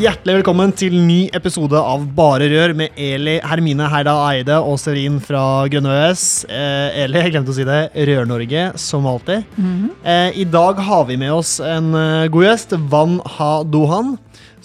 Hjertelig 0.00 0.38
velkommen 0.38 0.70
til 0.72 0.94
ny 1.04 1.26
episode 1.36 1.76
av 1.76 2.06
Bare 2.16 2.46
Rør 2.48 2.72
med 2.78 2.94
Eli 2.96 3.34
Hermine 3.44 3.84
Heida 3.92 4.14
Eide 4.30 4.56
og 4.64 4.78
Serin 4.80 5.18
fra 5.20 5.42
Grønne 5.68 5.92
ØS. 6.06 6.22
Eh, 6.48 7.02
Eli, 7.02 7.20
jeg 7.20 7.34
glemte 7.34 7.52
å 7.52 7.56
si 7.58 7.66
det. 7.68 7.80
Rør-Norge, 8.08 8.62
som 8.80 9.04
alltid. 9.10 9.44
eh, 9.60 10.38
I 10.40 10.46
dag 10.48 10.80
har 10.86 11.04
vi 11.10 11.18
med 11.20 11.34
oss 11.34 11.58
en 11.60 11.92
eh, 11.92 12.30
god 12.32 12.46
gjest, 12.46 12.72
Van 12.88 13.18
Ha 13.34 13.50
Dohan, 13.68 14.14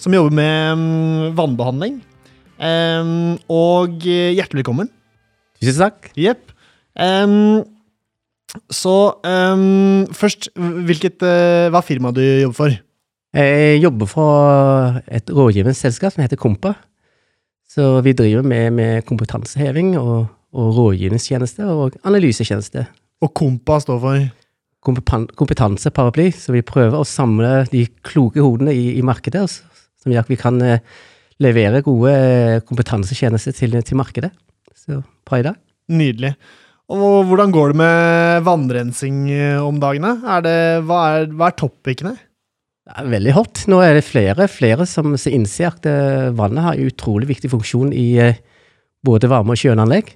som 0.00 0.16
jobber 0.16 0.32
med 0.38 0.80
mm, 0.80 1.36
vannbehandling. 1.36 2.00
Eh, 2.56 3.12
og 3.52 4.08
eh, 4.08 4.32
hjertelig 4.38 4.62
velkommen. 4.64 4.88
Tusen 5.60 5.84
takk. 5.84 6.12
Jepp. 6.16 6.48
Um, 6.96 7.60
så 8.72 8.96
først, 10.16 10.48
hvilket, 10.56 11.20
uh, 11.20 11.68
hva 11.68 11.82
er 11.82 11.90
firmaet 11.92 12.16
du 12.16 12.24
jobber 12.24 12.56
for? 12.56 12.82
Jeg 13.36 13.82
jobber 13.82 14.08
for 14.08 15.00
et 15.12 15.28
rådgivende 15.28 15.76
selskap 15.76 16.14
som 16.14 16.22
heter 16.24 16.38
Kompa. 16.40 16.72
Så 17.68 17.98
vi 18.00 18.14
driver 18.16 18.46
med, 18.46 18.70
med 18.72 19.04
kompetanseheving 19.04 19.92
og, 20.00 20.30
og 20.56 20.76
rådgivningstjeneste 20.78 21.66
og 21.68 21.98
analysetjeneste. 22.08 22.86
Og 23.20 23.34
Kompa 23.36 23.76
står 23.82 24.00
for 24.00 24.24
Kompetanseparaply, 24.86 26.30
så 26.30 26.54
vi 26.54 26.62
prøver 26.64 26.94
å 26.94 27.08
samle 27.08 27.64
de 27.72 27.82
kloke 28.06 28.40
hodene 28.40 28.72
i, 28.72 28.92
i 28.96 29.02
markedet, 29.04 29.42
som 29.50 30.12
gjør 30.14 30.22
at 30.22 30.30
vi 30.30 30.38
kan 30.38 30.60
eh, 30.62 30.84
levere 31.42 31.82
gode 31.84 32.12
eh, 32.14 32.60
kompetansetjenester 32.64 33.56
til, 33.56 33.74
til 33.82 33.98
markedet. 33.98 34.30
Så 34.78 35.02
bra 35.26 35.42
i 35.42 35.46
dag. 35.48 35.58
Nydelig. 35.90 36.36
Og 36.94 37.26
hvordan 37.26 37.50
går 37.50 37.74
det 37.74 37.80
med 37.82 38.46
vannrensing 38.46 39.24
eh, 39.34 39.58
om 39.58 39.82
dagene? 39.82 40.14
Er 40.22 40.46
det, 40.46 40.56
hva, 40.86 41.02
er, 41.18 41.28
hva 41.34 41.50
er 41.50 41.58
topicene? 41.58 42.14
Det 42.86 42.94
er 43.02 43.08
veldig 43.10 43.32
hot. 43.34 43.64
Nå 43.66 43.80
er 43.82 43.96
det 43.96 44.04
flere, 44.06 44.46
flere 44.46 44.86
som 44.86 45.16
innser 45.16 45.72
at 45.72 45.88
eh, 45.90 46.28
vannet 46.38 46.62
har 46.62 46.82
utrolig 46.86 47.26
viktig 47.32 47.50
funksjon 47.50 47.90
i 47.90 48.06
eh, 48.22 48.38
både 49.06 49.30
varme- 49.30 49.56
og 49.56 49.58
kjøleanlegg. 49.58 50.12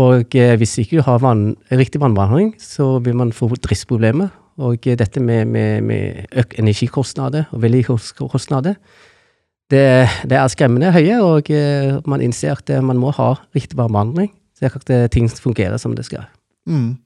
Og 0.00 0.34
eh, 0.34 0.56
hvis 0.58 0.74
ikke 0.82 0.98
du 0.98 1.04
har 1.06 1.22
vann, 1.22 1.52
riktig 1.70 2.02
vannbehandling, 2.02 2.56
så 2.58 2.96
vil 3.04 3.14
man 3.20 3.30
få 3.34 3.52
driftsproblemer. 3.54 4.32
Og 4.60 4.82
dette 4.82 5.22
med, 5.22 5.46
med, 5.48 5.86
med 5.86 6.34
økt 6.36 6.58
energikostnader 6.60 7.46
og 7.54 7.62
vedlikeholdskostnader, 7.62 8.74
det, 9.70 9.84
det 10.26 10.36
er 10.36 10.50
skremmende 10.50 10.90
høye, 10.92 11.20
og 11.22 11.46
man 12.10 12.20
innser 12.20 12.58
at 12.58 12.72
man 12.82 12.98
må 13.00 13.14
ha 13.14 13.36
riktig 13.54 13.78
vannbehandling, 13.78 14.32
slik 14.58 14.76
at 14.76 14.92
eh, 14.92 15.06
ting 15.14 15.30
fungerer 15.30 15.78
som 15.80 15.94
det 15.96 16.04
skal. 16.10 16.26
Mm. 16.68 16.98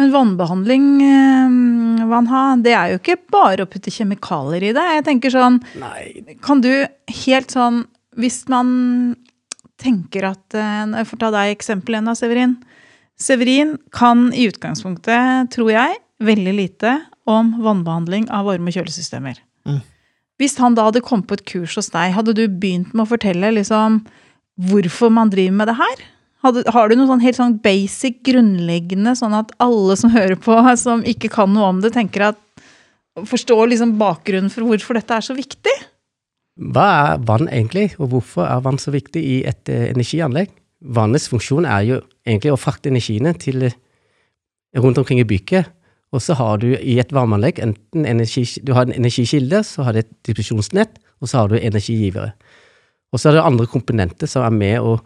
Men 0.00 0.12
vannbehandling, 0.14 0.84
eh, 1.04 2.06
Vanha, 2.08 2.42
det 2.64 2.72
er 2.72 2.92
jo 2.94 3.00
ikke 3.00 3.18
bare 3.32 3.66
å 3.66 3.70
putte 3.70 3.92
kjemikalier 3.92 4.70
i 4.70 4.72
det. 4.76 4.84
Jeg 4.96 5.04
tenker 5.08 5.34
sånn, 5.34 5.58
Nei, 5.80 6.36
kan 6.44 6.62
du 6.64 6.70
helt 7.26 7.52
sånn 7.52 7.82
Hvis 8.16 8.42
man 8.52 9.16
tenker 9.80 10.24
at 10.32 10.56
eh, 10.56 10.86
Jeg 10.96 11.08
får 11.10 11.20
ta 11.20 11.30
deg 11.34 11.52
eksempel 11.56 11.96
igjen 11.96 12.08
da, 12.10 12.14
Severin. 12.18 12.56
Severin 13.20 13.76
kan 13.94 14.30
i 14.32 14.48
utgangspunktet, 14.50 15.52
tror 15.54 15.70
jeg, 15.74 16.00
veldig 16.24 16.54
lite 16.56 16.96
om 17.28 17.52
vannbehandling 17.62 18.26
av 18.34 18.48
varme- 18.48 18.72
kjølesystemer. 18.74 19.38
Mm. 19.68 19.80
Hvis 20.40 20.56
han 20.58 20.74
da 20.74 20.88
hadde 20.88 21.04
kommet 21.04 21.28
på 21.30 21.36
et 21.38 21.44
kurs 21.46 21.76
hos 21.78 21.92
deg, 21.94 22.14
hadde 22.16 22.34
du 22.34 22.46
begynt 22.48 22.90
med 22.96 23.04
å 23.04 23.10
fortelle 23.12 23.52
liksom 23.54 24.00
hvorfor 24.58 25.12
man 25.14 25.30
driver 25.30 25.54
med 25.60 25.70
det 25.70 25.76
her? 25.78 26.02
Har 26.42 26.90
du 26.90 26.96
noe 26.98 27.06
sånn 27.06 27.22
helt 27.22 27.38
sånn 27.38 27.58
basic, 27.62 28.18
grunnleggende, 28.26 29.14
sånn 29.18 29.36
at 29.38 29.52
alle 29.62 29.96
som 29.98 30.12
hører 30.16 30.38
på, 30.40 30.56
som 30.80 31.04
ikke 31.06 31.30
kan 31.32 31.52
noe 31.54 31.70
om 31.70 31.82
det, 31.84 31.94
tenker 31.96 32.32
at 32.32 32.40
Forstår 33.28 33.66
liksom 33.68 33.98
bakgrunnen 34.00 34.48
for 34.48 34.64
hvorfor 34.64 34.96
dette 34.96 35.12
er 35.12 35.20
så 35.20 35.34
viktig? 35.36 35.72
Hva 36.72 36.84
er 37.02 37.24
vann 37.28 37.44
egentlig, 37.50 37.90
og 38.00 38.08
hvorfor 38.14 38.46
er 38.46 38.62
vann 38.64 38.80
så 38.80 38.92
viktig 38.94 39.20
i 39.20 39.34
et 39.48 39.68
eh, 39.68 39.90
energianlegg? 39.90 40.48
Vannets 40.96 41.28
funksjon 41.28 41.68
er 41.68 41.82
jo 41.90 41.98
egentlig 42.24 42.54
å 42.54 42.60
frakte 42.60 42.88
energiene 42.88 43.34
til 43.36 43.66
eh, 43.68 43.76
rundt 44.80 44.96
omkring 45.02 45.20
i 45.20 45.28
bygget. 45.28 45.68
Og 46.12 46.24
så 46.24 46.36
har 46.40 46.60
du 46.60 46.70
i 46.72 46.98
et 47.00 47.12
varmeanlegg 47.12 47.60
enten 47.64 48.08
energi, 48.08 48.44
du 48.64 48.74
har 48.76 48.88
en 48.88 48.96
energikilde, 48.96 49.62
så 49.64 49.84
har 49.84 49.92
du 49.92 50.02
et 50.02 50.10
distribusjonsnett, 50.12 50.96
og 51.20 51.28
så 51.28 51.42
har 51.42 51.52
du 51.52 51.56
energigivere. 51.60 52.32
Og 53.12 53.20
så 53.20 53.30
er 53.30 53.38
det 53.38 53.44
andre 53.44 53.68
komponenter 53.68 54.28
som 54.28 54.44
er 54.44 54.56
med 54.56 54.80
å 54.80 54.96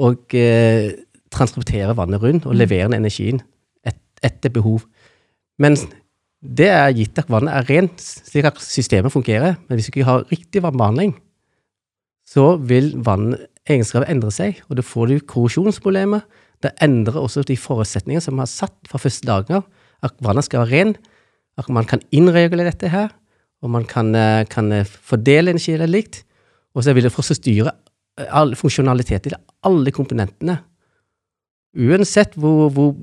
og, 0.00 0.34
eh, 0.34 0.90
transportere 1.30 1.94
vannet 1.96 2.22
rundt 2.22 2.46
og 2.48 2.56
levere 2.58 2.88
den 2.88 3.04
energien 3.04 3.40
et, 3.86 3.98
etter 4.26 4.50
behov. 4.50 4.84
Men 5.60 5.76
det 6.40 6.70
er 6.72 6.92
gitt 6.96 7.18
at 7.20 7.30
vannet 7.30 7.52
er 7.52 7.68
rent, 7.68 8.00
slik 8.00 8.48
at 8.48 8.60
systemet 8.64 9.12
fungerer. 9.12 9.58
Men 9.68 9.76
hvis 9.76 9.90
du 9.90 9.92
ikke 9.92 10.08
har 10.08 10.26
riktig 10.32 10.62
vannbehandling, 10.64 11.14
så 12.26 12.54
vil 12.56 12.94
vannegenskaper 13.04 14.08
endre 14.10 14.32
seg, 14.32 14.62
og 14.68 14.78
da 14.78 14.86
får 14.86 15.10
du 15.10 15.20
korrosjonsproblemer. 15.20 16.24
Det 16.62 16.72
endrer 16.84 17.20
også 17.20 17.44
de 17.46 17.56
forutsetningene 17.58 18.24
som 18.24 18.36
vi 18.36 18.44
har 18.44 18.50
satt 18.50 18.76
fra 18.88 19.00
første 19.00 19.28
dagen 19.28 19.60
av, 19.60 19.68
at 20.06 20.16
vannet 20.24 20.46
skal 20.46 20.64
være 20.64 20.72
rent, 20.72 21.00
at 21.60 21.68
man 21.68 21.84
kan 21.88 22.00
innregulere 22.14 22.70
dette 22.70 22.88
her, 22.88 23.10
og 23.60 23.72
man 23.74 23.84
kan, 23.84 24.14
eh, 24.14 24.46
kan 24.48 24.72
eh, 24.72 24.86
fordele 24.86 25.52
energi 25.52 25.74
eller 25.74 25.90
likt, 25.90 26.22
og 26.74 26.84
så 26.84 26.94
vil 26.94 27.04
det 27.04 27.12
fortsatt 27.12 27.42
styre 27.42 27.74
all 28.28 28.54
funksjonalitet 28.58 29.26
til 29.26 29.36
alle 29.66 29.92
komponentene. 29.94 30.58
Uansett 31.78 32.34
hvor, 32.40 32.68
hvor 32.74 32.94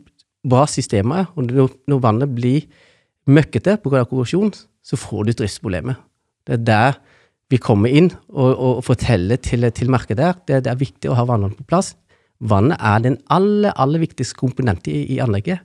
bra 0.47 0.65
systemet 0.69 1.23
er, 1.23 1.29
og 1.35 1.51
når, 1.51 1.75
når 1.87 2.03
vannet 2.03 2.33
blir 2.35 2.67
møkkete 3.27 3.77
pga. 3.83 4.05
korrosjon, 4.07 4.53
så 4.83 4.99
får 4.99 5.27
du 5.27 5.35
driftsproblemer. 5.35 5.97
Det 6.47 6.59
er 6.59 6.65
der 6.67 6.99
vi 7.51 7.59
kommer 7.63 7.91
inn 7.91 8.09
og, 8.27 8.51
og 8.51 8.83
forteller 8.83 9.39
til, 9.39 9.63
til 9.71 9.91
markedet 9.91 10.25
her. 10.25 10.35
Det, 10.47 10.63
det 10.65 10.71
er 10.71 10.79
viktig 10.79 11.11
å 11.11 11.15
ha 11.15 11.25
vannet 11.27 11.55
på 11.55 11.67
plass. 11.67 11.93
Vannet 12.43 12.79
er 12.83 13.03
den 13.03 13.17
aller, 13.33 13.71
aller 13.75 14.03
viktigste 14.03 14.37
komponenten 14.37 14.93
i, 14.93 15.05
i 15.15 15.21
anlegget. 15.23 15.63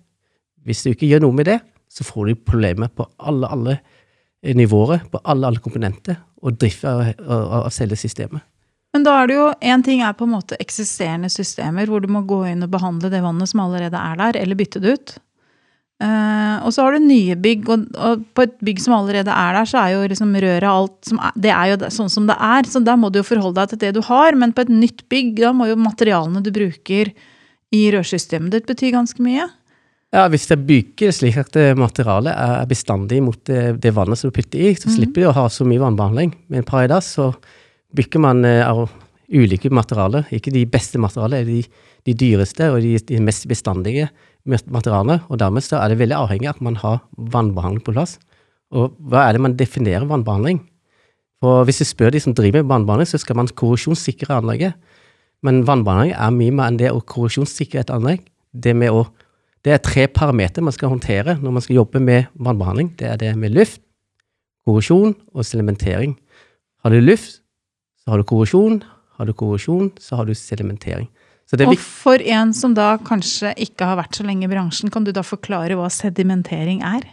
Hvis 0.62 0.84
du 0.84 0.92
ikke 0.92 1.10
gjør 1.10 1.26
noe 1.26 1.36
med 1.36 1.50
det, 1.50 1.58
så 1.90 2.06
får 2.06 2.30
du 2.30 2.44
problemer 2.46 2.90
på 2.94 3.04
alle, 3.18 3.50
alle 3.50 3.76
nivåer, 4.56 5.02
på 5.10 5.20
alle, 5.26 5.50
alle 5.50 5.62
komponenter, 5.62 6.16
og 6.42 6.56
drift 6.58 6.86
av, 6.88 7.02
av, 7.20 7.42
av 7.66 7.70
selve 7.74 7.98
systemet. 7.98 8.42
Men 8.92 9.06
da 9.06 9.16
er 9.18 9.28
det 9.28 9.36
jo, 9.38 9.48
en 9.72 9.82
ting 9.84 10.02
er 10.04 10.16
på 10.16 10.26
en 10.28 10.34
måte 10.34 10.58
eksisterende 10.60 11.30
systemer, 11.32 11.88
hvor 11.88 12.02
du 12.04 12.10
må 12.12 12.24
gå 12.28 12.42
inn 12.50 12.64
og 12.64 12.72
behandle 12.74 13.08
det 13.12 13.22
vannet 13.24 13.48
som 13.48 13.62
allerede 13.64 13.96
er 13.96 14.18
der, 14.20 14.38
eller 14.42 14.58
bytte 14.58 14.82
det 14.84 14.96
ut. 14.96 15.14
Uh, 16.02 16.58
og 16.66 16.72
så 16.74 16.82
har 16.82 16.96
du 16.96 17.04
nye 17.04 17.36
bygg, 17.38 17.68
og, 17.70 17.84
og 17.94 18.24
på 18.34 18.44
et 18.44 18.54
bygg 18.66 18.80
som 18.82 18.96
allerede 18.96 19.30
er 19.30 19.54
der, 19.54 19.68
så 19.70 19.78
er 19.78 19.94
jo 19.94 20.02
liksom 20.10 20.34
røret 20.34 20.66
alt 20.66 20.96
som 21.06 21.20
er, 21.22 21.36
Det 21.44 21.52
er 21.54 21.70
jo 21.70 21.90
sånn 21.94 22.10
som 22.10 22.26
det 22.28 22.36
er, 22.42 22.68
så 22.68 22.82
der 22.82 22.98
må 22.98 23.08
du 23.12 23.20
jo 23.20 23.28
forholde 23.28 23.60
deg 23.60 23.72
til 23.72 23.80
det 23.84 23.92
du 23.96 24.02
har. 24.08 24.36
Men 24.36 24.52
på 24.52 24.66
et 24.66 24.72
nytt 24.72 25.06
bygg, 25.12 25.36
da 25.40 25.54
må 25.56 25.70
jo 25.70 25.78
materialene 25.78 26.42
du 26.44 26.50
bruker 26.52 27.12
i 27.72 27.82
rørsystemet 27.94 28.52
ditt 28.52 28.68
bety 28.68 28.92
ganske 28.92 29.24
mye. 29.24 29.46
Ja, 30.12 30.26
hvis 30.28 30.44
jeg 30.50 30.66
bygger 30.68 31.14
slik 31.16 31.38
at 31.40 31.56
materialet 31.80 32.34
er 32.34 32.66
bestandig 32.68 33.22
mot 33.24 33.38
det, 33.48 33.78
det 33.80 33.94
vannet 33.96 34.20
som 34.20 34.28
du 34.28 34.36
putter 34.36 34.60
i, 34.60 34.74
så 34.76 34.92
slipper 34.92 35.22
du 35.22 35.30
å 35.30 35.38
ha 35.38 35.46
så 35.48 35.64
mye 35.64 35.80
vannbehandling. 35.80 36.34
Men 36.52 36.66
per 36.68 36.84
i 36.84 36.90
dag 36.92 37.00
så 37.06 37.30
bygger 37.96 38.22
man 38.22 38.44
eh, 38.48 38.64
av 38.66 38.90
ulike 39.32 39.70
materialer, 39.72 40.26
ikke 40.34 40.52
de 40.52 40.66
beste 40.68 41.00
materialene, 41.00 41.46
de, 41.48 41.86
de 42.08 42.14
dyreste 42.18 42.68
og 42.72 42.82
de, 42.84 42.96
de 43.08 43.20
mest 43.24 43.46
bestandige 43.48 44.10
materialene, 44.44 45.20
og 45.30 45.38
dermed 45.40 45.64
så 45.64 45.78
er 45.78 45.92
det 45.92 46.00
veldig 46.02 46.18
avhengig 46.18 46.50
av 46.50 46.58
at 46.58 46.66
man 46.66 46.76
har 46.82 47.00
vannbehandling 47.32 47.84
på 47.86 47.94
plass. 47.94 48.18
Og 48.74 48.92
hva 49.08 49.26
er 49.26 49.36
det 49.36 49.44
man 49.44 49.56
definerer 49.56 50.08
vannbehandling? 50.08 50.60
For 51.42 51.66
hvis 51.66 51.82
du 51.82 51.86
spør 51.88 52.12
de 52.14 52.20
som 52.22 52.34
driver 52.36 52.62
med 52.62 52.70
vannbehandling, 52.70 53.08
så 53.08 53.20
skal 53.22 53.38
man 53.38 53.50
korrosjonssikre 53.50 54.36
anlegget. 54.36 54.76
Men 55.42 55.64
vannbehandling 55.66 56.14
er 56.14 56.34
mye 56.34 56.54
mer 56.54 56.70
enn 56.70 56.78
det 56.80 56.92
å 56.92 57.02
korrosjonssikre 57.02 57.82
et 57.82 57.92
anlegg. 57.94 58.24
Det 58.52 58.74
å 58.90 59.06
det 59.62 59.70
er 59.70 59.82
tre 59.82 60.08
parametere 60.10 60.64
man 60.66 60.74
skal 60.74 60.90
håndtere 60.90 61.36
når 61.38 61.52
man 61.54 61.62
skal 61.62 61.76
jobbe 61.76 62.00
med 62.02 62.30
vannbehandling. 62.34 62.96
Det 62.98 63.06
er 63.06 63.20
det 63.20 63.30
med 63.38 63.54
luft, 63.54 63.78
korrosjon 64.66 65.14
og 65.30 65.46
sedimentering. 65.46 66.16
Har 66.82 66.90
du 66.90 66.98
luft, 66.98 67.41
så 68.02 68.12
har 68.12 68.20
du 68.20 68.26
korrosjon. 68.26 68.82
Har 69.18 69.28
du 69.28 69.34
korrosjon, 69.36 69.92
så 70.00 70.18
har 70.18 70.26
du 70.26 70.34
sedimentering. 70.34 71.08
Så 71.46 71.58
det 71.58 71.66
er 71.66 71.72
Og 71.72 71.78
for 71.78 72.22
en 72.34 72.52
som 72.56 72.74
da 72.74 72.96
kanskje 73.04 73.52
ikke 73.60 73.86
har 73.86 73.98
vært 74.00 74.16
så 74.16 74.24
lenge 74.26 74.46
i 74.46 74.50
bransjen, 74.50 74.90
kan 74.90 75.04
du 75.04 75.12
da 75.12 75.24
forklare 75.26 75.76
hva 75.78 75.90
sedimentering 75.92 76.82
er? 76.86 77.04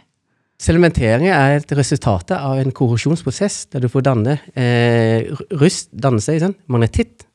Sedimentering 0.60 1.28
er 1.32 1.58
et 1.58 1.72
resultat 1.76 2.34
av 2.36 2.58
en 2.60 2.72
korrosjonsprosess 2.72 3.66
der 3.72 3.84
du 3.84 3.88
får 3.88 4.04
danne 4.04 4.38
eh, 4.52 5.30
rust, 5.60 5.88
danne 5.92 6.20
seg 6.24 6.40
sånn, 6.42 6.56
magnetitt. 6.72 7.26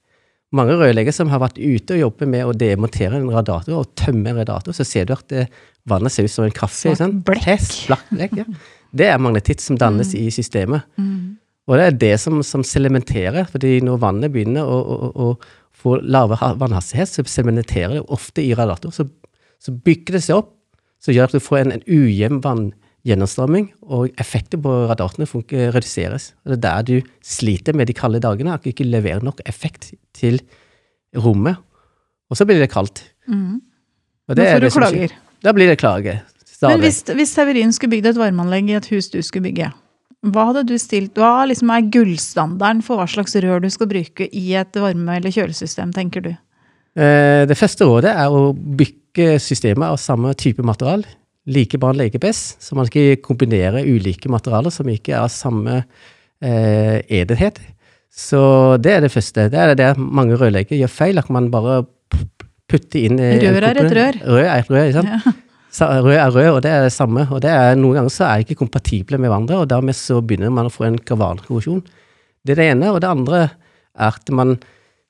Mange 0.56 0.76
rørleggere 0.78 1.14
som 1.16 1.32
har 1.34 1.42
vært 1.42 1.58
ute 1.58 1.96
og 1.96 2.04
jobbet 2.04 2.30
med 2.32 2.46
å 2.46 2.54
demontere 2.54 3.18
en 3.18 3.32
radiator 3.34 3.80
og 3.80 3.96
tømme 3.98 4.30
en 4.30 4.42
radiator, 4.44 4.76
så 4.78 4.86
ser 4.86 5.10
du 5.10 5.16
at 5.16 5.34
eh, 5.34 5.50
vannet 5.90 6.14
ser 6.14 6.28
ut 6.28 6.36
som 6.36 6.46
en 6.46 6.54
kaffe. 6.54 6.94
Sånn. 6.98 7.18
blekk. 7.26 7.48
Tess, 7.48 7.72
blakk 7.90 8.06
blekk 8.14 8.38
ja. 8.44 8.50
Det 8.96 9.10
er 9.12 9.20
magnetitt 9.20 9.60
som 9.60 9.78
dannes 9.78 10.14
i 10.16 10.30
systemet. 10.32 10.86
Og 11.66 11.80
det 11.80 11.86
er 11.86 12.00
det 12.02 12.16
som, 12.22 12.42
som 12.46 12.64
sedimenterer, 12.66 13.48
fordi 13.50 13.80
når 13.86 14.02
vannet 14.04 14.34
begynner 14.34 14.68
å, 14.70 14.78
å, 14.78 15.12
å, 15.26 15.30
få 15.76 15.98
lave 16.06 16.38
ha- 16.40 16.54
vannhastighet, 16.58 17.10
så 17.10 17.26
sedimenterer 17.28 17.98
det 17.98 18.04
ofte 18.14 18.44
i 18.46 18.54
radiator. 18.58 18.94
Så, 18.94 19.08
så 19.62 19.74
bygger 19.86 20.18
det 20.18 20.22
seg 20.28 20.44
opp, 20.44 20.54
så 21.02 21.14
gjør 21.14 21.30
at 21.30 21.36
du 21.36 21.44
får 21.44 21.64
en, 21.64 21.74
en 21.76 21.84
ujevn 21.90 22.40
vanngjennomstrømming, 22.46 23.72
og 23.84 24.22
effekten 24.22 24.62
på 24.64 24.76
radiatorene 24.92 25.74
reduseres. 25.74 26.32
Og 26.46 26.54
det 26.54 26.58
er 26.60 26.64
der 26.68 26.88
du 26.88 27.12
sliter 27.26 27.78
med 27.78 27.90
de 27.90 27.98
kalde 27.98 28.22
dagene, 28.24 28.54
at 28.54 28.64
du 28.64 28.72
ikke 28.72 28.88
leverer 28.88 29.26
nok 29.26 29.42
effekt 29.50 29.92
til 30.16 30.40
rommet. 31.18 31.58
Og 32.30 32.38
så 32.38 32.48
blir 32.48 32.62
det 32.62 32.72
kaldt. 32.74 33.04
Mm. 33.28 33.60
Og 34.30 34.38
det 34.38 34.48
er 34.48 34.62
får 34.62 34.66
du 34.66 34.80
klager. 34.80 35.18
Da 35.46 35.54
blir 35.54 35.70
det 35.70 35.80
klage. 35.82 36.20
Men 36.62 36.82
hvis, 36.82 37.04
hvis 37.14 37.34
Severin 37.36 37.74
skulle 37.76 37.98
bygd 37.98 38.14
et 38.14 38.20
varmeanlegg 38.22 38.70
i 38.72 38.78
et 38.78 38.88
hus 38.94 39.10
du 39.14 39.20
skulle 39.26 39.50
bygge, 39.50 39.68
hva 40.34 40.48
hadde 40.50 40.64
du 40.70 40.76
stilt, 40.82 41.14
hva 41.20 41.46
liksom 41.50 41.70
er 41.74 41.86
gullstandarden 41.94 42.82
for 42.86 43.00
hva 43.02 43.06
slags 43.10 43.36
rør 43.44 43.62
du 43.64 43.70
skal 43.74 43.90
bruke 43.92 44.28
i 44.32 44.46
et 44.58 44.80
varme- 44.82 45.18
eller 45.20 45.34
kjølesystem, 45.34 45.92
tenker 45.96 46.26
du? 46.26 46.32
Eh, 46.96 47.46
Det 47.46 47.58
første 47.60 47.86
rådet 47.86 48.14
er 48.16 48.32
å 48.32 48.54
bygge 48.56 49.36
systemet 49.44 49.86
av 49.90 49.98
samme 50.02 50.34
type 50.36 50.64
material. 50.64 51.04
Like 51.46 51.78
barn 51.78 51.98
leker 52.00 52.20
best, 52.20 52.62
så 52.64 52.74
man 52.76 52.88
skal 52.90 53.18
kombinere 53.22 53.84
ulike 53.86 54.30
materialer 54.34 54.74
som 54.74 54.88
ikke 54.90 55.14
er 55.14 55.22
av 55.26 55.30
samme 55.30 55.84
eh, 56.42 57.02
edenhet. 57.10 57.60
Så 58.16 58.78
det 58.82 58.94
er 58.96 59.02
det 59.04 59.12
første. 59.12 59.50
Det 59.52 59.60
er 59.60 59.76
det 59.76 59.92
mange 60.00 60.38
rørleggere 60.40 60.80
gjør 60.80 60.94
feil, 60.94 61.20
at 61.20 61.30
man 61.30 61.52
bare 61.54 61.84
putter 62.72 63.04
inn 63.06 63.20
eh, 63.20 63.38
Rør 63.44 63.68
er 63.70 63.82
et 63.84 63.92
rør. 63.94 64.22
Rør 64.26 64.46
er 64.48 64.64
et 64.64 64.72
rør, 64.72 64.88
ikke 64.90 65.02
sant? 65.02 65.12
Ja. 65.28 65.36
Rød 65.82 66.16
er 66.16 66.32
rød, 66.32 66.50
og 66.56 66.62
det 66.64 66.72
er 66.72 66.84
det 66.84 66.94
samme. 66.94 67.28
Og 67.32 67.42
det 67.42 67.50
er, 67.52 67.76
noen 67.76 67.96
ganger 68.00 68.10
så 68.14 68.24
er 68.30 68.38
de 68.38 68.46
ikke 68.48 68.60
kompatible 68.64 69.18
med 69.20 69.30
hverandre, 69.30 69.58
og 69.64 69.70
dermed 69.70 69.96
så 69.98 70.22
begynner 70.22 70.54
man 70.54 70.70
å 70.70 70.74
få 70.74 70.86
en 70.88 70.98
galvankorrosjon. 70.98 71.82
Det 72.46 72.54
er 72.56 72.62
det 72.62 72.70
ene. 72.76 72.92
Og 72.94 73.02
det 73.02 73.10
andre 73.10 73.42
er 73.44 74.08
at 74.12 74.30
man, 74.32 74.56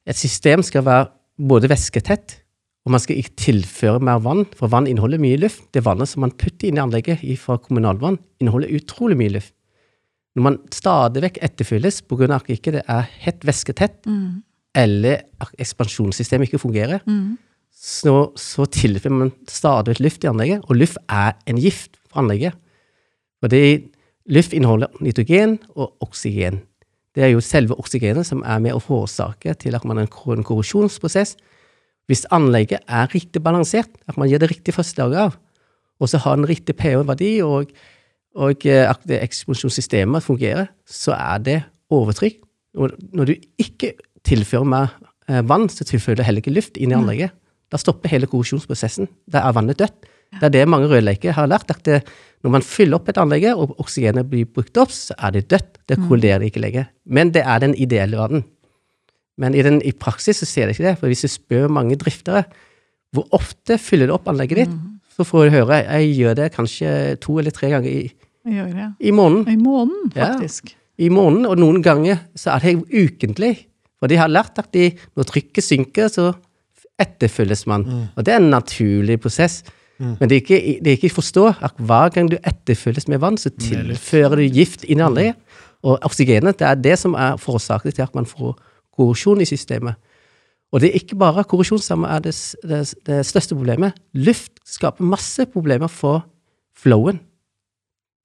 et 0.07 0.17
system 0.17 0.63
skal 0.65 0.85
være 0.85 1.09
både 1.38 1.69
væsketett, 1.69 2.39
og 2.85 2.91
man 2.94 3.01
skal 3.01 3.17
ikke 3.17 3.35
tilføre 3.41 4.00
mer 4.00 4.19
vann, 4.21 4.45
for 4.56 4.69
vann 4.69 4.88
inneholder 4.88 5.21
mye 5.21 5.39
luft. 5.41 5.71
Det 5.73 5.83
vannet 5.85 6.07
som 6.09 6.21
man 6.21 6.31
putter 6.38 6.69
inn 6.69 6.77
i 6.77 6.83
anlegget 6.83 7.23
fra 7.41 7.57
kommunalvann, 7.57 8.19
inneholder 8.41 8.73
utrolig 8.77 9.17
mye 9.17 9.33
luft. 9.39 9.53
Når 10.35 10.44
man 10.44 10.59
stadig 10.75 11.21
vekk 11.23 11.38
etterfylles 11.47 12.01
pga. 12.03 12.35
at 12.35 12.50
ikke 12.51 12.71
det 12.73 12.83
er 12.88 13.09
helt 13.25 13.41
væsketett, 13.45 14.06
Mm. 14.06 14.44
eller 14.75 15.21
at 15.41 15.50
ekspansjonssystemet 15.57 16.50
ikke 16.50 16.59
fungerer, 16.59 17.00
Mm. 17.07 17.38
Så, 17.75 18.31
så 18.39 18.66
tilfører 18.72 19.13
man 19.13 19.33
stadig 19.51 20.00
luft 20.00 20.24
i 20.24 20.30
anlegget, 20.31 20.63
og 20.69 20.80
luft 20.80 20.98
er 21.12 21.36
en 21.50 21.60
gift 21.62 22.00
for 22.07 22.24
anlegget. 22.24 22.56
Fordi 23.44 23.92
luft 24.31 24.56
inneholder 24.56 24.88
nitrogen 25.04 25.60
og 25.75 25.94
oksygen. 26.01 26.62
Det 27.16 27.24
er 27.24 27.31
jo 27.31 27.44
selve 27.44 27.77
oksygenet 27.80 28.27
som 28.27 28.42
er 28.44 28.62
med 28.63 28.75
å 28.75 28.81
forårsake 28.83 29.54
til 29.62 29.75
at 29.77 29.86
man 29.88 30.01
har 30.01 30.07
en 30.07 30.44
korrosjonsprosess. 30.44 31.36
Hvis 32.10 32.25
anlegget 32.33 32.83
er 32.88 33.12
riktig 33.13 33.42
balansert, 33.44 33.92
at 34.07 34.18
man 34.18 34.30
gir 34.30 34.42
det 34.42 34.51
riktig 34.51 34.75
første 34.75 35.01
dag 35.01 35.16
av, 35.27 35.38
og 36.00 36.12
så 36.12 36.19
har 36.22 36.36
den 36.38 36.50
riktig 36.50 36.75
pH-verdi, 36.77 37.38
og, 37.45 37.72
og 38.36 38.66
eh, 38.68 38.83
at 38.83 39.00
det 39.07 39.22
eksplosjonssystemet 39.24 40.25
fungerer, 40.25 40.68
så 40.83 41.16
er 41.16 41.39
det 41.44 41.62
overtrykk. 41.94 42.42
Og 42.75 42.92
når 43.16 43.31
du 43.31 43.33
ikke 43.62 43.94
tilfører 44.27 44.68
mer 44.68 44.92
eh, 45.30 45.42
vann, 45.48 45.69
så 45.72 45.88
tilfører 45.88 46.19
du 46.19 46.25
heller 46.27 46.44
ikke 46.44 46.56
luft 46.56 46.77
inn 46.77 46.92
i 46.92 46.98
anlegget. 47.00 47.36
Da 47.71 47.79
stopper 47.81 48.12
hele 48.12 48.27
korrosjonsprosessen. 48.29 49.07
Da 49.31 49.41
er 49.47 49.56
vannet 49.57 49.79
dødt. 49.81 50.06
Det 50.35 50.44
er 50.50 50.51
det 50.53 50.63
mange 50.67 50.88
rødleker 50.91 51.31
har 51.38 51.47
lært, 51.47 51.69
at 51.71 51.83
det, 51.88 52.01
når 52.44 52.51
man 52.57 52.62
fyller 52.65 52.97
opp 52.97 53.07
et 53.09 53.17
anlegg, 53.21 53.45
og 53.56 53.75
oksygenet 53.79 54.27
blir 54.29 54.45
brukt 54.51 54.75
opp, 54.81 54.91
så 54.91 55.15
er 55.17 55.31
det 55.38 55.45
dødt. 55.53 55.77
Det 55.88 55.97
kolliderer 56.09 56.44
ikke 56.47 56.59
lenger. 56.63 56.89
Men 57.06 57.31
det 57.31 57.44
er 57.45 57.59
den 57.63 57.75
ideelle 57.77 58.17
verden. 58.19 58.44
Men 59.38 59.56
i, 59.56 59.62
den, 59.65 59.81
i 59.85 59.91
praksis 59.91 60.38
så 60.41 60.47
ser 60.47 60.67
det 60.67 60.75
ikke 60.75 60.88
det. 60.89 60.95
For 61.00 61.07
hvis 61.12 61.23
du 61.25 61.27
spør 61.31 61.67
mange 61.71 61.95
driftere 62.01 62.44
hvor 63.15 63.27
ofte 63.31 63.77
fyller 63.79 64.09
du 64.09 64.13
opp 64.17 64.27
anlegget 64.27 64.57
ditt, 64.65 64.73
så 65.15 65.23
får 65.23 65.45
du 65.47 65.53
høre 65.56 65.77
jeg 65.85 66.09
gjør 66.17 66.33
det 66.35 66.50
kanskje 66.56 66.89
to 67.23 67.38
eller 67.39 67.53
tre 67.56 67.69
ganger 67.71 67.88
i, 67.88 68.09
i 69.00 69.12
måneden. 69.15 69.47
I 69.53 69.56
måneden, 69.62 70.12
Ja. 70.15 70.33
faktisk. 70.33 70.73
I 71.00 71.07
måneden, 71.09 71.45
og 71.47 71.57
noen 71.59 71.81
ganger 71.83 72.19
så 72.35 72.56
er 72.56 72.59
det 72.59 72.73
ukentlig. 72.91 73.53
For 74.00 74.12
de 74.12 74.17
har 74.19 74.27
lært 74.27 74.59
at 74.59 74.67
de, 74.75 74.89
når 75.15 75.23
trykket 75.31 75.63
synker, 75.63 76.12
så 76.12 76.33
etterfølges 77.01 77.65
man. 77.68 77.86
Og 78.15 78.25
det 78.25 78.33
er 78.33 78.42
en 78.42 78.53
naturlig 78.53 79.19
prosess. 79.24 79.63
Men 80.00 80.30
det 80.30 80.36
er 80.36 80.42
ikke, 80.42 80.62
det 80.83 80.92
er 80.92 80.97
ikke 80.97 81.15
forstå 81.15 81.45
at 81.63 81.77
hver 81.80 82.09
gang 82.12 82.31
du 82.31 82.36
etterfølges 82.42 83.07
med 83.07 83.21
vann, 83.24 83.38
så 83.39 83.50
tilfører 83.50 84.36
du 84.36 84.47
gift 84.51 84.83
inn 84.83 85.00
i 85.00 85.06
anlegget. 85.06 85.38
Og 85.86 86.00
oksygenet 86.03 86.59
det 86.59 86.68
er 86.68 86.81
det 86.81 86.97
som 87.00 87.13
er 87.13 87.38
forårsaket 87.39 87.95
til 87.95 88.03
at 88.03 88.15
man 88.18 88.25
får 88.25 88.57
korrosjon 88.95 89.42
i 89.42 89.47
systemet. 89.47 89.95
Og 90.74 90.81
det 90.81 90.89
er 90.89 91.00
ikke 91.00 91.15
bare 91.15 91.45
korrosjon 91.47 91.80
som 91.80 92.03
er 92.03 92.19
det, 92.25 92.33
det, 92.63 92.81
det 93.07 93.21
største 93.27 93.56
problemet. 93.56 93.95
Luft 94.13 94.57
skaper 94.68 95.06
masse 95.06 95.45
problemer 95.53 95.88
for 95.88 96.25
flowen. 96.75 97.21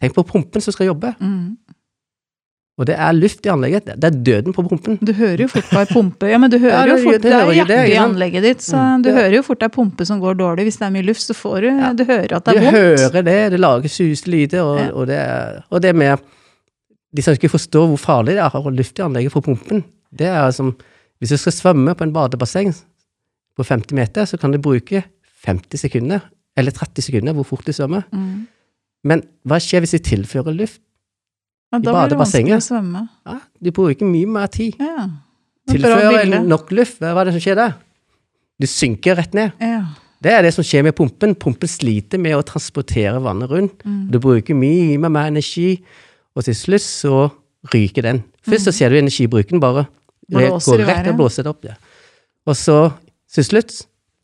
Tenk 0.00 0.16
på 0.16 0.25
pumpen 0.26 0.64
som 0.64 0.75
skal 0.75 0.88
jobbe. 0.90 1.12
Mm. 1.20 1.58
Og 2.80 2.86
det 2.88 2.94
er 2.96 3.12
luft 3.12 3.44
i 3.44 3.50
anlegget. 3.52 3.90
Det 4.00 4.06
er 4.08 4.14
døden 4.24 4.54
på 4.56 4.62
pumpen. 4.64 4.94
Du 5.04 5.10
hører 5.12 5.42
jo 5.44 5.48
fort 5.52 5.66
på 5.68 5.80
er 5.82 5.88
pumpe. 5.90 6.28
Ja, 6.30 6.38
men 6.40 6.48
du 6.52 6.56
hører 6.62 6.88
Ja, 6.88 6.94
jo 6.94 7.02
fort 7.04 7.18
det 7.20 7.28
Det 7.28 7.32
er 7.36 7.50
hjertet 7.58 7.90
i 7.92 7.96
anlegget 8.00 8.46
ditt, 8.46 8.64
så 8.64 8.80
du 9.04 9.10
hører 9.12 9.34
jo 9.36 9.42
fort 9.44 9.60
det 9.60 9.68
er 9.68 9.74
pumpe 9.74 10.06
som 10.08 10.22
går 10.22 10.38
dårlig. 10.40 10.64
Hvis 10.70 10.78
det 10.80 10.86
er 10.88 10.94
mye 10.94 11.04
luft, 11.04 11.20
så 11.26 11.36
får 11.36 11.66
du 11.66 11.68
Du 12.00 12.04
hører 12.08 12.36
at 12.38 12.48
det 12.48 12.54
Du 12.56 12.60
er 12.62 12.64
vondt. 12.64 12.78
hører 12.78 13.26
det, 13.28 13.36
det 13.52 13.60
lager 13.60 13.92
suselyder, 13.92 14.62
og, 14.64 14.78
Ja. 14.80 14.88
og, 14.96 15.06
det, 15.12 15.20
og 15.70 15.82
det 15.84 15.94
med 15.96 16.18
De 17.16 17.22
som 17.26 17.34
ikke 17.36 17.50
forstår 17.52 17.86
hvor 17.92 18.00
farlig 18.00 18.36
det 18.38 18.42
er 18.46 18.48
å 18.56 18.62
ha 18.64 18.70
luft 18.70 18.98
i 18.98 19.02
anlegget 19.04 19.32
på 19.36 19.42
pumpen, 19.44 19.84
det 20.14 20.26
er 20.32 20.50
som 20.56 20.72
Hvis 21.20 21.34
du 21.34 21.36
skal 21.36 21.52
svømme 21.52 21.92
på 21.94 22.06
en 22.08 22.12
badebasseng 22.16 22.72
på 23.58 23.62
50 23.66 23.92
meter, 23.94 24.24
så 24.24 24.38
kan 24.40 24.52
du 24.52 24.58
bruke 24.58 25.02
50 25.44 25.76
sekunder, 25.84 26.20
eller 26.56 26.72
30 26.72 27.02
sekunder, 27.04 27.34
hvor 27.36 27.44
fort 27.44 27.66
du 27.66 27.72
svømmer. 27.76 28.06
Mm. 28.12 28.46
Men 29.04 29.22
hva 29.44 29.58
skjer 29.60 29.80
hvis 29.84 29.92
du 29.99 29.99
tilfører 29.99 30.56
luft? 30.56 30.80
I 31.78 31.82
da 31.84 31.92
vanskelig 31.94 32.10
badebassenget. 32.10 32.54
Ja, 33.26 33.38
du 33.62 33.70
bruker 33.70 34.06
mye 34.10 34.26
mer 34.26 34.46
tid. 34.50 34.74
Ja. 34.80 35.04
Er 35.06 35.72
Tilfører 35.76 36.46
nok 36.48 36.70
luft, 36.74 36.98
hva 36.98 37.20
er 37.20 37.24
det 37.28 37.34
som 37.36 37.40
skjer 37.44 37.54
der? 37.60 37.74
Du 38.60 38.66
synker 38.66 39.16
rett 39.16 39.34
ned. 39.34 39.52
Ja. 39.62 39.84
Det 40.20 40.32
er 40.34 40.42
det 40.42 40.52
som 40.52 40.64
skjer 40.66 40.82
med 40.84 40.94
pumpen. 40.98 41.34
Pumpen 41.38 41.68
sliter 41.70 42.18
med 42.20 42.34
å 42.36 42.42
transportere 42.44 43.20
vannet 43.22 43.48
rundt. 43.50 43.84
Mm. 43.86 44.10
Du 44.10 44.18
bruker 44.20 44.54
mye 44.58 44.98
mer, 44.98 45.28
energi, 45.30 45.78
og 46.36 46.44
til 46.44 46.54
slutt 46.58 46.82
så 46.84 47.30
ryker 47.72 48.02
den. 48.02 48.22
Først 48.44 48.66
så 48.68 48.72
ser 48.74 48.90
du 48.90 48.98
energibruken 48.98 49.60
bare 49.62 49.86
re- 49.86 50.50
Mm. 50.50 50.60
Går 50.60 50.78
rett 50.86 51.08
og 51.10 51.16
blåser 51.16 51.42
det 51.44 51.50
opp. 51.50 51.64
Ja. 51.64 51.74
Og 52.46 52.54
så 52.56 52.92
til 53.32 53.44
slutt 53.44 53.72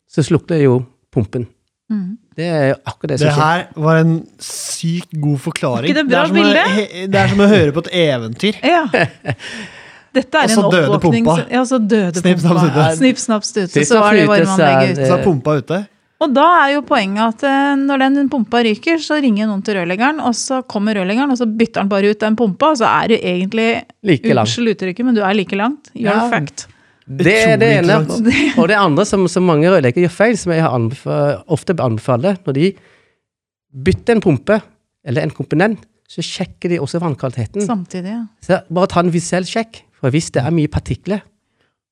så 0.09 0.23
slukner 0.23 0.61
jo 0.61 0.85
pumpen. 1.11 1.47
Mm. 1.89 2.17
Det 2.35 2.45
er 2.51 2.73
akkurat 2.85 3.09
det 3.13 3.19
som 3.19 3.27
Det 3.27 3.33
skjer. 3.33 3.43
her 3.43 3.67
var 3.87 3.95
en 4.01 4.15
sykt 4.43 5.13
god 5.23 5.39
forklaring. 5.39 5.87
Ikke 5.89 6.01
det 6.01 6.07
bra 6.09 6.23
er 6.23 6.27
som 6.27 6.37
å, 6.37 7.07
det 7.13 7.21
er 7.21 7.27
som 7.31 7.39
å 7.39 7.47
høre 7.47 7.71
på 7.77 7.83
et 7.85 7.91
eventyr. 8.03 8.59
ja. 8.75 8.81
Dette 10.17 10.39
er 10.41 10.51
Og 10.57 10.73
en 10.73 10.91
oppvåkning 10.97 11.25
pumpa. 11.25 11.35
så- 11.43 11.51
Ja, 11.51 11.61
så 11.63 11.77
døde 11.79 12.15
Snipp, 12.21 12.39
snapp, 12.39 12.57
pumpa. 12.57 12.71
stute. 12.71 12.97
Snipp, 12.97 13.17
snapp, 13.17 13.43
stute. 13.43 13.85
Så 13.85 13.99
var 13.99 14.13
det 14.13 14.27
varmeanlegget 14.27 14.97
ute. 14.97 15.07
Så 15.07 15.17
er 15.19 15.23
pumpa 15.23 15.57
ute. 15.61 15.87
Og 16.19 16.33
da 16.33 16.45
er 16.65 16.73
jo 16.73 16.81
poenget 16.81 17.21
at 17.21 17.43
eh, 17.45 17.75
når 17.77 17.99
den 18.15 18.29
pumpa 18.29 18.63
ryker, 18.65 18.97
så 18.97 19.19
ringer 19.21 19.45
noen 19.45 19.61
til 19.63 19.75
rørleggeren, 19.77 20.19
og 20.19 20.33
så 20.33 20.63
kommer 20.65 20.95
rørleggeren, 20.97 21.29
og 21.29 21.37
så 21.37 21.45
bytter 21.45 21.83
han 21.83 21.89
bare 21.91 22.09
ut 22.09 22.19
den 22.19 22.35
pumpa, 22.35 22.71
og 22.73 22.77
så 22.79 22.87
er 23.03 23.07
du 23.07 23.15
egentlig 23.19 23.83
Like. 24.03 24.25
Unnskyld 24.33 24.73
uttrykket, 24.73 25.05
men 25.05 25.13
du 25.13 25.21
er 25.21 25.33
like 25.37 25.53
langt. 25.55 25.91
You're 25.93 26.09
Ja. 26.17 26.29
fucked. 26.31 26.65
Det 27.07 27.33
er 27.39 27.55
det 27.61 27.69
ene. 27.79 27.97
Og 28.59 28.67
det 28.67 28.75
andre 28.75 29.05
som, 29.07 29.23
som 29.31 29.45
mange 29.47 29.69
rørleggere 29.71 30.07
gjør 30.07 30.15
feil, 30.17 30.37
som 30.37 30.51
jeg 30.51 30.63
har 30.65 30.73
anbefa- 30.75 31.43
ofte 31.55 31.75
anbefaler, 31.79 32.35
når 32.45 32.57
de 32.57 32.65
bytter 33.87 34.17
en 34.17 34.21
pumpe 34.25 34.57
eller 35.07 35.23
en 35.23 35.31
komponent, 35.31 35.85
så 36.07 36.23
sjekker 36.23 36.71
de 36.71 36.79
også 36.83 36.99
vannkvaliteten. 37.03 37.63
Samtidig, 37.67 38.11
ja. 38.11 38.21
Så 38.43 38.61
bare 38.73 38.87
ta 38.91 39.01
en 39.03 39.11
visuell 39.11 39.47
sjekk, 39.47 39.81
for 39.99 40.11
hvis 40.13 40.29
det 40.35 40.43
er 40.43 40.53
mye 40.55 40.71
partikler 40.71 41.23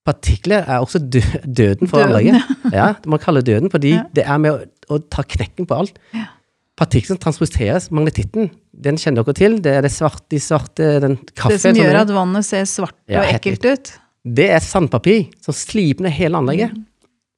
Partikler 0.06 0.68
er 0.70 0.84
også 0.84 1.00
dø 1.02 1.18
døden 1.50 1.90
for 1.90 2.04
anlegget. 2.06 2.36
Ja, 2.70 2.92
man 3.10 3.18
kaller 3.24 3.42
det 3.42 3.56
døden 3.56 3.72
fordi 3.74 3.96
Ja. 3.96 4.04
det 4.14 4.22
er 4.30 4.38
med 4.38 4.52
å, 4.54 4.68
å 4.94 5.00
ta 5.10 5.24
knekken 5.26 5.66
på 5.66 5.74
alt. 5.82 5.96
Ja. 6.14 6.28
Partiklene 6.78 7.18
transporteres, 7.24 7.88
magnetitten, 7.90 8.52
den 8.86 9.00
kjenner 9.02 9.26
dere 9.26 9.34
til. 9.40 9.56
Det 9.66 9.74
er 9.80 9.82
det 9.82 9.90
svarte, 9.96 10.28
de 10.30 10.38
svarte, 10.44 10.92
den 11.02 11.16
kaffen 11.34 11.56
Det 11.56 11.62
som 11.64 11.80
gjør 11.80 11.98
at 12.04 12.14
vannet 12.14 12.46
ser 12.46 12.68
svart 12.70 12.94
og 13.10 13.32
ekkelt 13.34 13.66
ut. 13.66 13.92
Det 14.26 14.48
er 14.56 14.64
sandpapir 14.64 15.28
som 15.44 15.54
sliper 15.54 16.08
ned 16.08 16.16
hele 16.18 16.40
anlegget. 16.40 16.74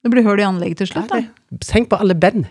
Det 0.04 0.12
blir 0.14 0.24
hull 0.24 0.40
i 0.40 0.46
anlegget 0.48 0.84
til 0.84 0.92
slutt, 0.94 1.12
da. 1.12 1.24
Tenk 1.68 1.90
på 1.92 2.00
alle 2.00 2.16
bend. 2.16 2.48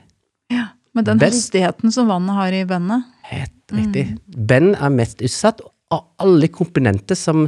Ja. 0.52 0.68
Med 0.96 1.08
den 1.08 1.20
Benn. 1.20 1.32
hastigheten 1.32 1.92
som 1.92 2.08
vannet 2.08 2.36
har 2.36 2.52
i 2.56 2.64
bennet. 2.68 3.08
Helt 3.30 3.72
riktig. 3.72 4.04
Bend 4.26 4.76
er 4.76 4.92
mest 4.92 5.22
utsatt 5.24 5.62
av 5.92 6.06
alle 6.22 6.48
komponenter 6.52 7.16
som, 7.18 7.46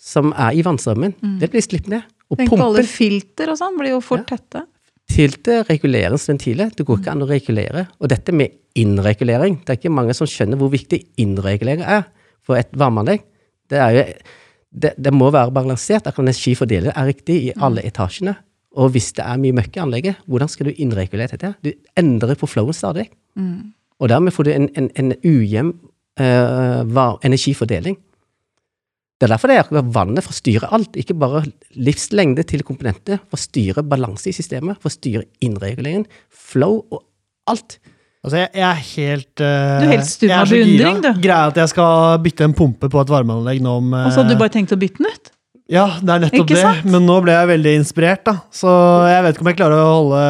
som 0.00 0.32
er 0.32 0.56
i 0.56 0.64
vannstrømmen. 0.64 1.16
Det 1.40 1.50
blir 1.52 1.64
slippet 1.64 1.92
ned. 1.92 2.08
Og 2.30 2.38
Tenk 2.38 2.52
på 2.52 2.60
alle 2.62 2.84
filter 2.86 3.50
og 3.50 3.58
sånn, 3.58 3.78
blir 3.80 3.96
jo 3.96 4.02
fort 4.04 4.28
tette. 4.30 4.64
Filter 5.10 5.64
reguleres 5.66 6.28
ventiler. 6.30 6.70
Det 6.76 6.86
går 6.86 7.00
ikke 7.00 7.14
an 7.16 7.24
å 7.24 7.30
regulere. 7.30 7.86
Og 7.98 8.12
dette 8.12 8.34
med 8.36 8.54
innregulering, 8.78 9.58
det 9.64 9.74
er 9.74 9.80
ikke 9.80 9.92
mange 9.92 10.14
som 10.14 10.28
skjønner 10.30 10.60
hvor 10.60 10.70
viktig 10.70 11.02
innregulering 11.20 11.82
er 11.82 12.04
for 12.46 12.60
et 12.60 12.70
varmeanlegg. 12.78 13.24
Det, 13.70 13.80
er 13.80 13.96
jo, 13.96 14.04
det, 14.70 14.94
det 14.98 15.12
må 15.14 15.30
være 15.34 15.52
balansert, 15.54 16.06
at 16.06 16.18
energifordelingen 16.18 16.94
er 16.94 17.10
riktig 17.10 17.36
i 17.48 17.52
alle 17.58 17.82
etasjene. 17.86 18.36
Og 18.78 18.92
hvis 18.94 19.10
det 19.16 19.24
er 19.26 19.40
mye 19.42 19.56
møkk 19.56 19.76
i 19.76 19.82
anlegget, 19.82 20.20
hvordan 20.30 20.50
skal 20.50 20.68
du 20.68 20.76
innregulere 20.78 21.34
dette? 21.34 21.54
Du 21.64 21.72
endrer 21.98 22.38
på 22.38 22.46
flowen 22.46 22.76
stadig. 22.76 23.08
Og 24.00 24.08
dermed 24.08 24.32
får 24.32 24.46
du 24.46 24.52
en, 24.52 24.68
en, 24.78 24.90
en 24.96 25.12
ujevn 25.26 25.74
uh, 26.20 27.18
energifordeling. 27.26 27.98
Det 29.20 29.26
er 29.26 29.34
derfor 29.34 29.50
det 29.50 29.56
er 29.58 29.66
akkurat 29.66 29.90
vannet 29.92 30.24
forstyrrer 30.24 30.72
alt, 30.72 30.94
ikke 30.96 31.18
bare 31.20 31.42
livslengde 31.76 32.42
til 32.48 32.62
komponentene, 32.64 33.18
forstyrrer 33.28 33.84
balanse 33.84 34.30
i 34.30 34.32
systemet, 34.32 34.78
forstyrrer 34.80 35.26
innreguleringen, 35.44 36.06
flow 36.32 36.78
og 36.88 37.02
alt. 37.50 37.76
Altså, 38.20 38.36
jeg, 38.36 38.50
jeg 38.52 38.66
er 38.68 38.80
helt 38.84 39.40
uh, 39.40 39.76
Du 39.80 39.84
er 39.86 39.92
helt 39.94 40.08
stum 40.10 40.32
av 40.36 40.50
beundring, 40.52 40.98
du. 41.00 41.10
Greia 41.24 41.46
at 41.48 41.60
jeg 41.62 41.72
skal 41.72 42.18
bytte 42.24 42.44
en 42.44 42.56
pumpe 42.56 42.90
på 42.92 43.00
et 43.00 43.12
varmeanlegg 43.12 43.62
nå 43.64 43.76
om 43.80 43.94
uh, 43.94 44.02
Og 44.06 44.12
så 44.12 44.20
hadde 44.20 44.36
du 44.36 44.42
bare 44.42 44.52
tenkt 44.52 44.74
å 44.76 44.80
bytte 44.80 45.00
den 45.00 45.08
ut? 45.08 45.30
Ja, 45.70 45.86
det 46.02 46.12
er 46.16 46.22
nettopp 46.26 46.50
det. 46.50 46.66
Men 46.90 47.06
nå 47.06 47.16
ble 47.24 47.36
jeg 47.36 47.48
veldig 47.52 47.72
inspirert, 47.78 48.24
da. 48.26 48.40
Så 48.52 48.68
jeg 49.06 49.22
vet 49.24 49.36
ikke 49.36 49.44
om 49.46 49.50
jeg 49.52 49.58
klarer 49.60 49.80
å 49.80 49.90
holde 49.94 50.22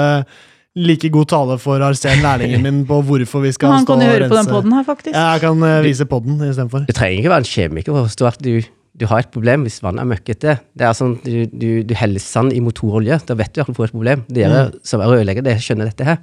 like 0.79 1.09
god 1.11 1.31
tale 1.33 1.57
for 1.59 1.83
Arsen, 1.83 2.21
lærlingen 2.23 2.63
min, 2.63 2.83
på 2.87 3.01
hvorfor 3.09 3.43
vi 3.43 3.51
skal 3.57 3.73
Han 3.73 3.87
stå 3.87 3.97
kan 3.97 4.05
jo 4.05 4.11
og 4.11 4.13
høre 4.15 4.29
på 4.29 4.37
den 4.37 4.45
rense. 4.45 4.53
poden 4.53 4.77
her, 4.77 4.85
faktisk. 4.87 5.15
Ja, 5.17 5.25
jeg 5.35 5.43
kan 5.47 5.65
uh, 5.65 5.79
vise 5.83 6.07
podden 6.13 6.37
istedenfor. 6.47 6.85
Du 6.87 6.93
trenger 6.95 7.25
ikke 7.25 7.33
være 7.33 7.45
en 7.47 7.51
kjemiker 7.51 7.97
for 7.97 8.03
å 8.03 8.11
forstå 8.11 8.29
at 8.31 8.45
du, 8.45 8.53
du 9.01 9.07
har 9.11 9.25
et 9.25 9.33
problem 9.35 9.67
hvis 9.67 9.81
vannet 9.83 10.05
er 10.05 10.11
møkkete. 10.13 10.57
Det 10.79 10.87
er 10.87 10.95
sånn, 11.01 11.17
du, 11.25 11.41
du, 11.51 11.69
du 11.89 11.97
heller 11.99 12.23
sand 12.23 12.55
i 12.55 12.63
motorolje, 12.63 13.19
da 13.27 13.39
vet 13.41 13.57
du 13.57 13.65
at 13.65 13.73
du 13.73 13.75
får 13.81 13.91
et 13.91 13.97
problem. 13.97 14.23
Dere 14.31 14.69
som 14.87 15.03
er 15.03 15.11
rørleggere, 15.11 15.49
det 15.49 15.57
skjønner 15.65 15.91
dette 15.91 16.07
her. 16.07 16.23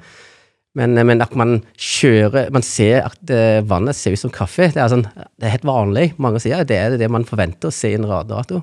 Men, 0.77 0.93
men 1.09 1.23
at 1.25 1.31
man 1.39 1.55
kjører 1.81 2.51
Man 2.53 2.61
ser 2.65 3.07
at 3.07 3.31
eh, 3.33 3.63
vannet 3.65 3.97
ser 3.97 4.13
ut 4.13 4.21
som 4.21 4.33
kaffe. 4.33 4.67
Det 4.75 4.77
er, 4.83 4.91
sånn, 4.93 5.05
det 5.09 5.47
er 5.47 5.55
helt 5.55 5.65
vanlig. 5.65 6.11
Mange 6.21 6.41
sier 6.43 6.61
det 6.69 6.77
er 6.77 6.97
det 7.01 7.07
man 7.13 7.25
forventer 7.25 7.71
å 7.71 7.73
se 7.73 7.89
i 7.93 7.97
en 7.97 8.05
radiator. 8.05 8.61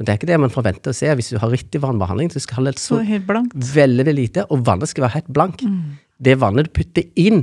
Men 0.00 0.06
det 0.08 0.12
er 0.14 0.16
ikke 0.20 0.30
det 0.30 0.38
man 0.40 0.52
forventer 0.54 0.94
å 0.94 0.96
se 0.96 1.10
hvis 1.18 1.28
du 1.34 1.36
har 1.42 1.52
riktig 1.52 1.82
vannbehandling. 1.82 2.30
så 2.32 2.40
skal 2.40 2.62
ha 2.62 2.70
det 2.70 2.78
Så 2.80 2.96
så 2.96 3.02
helt 3.04 3.26
blankt. 3.28 3.52
veldig, 3.74 4.14
lite, 4.16 4.46
og 4.48 4.64
vannet 4.64 4.88
skal 4.88 5.04
være 5.04 5.18
helt 5.18 5.28
blank. 5.36 5.60
Det 6.20 6.38
vannet 6.40 6.70
du 6.70 6.72
putter 6.80 7.04
inn 7.20 7.42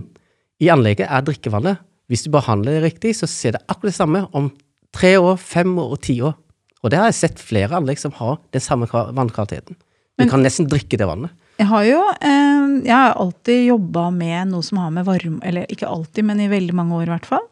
i 0.59 0.71
anlegget, 0.73 1.05
er 1.05 1.21
drikkevannet. 1.21 1.77
Hvis 2.09 2.23
du 2.25 2.31
behandler 2.33 2.79
det 2.79 2.87
riktig, 2.87 3.13
så 3.19 3.27
ser 3.29 3.53
det 3.53 3.61
akkurat 3.69 3.91
det 3.91 3.99
samme 3.99 4.23
om 4.33 4.49
tre 4.95 5.13
år, 5.21 5.37
fem 5.37 5.75
år 5.77 5.93
og 5.93 6.01
ti 6.01 6.17
år. 6.25 6.33
Og 6.81 6.89
det 6.89 6.97
har 6.97 7.11
jeg 7.11 7.19
sett 7.19 7.37
flere 7.43 7.77
anlegg 7.77 7.99
som 8.01 8.15
har 8.17 8.39
den 8.55 8.61
samme 8.63 8.87
vannkvaliteten. 8.89 9.75
Du 9.77 10.23
Men- 10.23 10.29
kan 10.29 10.41
nesten 10.41 10.65
drikke 10.67 10.97
det 10.97 11.05
vannet. 11.05 11.29
Jeg 11.57 11.67
har 11.71 11.85
jo 11.87 11.99
eh, 12.13 12.65
jeg 12.85 12.93
har 12.93 13.15
alltid 13.17 13.63
jobba 13.67 14.07
med 14.13 14.51
noe 14.51 14.65
som 14.65 14.81
har 14.81 14.91
med 14.93 15.07
varme 15.07 15.39
Eller 15.45 15.69
ikke 15.73 15.89
alltid, 15.89 16.27
men 16.27 16.41
i 16.43 16.51
veldig 16.51 16.75
mange 16.77 16.97
år 16.99 17.07
i 17.07 17.13
hvert 17.15 17.29
fall. 17.29 17.47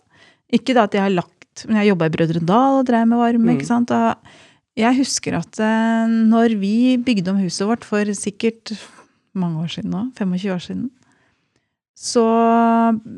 Ikke 0.54 0.76
da 0.78 0.86
at 0.86 0.94
jeg 0.94 1.02
har 1.06 1.14
lagt 1.14 1.66
Men 1.66 1.80
jeg 1.82 1.94
jobba 1.94 2.10
i 2.10 2.14
Brødrene 2.14 2.50
Dal 2.50 2.82
og 2.82 2.90
drev 2.90 3.08
med 3.10 3.22
varme. 3.22 3.56
ikke 3.56 3.68
sant? 3.70 3.94
Og 3.96 4.36
jeg 4.76 5.00
husker 5.00 5.40
at 5.40 5.60
eh, 5.64 6.16
når 6.30 6.58
vi 6.60 6.98
bygde 7.00 7.32
om 7.32 7.40
huset 7.40 7.68
vårt 7.68 7.88
for 7.88 8.12
sikkert 8.18 8.76
mange 9.36 9.64
år 9.64 9.72
siden 9.72 9.92
nå, 9.92 10.02
25 10.18 10.52
år 10.52 10.64
siden, 10.64 10.90
så 11.96 12.26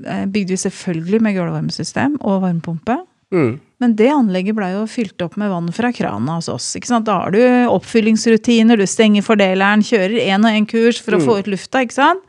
eh, 0.05 0.25
bygde 0.29 0.53
vi 0.53 0.59
selvfølgelig 0.61 1.21
med 1.25 1.37
gulvvarmesystem 1.37 2.19
og 2.21 2.43
varmepumpe. 2.45 2.99
Mm. 3.33 3.57
Men 3.79 3.93
det 3.93 4.09
anlegget 4.09 4.57
blei 4.57 4.71
jo 4.73 4.87
fylt 4.89 5.21
opp 5.21 5.35
med 5.37 5.51
vann 5.53 5.69
fra 5.75 5.91
krana 5.93 6.39
hos 6.39 6.49
oss. 6.49 6.71
ikke 6.75 6.89
sant? 6.89 7.05
Da 7.05 7.19
har 7.21 7.31
du 7.35 7.41
oppfyllingsrutiner, 7.69 8.77
du 8.77 8.87
stenger 8.89 9.21
fordeleren, 9.25 9.85
kjører 9.85 10.17
én 10.23 10.45
og 10.47 10.49
én 10.49 10.65
kurs 10.69 10.99
for 11.01 11.13
å 11.13 11.21
Mm. 11.21 11.25
få 11.27 11.39
ut 11.39 11.51
lufta. 11.53 11.83
ikke 11.85 11.93
sant? 11.93 12.23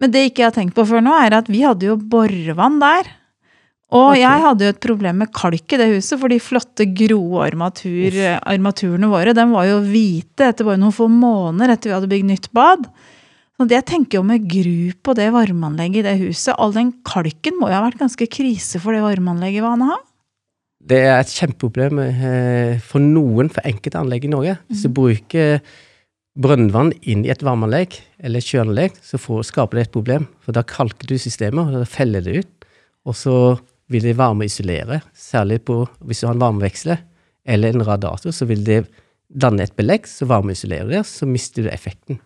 Men 0.00 0.10
det 0.12 0.26
ikke 0.30 0.44
jeg 0.44 0.52
har 0.52 0.58
tenkt 0.58 0.74
på 0.76 0.84
før 0.86 1.00
nå, 1.00 1.14
er 1.16 1.32
at 1.32 1.46
vi 1.48 1.62
hadde 1.62 1.86
jo 1.88 1.96
borevann 1.96 2.78
der. 2.78 3.08
Og 3.94 4.10
okay. 4.10 4.20
jeg 4.20 4.42
hadde 4.42 4.64
jo 4.66 4.68
et 4.74 4.80
problem 4.82 5.18
med 5.22 5.32
kalk 5.32 5.72
i 5.72 5.78
det 5.78 5.86
huset, 5.94 6.18
for 6.18 6.28
de 6.28 6.40
flotte, 6.42 6.84
grå 6.92 7.20
armatur, 7.46 8.16
armaturene 8.42 9.08
våre 9.08 9.32
den 9.32 9.52
var 9.54 9.64
jo 9.70 9.80
hvite 9.80 10.50
etter 10.50 10.66
bare 10.66 10.80
noen 10.82 10.92
få 10.92 11.06
måneder 11.08 11.72
etter 11.72 11.88
vi 11.88 11.94
hadde 11.94 12.10
bygd 12.10 12.28
nytt 12.32 12.48
bad. 12.52 12.84
Så 13.56 13.64
det 13.70 13.78
jeg 13.78 13.86
tenker 13.86 14.18
jo 14.18 14.24
med 14.26 14.44
gru 14.50 14.92
på 15.00 15.14
det 15.16 15.30
varmeanlegget 15.32 16.02
i 16.02 16.06
det 16.10 16.16
huset, 16.26 16.52
all 16.58 16.74
den 16.74 16.92
kalken 17.06 17.56
må 17.56 17.70
jo 17.70 17.78
ha 17.78 17.84
vært 17.86 18.02
ganske 18.02 18.26
krise 18.28 18.82
for 18.82 18.92
det 18.92 19.00
varmeanlegget 19.06 19.64
Vane 19.64 19.88
har? 19.88 20.02
Det 20.86 21.00
er 21.02 21.18
et 21.18 21.32
kjempeproblem 21.34 21.98
eh, 22.04 22.76
for 22.84 23.02
noen, 23.02 23.50
for 23.50 23.66
enkelte 23.66 23.98
anlegg 23.98 24.26
i 24.28 24.30
Norge. 24.30 24.56
Hvis 24.70 24.84
du 24.86 24.92
bruker 24.94 25.58
brønnvann 26.38 26.92
inn 27.08 27.24
i 27.24 27.32
et 27.32 27.42
varmeanlegg 27.42 27.96
eller 28.22 28.42
et 28.42 28.46
kjøleanlegg, 28.46 29.00
så 29.02 29.18
får, 29.18 29.48
skaper 29.48 29.80
det 29.80 29.86
et 29.86 29.96
problem. 29.96 30.28
For 30.44 30.54
da 30.54 30.62
kalker 30.68 31.08
du 31.10 31.16
systemet, 31.18 31.64
og 31.64 31.80
da 31.80 31.88
feller 31.90 32.22
det 32.22 32.44
ut. 32.44 32.68
Og 33.06 33.18
så 33.18 33.36
vil 33.90 34.06
det 34.06 34.16
varmeisolere, 34.18 35.00
særlig 35.14 35.60
på, 35.66 35.82
hvis 36.06 36.22
du 36.22 36.28
har 36.28 36.36
en 36.36 36.42
varmeveksler 36.42 37.02
eller 37.46 37.74
en 37.74 37.86
radiator, 37.86 38.34
så 38.34 38.46
vil 38.46 38.64
det 38.66 38.84
danne 39.30 39.66
et 39.66 39.74
belegg, 39.78 40.06
så 40.10 40.26
varmeisolerer 40.30 40.90
det, 40.90 41.04
så 41.06 41.26
mister 41.26 41.66
du 41.66 41.70
effekten. 41.70 42.18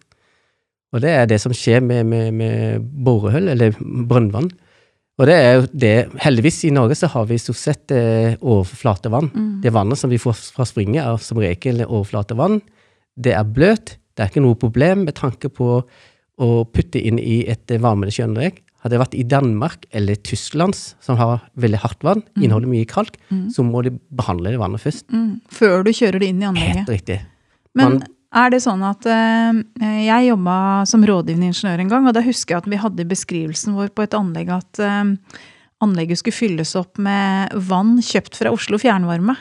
Og 0.90 1.04
det 1.04 1.12
er 1.14 1.28
det 1.28 1.38
som 1.40 1.52
skjer 1.54 1.84
med, 1.84 2.08
med, 2.08 2.32
med 2.34 2.88
borehull, 3.04 3.48
eller 3.52 3.76
brønnvann. 3.80 4.50
Og 5.20 5.28
det 5.28 5.36
er 5.36 5.50
jo 5.58 5.64
det, 5.76 5.94
heldigvis 6.24 6.62
i 6.64 6.72
Norge 6.72 6.96
så 6.96 7.10
har 7.12 7.26
vi 7.28 7.36
stort 7.40 7.60
sett 7.60 7.92
eh, 7.92 8.38
overflatevann. 8.40 9.28
Det 9.60 9.72
vannet 9.74 10.00
som 10.00 10.08
vi 10.12 10.20
får 10.20 10.38
fra 10.56 10.64
springet 10.64 11.02
er 11.04 11.18
som 11.20 11.40
regel 11.42 11.82
overflatevann. 11.84 12.62
Det 13.20 13.34
er 13.36 13.44
bløt, 13.44 13.98
det 14.16 14.24
er 14.24 14.32
ikke 14.32 14.44
noe 14.46 14.56
problem 14.56 15.04
med 15.04 15.18
tanke 15.18 15.50
på 15.52 15.82
å 16.40 16.50
putte 16.72 17.02
inn 17.04 17.20
i 17.20 17.42
et 17.44 17.66
varmere 17.68 17.84
varmende 17.84 18.16
kjøleanlegg. 18.16 18.62
Hadde 18.80 18.94
det 18.94 19.00
vært 19.02 19.16
i 19.18 19.26
Danmark 19.28 19.82
eller 19.92 20.16
Tyskland, 20.24 20.72
som 21.04 21.18
har 21.20 21.42
veldig 21.60 21.82
hardt 21.82 22.06
vann, 22.06 22.22
inneholder 22.40 22.70
mye 22.70 22.88
kalk, 22.88 23.18
så 23.52 23.60
må 23.66 23.82
de 23.84 23.92
behandle 24.16 24.54
det 24.54 24.60
vannet 24.62 24.80
først. 24.80 25.04
Mm, 25.12 25.34
før 25.52 25.84
du 25.84 25.92
kjører 25.92 26.22
det 26.22 26.30
inn 26.32 26.40
i 26.40 26.48
anlegget. 26.48 26.80
Helt 26.80 26.94
riktig. 26.94 27.18
Men 27.76 27.98
Man- 27.98 28.08
er 28.30 28.52
det 28.52 28.60
sånn 28.62 28.82
at 28.86 29.06
eh, 29.10 29.60
Jeg 30.06 30.28
jobba 30.28 30.56
som 30.88 31.04
rådgivende 31.06 31.50
ingeniør 31.50 31.82
en 31.82 31.92
gang, 31.92 32.06
og 32.06 32.14
da 32.16 32.24
husker 32.24 32.54
jeg 32.54 32.64
at 32.64 32.70
vi 32.70 32.80
hadde 32.80 33.08
beskrivelsen 33.10 33.74
vår 33.78 33.90
på 33.94 34.06
et 34.06 34.16
anlegg 34.16 34.52
at 34.54 34.82
eh, 34.84 35.14
anlegget 35.80 36.20
skulle 36.20 36.36
fylles 36.36 36.76
opp 36.78 37.00
med 37.02 37.54
vann 37.70 37.96
kjøpt 38.04 38.38
fra 38.38 38.52
Oslo 38.54 38.78
Fjernvarme. 38.80 39.34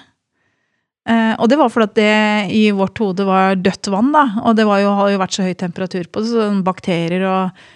Eh, 1.09 1.33
og 1.37 1.49
det 1.51 1.59
var 1.59 1.71
fordi 1.73 2.01
det 2.01 2.55
i 2.55 2.63
vårt 2.75 2.99
hode 3.01 3.25
var 3.27 3.57
dødt 3.59 3.91
vann, 3.93 4.11
da. 4.15 4.25
Og 4.43 4.57
det 4.57 4.65
jo, 4.67 4.95
har 4.99 5.13
jo 5.13 5.21
vært 5.21 5.37
så 5.37 5.45
høy 5.45 5.53
temperatur 5.57 6.09
på 6.09 6.23
det, 6.23 6.33
så 6.33 6.49
bakterier 6.65 7.27
og 7.29 7.67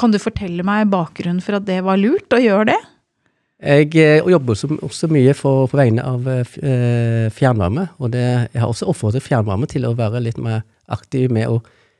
Kan 0.00 0.08
du 0.08 0.16
fortelle 0.16 0.64
meg 0.64 0.88
bakgrunnen 0.88 1.42
for 1.44 1.58
at 1.58 1.66
det 1.68 1.82
var 1.84 1.98
lurt 2.00 2.32
å 2.32 2.40
gjøre 2.40 2.70
det? 2.70 2.78
Jeg 3.58 3.90
eh, 3.98 4.20
jobber 4.22 4.54
også, 4.54 4.68
også 4.86 5.08
mye 5.10 5.32
for, 5.34 5.66
på 5.66 5.78
vegne 5.80 6.04
av 6.06 6.26
eh, 6.30 6.52
eh, 6.62 7.26
fjernvarme, 7.34 7.88
og 7.98 8.12
det, 8.14 8.24
jeg 8.52 8.62
har 8.62 8.70
også 8.70 8.86
oppfordret 8.92 9.24
fjernvarme 9.24 9.66
til 9.70 9.88
å 9.88 9.96
være 9.98 10.22
litt 10.22 10.38
mer 10.38 10.62
aktiv 10.86 11.32
med 11.34 11.50
å 11.50 11.58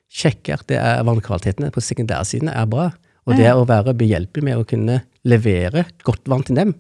sjekke 0.09 0.55
at 0.55 0.69
det 0.71 0.79
er 0.79 1.03
vannkvalitetene 1.05 1.73
på 1.75 1.83
sekundærsiden 1.83 2.53
er 2.53 2.69
bra, 2.71 2.93
og 3.29 3.35
det 3.37 3.51
å 3.53 3.67
være 3.69 3.93
behjelpelig 3.99 4.45
med 4.47 4.61
å 4.61 4.65
kunne 4.65 5.03
levere 5.29 5.83
godt 6.07 6.31
vann 6.31 6.47
til 6.47 6.57
dem. 6.57 6.71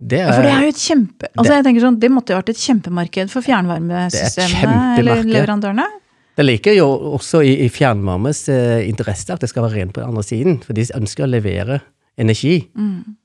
Det 0.00 0.20
Ja, 0.20 0.34
for 0.34 0.44
det 0.44 0.52
er 0.52 0.66
jo 0.68 0.74
et 0.74 0.80
kjempe... 0.80 1.30
Altså 1.34 1.56
jeg 1.56 1.64
tenker 1.66 1.84
sånn, 1.84 1.96
Det 2.00 2.08
måtte 2.12 2.32
jo 2.32 2.38
vært 2.38 2.52
et 2.52 2.60
kjempemarked 2.60 3.32
for 3.32 3.44
fjernvarmesystemene 3.44 5.00
eller 5.00 5.24
leverandørene. 5.28 5.88
Det 6.38 6.46
ligger 6.46 6.76
jo 6.76 6.86
også 7.18 7.42
i, 7.44 7.56
i 7.66 7.68
fjernvarmes 7.72 8.44
eh, 8.52 8.84
interesse 8.88 9.34
at 9.34 9.42
det 9.42 9.50
skal 9.50 9.66
være 9.66 9.80
rent 9.80 9.96
på 9.96 10.00
den 10.00 10.12
andre 10.12 10.24
siden, 10.24 10.60
for 10.64 10.76
de 10.76 10.86
ønsker 10.96 11.26
å 11.26 11.28
levere 11.28 11.80
energi. 12.20 12.56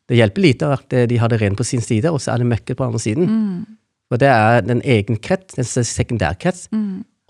Det 0.10 0.20
hjelper 0.20 0.46
lite 0.46 0.70
at 0.76 0.94
eh, 0.94 1.08
de 1.10 1.18
har 1.22 1.32
det 1.32 1.42
rent 1.42 1.58
på 1.58 1.66
sin 1.68 1.84
side, 1.84 2.12
og 2.12 2.22
så 2.22 2.34
er 2.34 2.44
det 2.44 2.52
møkket 2.52 2.78
på 2.78 2.84
den 2.84 2.94
andre 2.94 3.02
siden. 3.02 3.66
For 4.10 4.22
det 4.22 4.30
er 4.30 4.62
den 4.62 4.84
egen 4.86 5.18
krets, 5.18 5.58
den 5.58 5.66
sekundærkrets. 5.66 6.70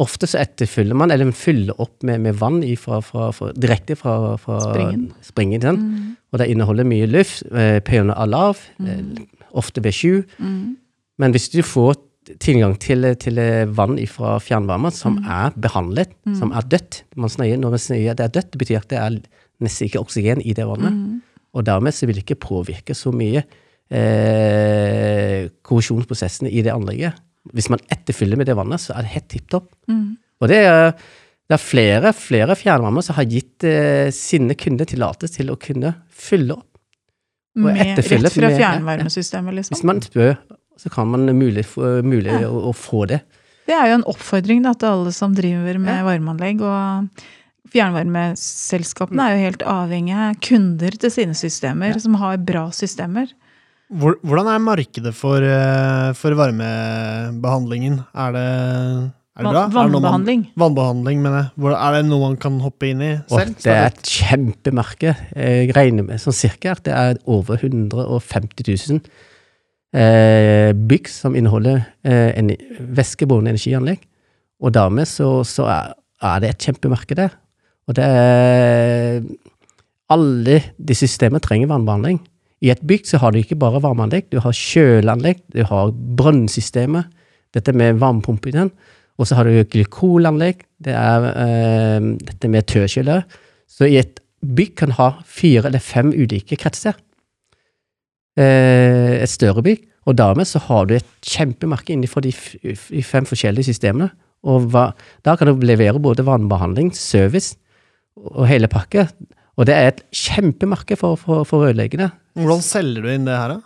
Ofte 0.03 0.27
så 0.27 0.41
etterfyller 0.41 0.97
man, 0.97 1.11
eller 1.11 1.29
man 1.29 1.37
fyller 1.37 1.77
opp 1.79 2.03
med, 2.03 2.19
med 2.25 2.35
vann 2.41 2.59
ifra, 2.67 2.99
fra, 2.99 3.29
fra, 3.31 3.53
direkte 3.55 3.95
fra, 3.95 4.35
fra 4.35 4.57
Springen. 4.59 5.05
springen 5.23 5.61
mm. 5.63 5.93
Og 6.33 6.41
det 6.41 6.49
inneholder 6.51 6.83
mye 6.83 7.07
luft. 7.07 7.45
Eh, 7.47 7.79
pH-en 7.79 8.11
er 8.11 8.27
lav, 8.27 8.59
eh, 8.83 8.99
ofte 9.55 9.83
ved 9.85 9.95
sju. 9.95 10.25
Men 11.15 11.31
hvis 11.31 11.47
du 11.53 11.61
får 11.63 11.95
tilgang 12.43 12.75
til, 12.81 13.07
til 13.21 13.39
vann 13.77 13.95
fra 14.09 14.35
fjernvarme 14.43 14.91
som 14.91 15.21
er 15.23 15.55
behandlet, 15.55 16.11
som 16.35 16.51
er 16.51 16.65
dødt 16.67 17.03
Man 17.15 17.29
snøyer, 17.29 17.57
Når 17.61 17.69
man 17.69 17.79
snøyer 17.79 18.17
det 18.17 18.25
er 18.25 18.33
dødt, 18.35 18.51
det 18.51 18.59
betyr 18.59 18.81
at 18.81 18.89
det 18.89 18.97
er 18.99 19.19
nesten 19.63 19.87
ikke 19.87 20.01
oksygen 20.03 20.41
i 20.41 20.53
det 20.53 20.65
vannet. 20.67 21.21
Og 21.55 21.63
dermed 21.65 21.93
så 21.95 22.05
vil 22.07 22.15
det 22.19 22.25
ikke 22.25 22.39
påvirke 22.43 22.93
så 22.97 23.13
mye 23.15 23.43
eh, 24.35 25.47
korrosjonsprosessene 25.65 26.51
i 26.51 26.63
det 26.65 26.73
anlegget. 26.73 27.17
Hvis 27.55 27.69
man 27.71 27.81
etterfyller 27.93 28.39
med 28.39 28.49
det 28.49 28.55
vannet, 28.57 28.81
så 28.81 28.95
er 28.97 29.05
det 29.05 29.13
helt 29.15 29.29
tipp 29.31 29.49
topp. 29.53 29.69
Og 30.41 30.49
det 30.51 30.63
er 30.65 30.91
Det 31.45 31.53
er 31.53 31.61
flere, 31.61 32.09
flere 32.17 32.55
fjernvarmer 32.57 33.03
som 33.05 33.13
har 33.19 33.25
gitt 33.29 33.61
eh, 33.69 34.07
sine 34.09 34.55
kunder 34.57 34.87
tillatelse 34.89 35.35
til 35.37 35.51
å 35.53 35.57
kunne 35.61 35.91
fylle 36.09 36.55
opp. 36.55 36.79
Og 37.55 37.67
Med, 37.67 37.77
etterfylle 37.83 38.25
rett 38.31 38.33
fra 38.33 38.49
med- 38.49 38.57
fjernvarmesystemet, 38.57 39.53
Hvis 39.53 39.69
liksom. 39.69 39.85
man 39.85 40.01
spør, 40.01 40.33
så 40.81 40.89
kan 40.89 41.07
man 41.07 41.29
mulig, 41.37 41.63
mulig 42.01 42.31
Ja. 42.33 42.49
å, 42.49 42.71
å 42.71 42.73
få 42.73 43.05
det. 43.07 43.21
Det 43.67 43.75
er 43.77 43.91
jo 43.91 43.99
en 43.99 44.07
oppfordring 44.09 44.63
da, 44.65 44.73
til 44.73 44.89
alle 44.89 45.11
som 45.13 45.35
driver 45.37 45.77
med 45.77 45.93
Ja. 45.99 46.03
varmeanlegg. 46.03 46.61
Og 46.65 47.09
fjernvarmeselskapene 47.73 49.25
er 49.25 49.35
jo 49.37 49.43
helt 49.47 49.65
avhengige 49.69 50.21
av 50.29 50.37
kunder 50.45 50.95
til 51.01 51.11
sine 51.13 51.35
systemer, 51.37 51.97
som 52.01 52.17
har 52.21 52.37
bra 52.45 52.67
systemer. 52.75 53.31
Hvordan 53.95 54.47
er 54.49 54.63
markedet 54.65 55.13
for, 55.13 55.37
eh, 55.45 56.13
for 56.17 56.33
varmebehandlingen? 56.33 57.99
Er 58.15 58.31
det, 58.33 58.45
er 59.37 59.43
det 59.43 59.51
bra? 59.51 59.67
Vannbehandling. 59.69 60.39
Er 60.41 60.47
det 60.47 60.57
man- 60.57 60.75
Vannbehandling. 60.75 61.21
Mener 61.21 61.51
jeg. 61.53 61.73
Er 61.75 61.91
det 61.93 62.05
noe 62.09 62.19
man 62.29 62.37
kan 62.37 62.59
hoppe 62.59 62.89
inn 62.89 63.01
i 63.01 63.13
Og 63.29 63.39
selv? 63.39 63.55
det 63.61 63.67
er 63.67 63.85
et 63.85 64.01
kjempemarked. 64.03 65.15
Jeg 65.35 65.75
regner 65.75 66.03
med 66.03 66.17
sånn 66.19 66.33
cirka 66.33 66.71
at 66.71 66.83
det 66.83 66.93
er 66.93 67.17
over 67.27 67.57
150 67.57 68.89
000 68.89 69.01
eh, 69.93 70.73
bygg 70.73 71.07
som 71.07 71.35
inneholder 71.35 71.85
eh, 72.03 72.31
en 72.37 72.49
væskebårne 72.49 73.49
energianlegg. 73.53 73.99
Og 74.61 74.73
dermed 74.73 75.05
så, 75.05 75.43
så 75.45 75.67
er, 75.69 75.93
er 76.23 76.39
det 76.39 76.49
et 76.49 76.57
kjempemarked 76.65 77.15
der. 77.17 77.29
Og 77.87 77.95
det 77.97 78.05
er 78.05 79.21
Alle 80.09 80.59
de 80.77 80.93
systemene 80.97 81.41
trenger 81.41 81.69
vannbehandling. 81.71 82.19
I 82.61 82.69
et 82.69 82.81
bygg 82.85 83.07
så 83.09 83.17
har 83.21 83.33
du 83.33 83.39
ikke 83.39 83.57
bare 83.57 83.81
varmeanlegg, 83.81 84.27
du 84.31 84.37
har 84.41 84.53
kjøleanlegg, 84.53 85.39
du 85.53 85.63
har 85.65 85.89
brønnsystemet, 85.91 87.09
dette 87.57 87.73
med 87.73 87.97
varmepumpe 88.01 88.49
i 88.51 88.53
den. 88.53 88.69
Og 89.17 89.25
så 89.27 89.37
har 89.37 89.47
du 89.49 89.63
glykolanlegg, 89.71 90.61
det 90.85 90.93
er 90.93 91.25
øh, 91.31 92.07
dette 92.21 92.49
med 92.51 92.67
tørrkjølere. 92.69 93.23
Så 93.67 93.89
i 93.89 93.97
et 93.97 94.21
bygg 94.45 94.75
kan 94.77 94.93
ha 94.97 95.09
fire 95.25 95.65
eller 95.71 95.81
fem 95.81 96.13
ulike 96.13 96.57
kretser. 96.61 96.93
Eh, 98.37 99.21
et 99.23 99.31
større 99.31 99.63
bygg. 99.65 99.85
Og 100.05 100.17
dermed 100.19 100.45
så 100.45 100.61
har 100.67 100.85
du 100.85 100.95
et 100.99 101.07
kjempemarked 101.25 101.95
innenfor 101.95 102.21
de 102.21 102.29
f- 102.35 102.57
fem 103.09 103.25
forskjellige 103.25 103.71
systemene. 103.71 104.11
Og 104.45 104.67
hva, 104.69 104.91
da 105.25 105.33
kan 105.39 105.49
du 105.49 105.65
levere 105.65 105.97
både 106.01 106.25
vannbehandling, 106.27 106.91
service 106.93 107.55
og 108.15 108.45
hele 108.49 108.69
pakke. 108.71 109.07
Og 109.55 109.67
det 109.69 109.75
er 109.75 109.93
et 109.93 110.03
kjempemarked 110.15 110.99
for, 110.99 111.19
for, 111.19 111.45
for 111.47 111.67
rørleggere. 111.67 112.11
Hvordan 112.35 112.63
selger 112.65 113.05
du 113.05 113.11
inn 113.13 113.27
det 113.27 113.37
her, 113.37 113.55
da? 113.55 113.61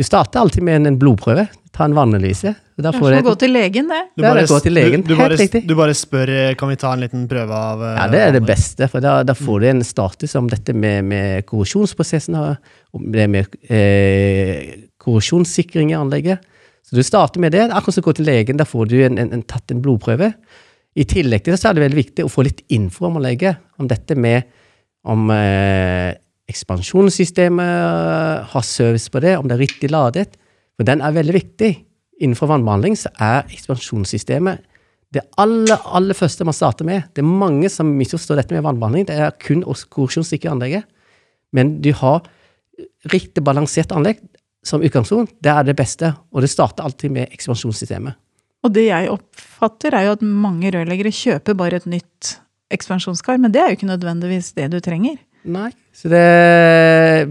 Du 0.00 0.04
starter 0.06 0.40
alltid 0.40 0.64
med 0.64 0.80
en, 0.80 0.86
en 0.88 0.98
blodprøve. 1.00 1.44
Ta 1.72 1.84
en 1.84 1.94
vannanalyse. 1.96 2.54
Det 2.80 2.88
er 2.88 2.96
som 2.96 3.12
du 3.12 3.16
å 3.18 3.24
gå 3.26 3.34
til 3.40 3.52
legen, 3.52 3.90
det. 3.92 4.00
Du 4.16 4.24
Ja, 4.24 4.32
det 4.36 4.46
til 4.64 4.74
legen. 4.74 5.02
Du, 5.04 5.12
du, 5.12 5.18
bare, 5.20 5.36
du 5.68 5.74
bare 5.76 5.96
spør 5.96 6.32
kan 6.58 6.72
vi 6.72 6.78
ta 6.80 6.94
en 6.96 7.04
liten 7.04 7.26
prøve 7.28 7.56
av 7.56 7.84
eh, 7.84 7.98
ja, 7.98 8.06
det 8.12 8.22
er 8.22 8.32
det 8.38 8.42
beste, 8.48 8.88
for 8.92 9.04
da, 9.04 9.18
da 9.28 9.36
får 9.36 9.60
du 9.60 9.66
en 9.68 9.84
status 9.84 10.34
om 10.40 10.48
dette 10.50 10.72
med, 10.72 11.04
med 11.12 11.46
korrosjonsprosessen, 11.48 12.38
om 12.96 13.06
det 13.12 13.28
med 13.32 13.56
eh, 13.68 14.88
korrosjonssikring 15.00 15.92
i 15.92 15.98
anlegget. 16.00 16.48
Så 16.88 16.96
du 16.96 17.04
starter 17.06 17.40
med 17.44 17.54
det. 17.54 17.68
Akkurat 17.68 17.96
som 17.96 18.04
å 18.04 18.08
gå 18.08 18.16
til 18.18 18.28
legen, 18.28 18.58
da 18.60 18.66
får 18.68 18.90
du 18.90 18.98
en, 19.04 19.20
en, 19.20 19.32
en, 19.36 19.44
tatt 19.48 19.72
en 19.72 19.84
blodprøve. 19.84 20.32
I 20.98 21.06
tillegg 21.08 21.44
til 21.44 21.54
det 21.54 21.60
så 21.60 21.70
er 21.70 21.76
det 21.76 21.86
veldig 21.86 22.00
viktig 22.00 22.26
å 22.26 22.32
få 22.32 22.44
litt 22.44 22.60
info 22.74 23.08
om 23.08 23.16
anlegget, 23.20 23.62
om 23.80 23.88
dette 23.88 24.16
med 24.18 24.50
om 25.08 25.30
eh, 25.34 26.12
ekspansjonssystemet 26.52 28.50
har 28.52 28.66
service 28.66 29.10
på 29.10 29.22
det, 29.24 29.38
om 29.38 29.48
det 29.48 29.56
er 29.56 29.64
riktig 29.64 29.90
ladet. 29.90 30.36
For 30.76 30.86
den 30.86 31.02
er 31.02 31.16
veldig 31.16 31.34
viktig. 31.34 31.72
Innenfor 32.22 32.50
vannbehandling 32.52 32.94
så 33.00 33.10
er 33.18 33.48
ekspansjonssystemet 33.50 34.68
det 35.12 35.20
aller, 35.40 35.76
aller 35.92 36.16
første 36.16 36.44
man 36.48 36.56
starter 36.56 36.86
med. 36.88 37.08
Det 37.12 37.20
er 37.20 37.28
mange 37.28 37.68
som 37.72 37.90
misforstår 37.98 38.40
dette 38.40 38.56
med 38.56 38.64
vannbehandling. 38.64 39.04
Det 39.08 39.18
er 39.20 39.34
kun 39.42 39.64
å 39.68 39.74
korrosjonssikre 39.92 40.52
anlegget. 40.54 40.86
Men 41.52 41.76
du 41.84 41.90
har 41.98 42.22
riktig 43.12 43.44
balansert 43.44 43.92
anlegg 43.92 44.22
som 44.64 44.84
utgangspunkt. 44.84 45.34
Det 45.44 45.52
er 45.52 45.66
det 45.68 45.76
beste. 45.76 46.14
Og 46.32 46.44
det 46.44 46.50
starter 46.52 46.86
alltid 46.86 47.12
med 47.12 47.34
ekspansjonssystemet. 47.36 48.16
Og 48.62 48.72
det 48.76 48.84
jeg 48.86 49.10
oppfatter, 49.10 49.94
er 49.98 50.06
jo 50.06 50.12
at 50.16 50.22
mange 50.22 50.70
rørleggere 50.70 51.10
kjøper 51.14 51.56
bare 51.58 51.80
et 51.80 51.86
nytt 51.90 52.36
ekspansjonskar, 52.72 53.38
men 53.42 53.52
det 53.52 53.60
er 53.60 53.72
jo 53.72 53.76
ikke 53.80 53.88
nødvendigvis 53.90 54.52
det 54.56 54.68
du 54.72 54.78
trenger. 54.80 55.16
Nei. 55.44 55.72
Så 55.92 56.08
det, 56.08 56.22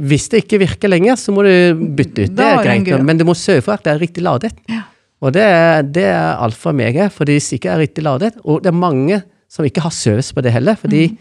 hvis 0.03 0.25
det 0.29 0.41
ikke 0.43 0.59
virker 0.65 0.91
lenger, 0.91 1.15
så 1.17 1.31
må 1.33 1.45
du 1.47 1.53
bytte 1.97 2.25
ut. 2.27 2.33
Det 2.35 2.45
er 2.45 2.59
greit, 2.65 2.91
men 3.07 3.17
du 3.17 3.23
må 3.25 3.33
sørge 3.39 3.63
for 3.65 3.73
at 3.77 3.85
det 3.87 3.93
er 3.95 4.01
riktig 4.03 4.23
ladet. 4.27 4.51
Ja. 4.69 4.83
Og 5.21 5.31
det, 5.33 5.41
er- 5.47 5.83
det 5.87 6.03
er 6.11 6.35
alfa 6.43 6.69
og 6.73 6.75
mega, 6.81 7.07
for 7.13 7.25
hvis 7.29 7.47
det 7.53 7.59
ikke 7.61 7.71
er 7.71 7.79
riktig 7.83 8.03
ladet 8.03 8.35
Og 8.43 8.61
det 8.63 8.71
er 8.71 8.77
mange 8.77 9.21
som 9.51 9.65
ikke 9.67 9.83
har 9.85 9.91
service 9.93 10.33
på 10.33 10.41
det 10.43 10.51
heller, 10.55 10.75
fordi 10.75 11.07
Mm. 11.11 11.17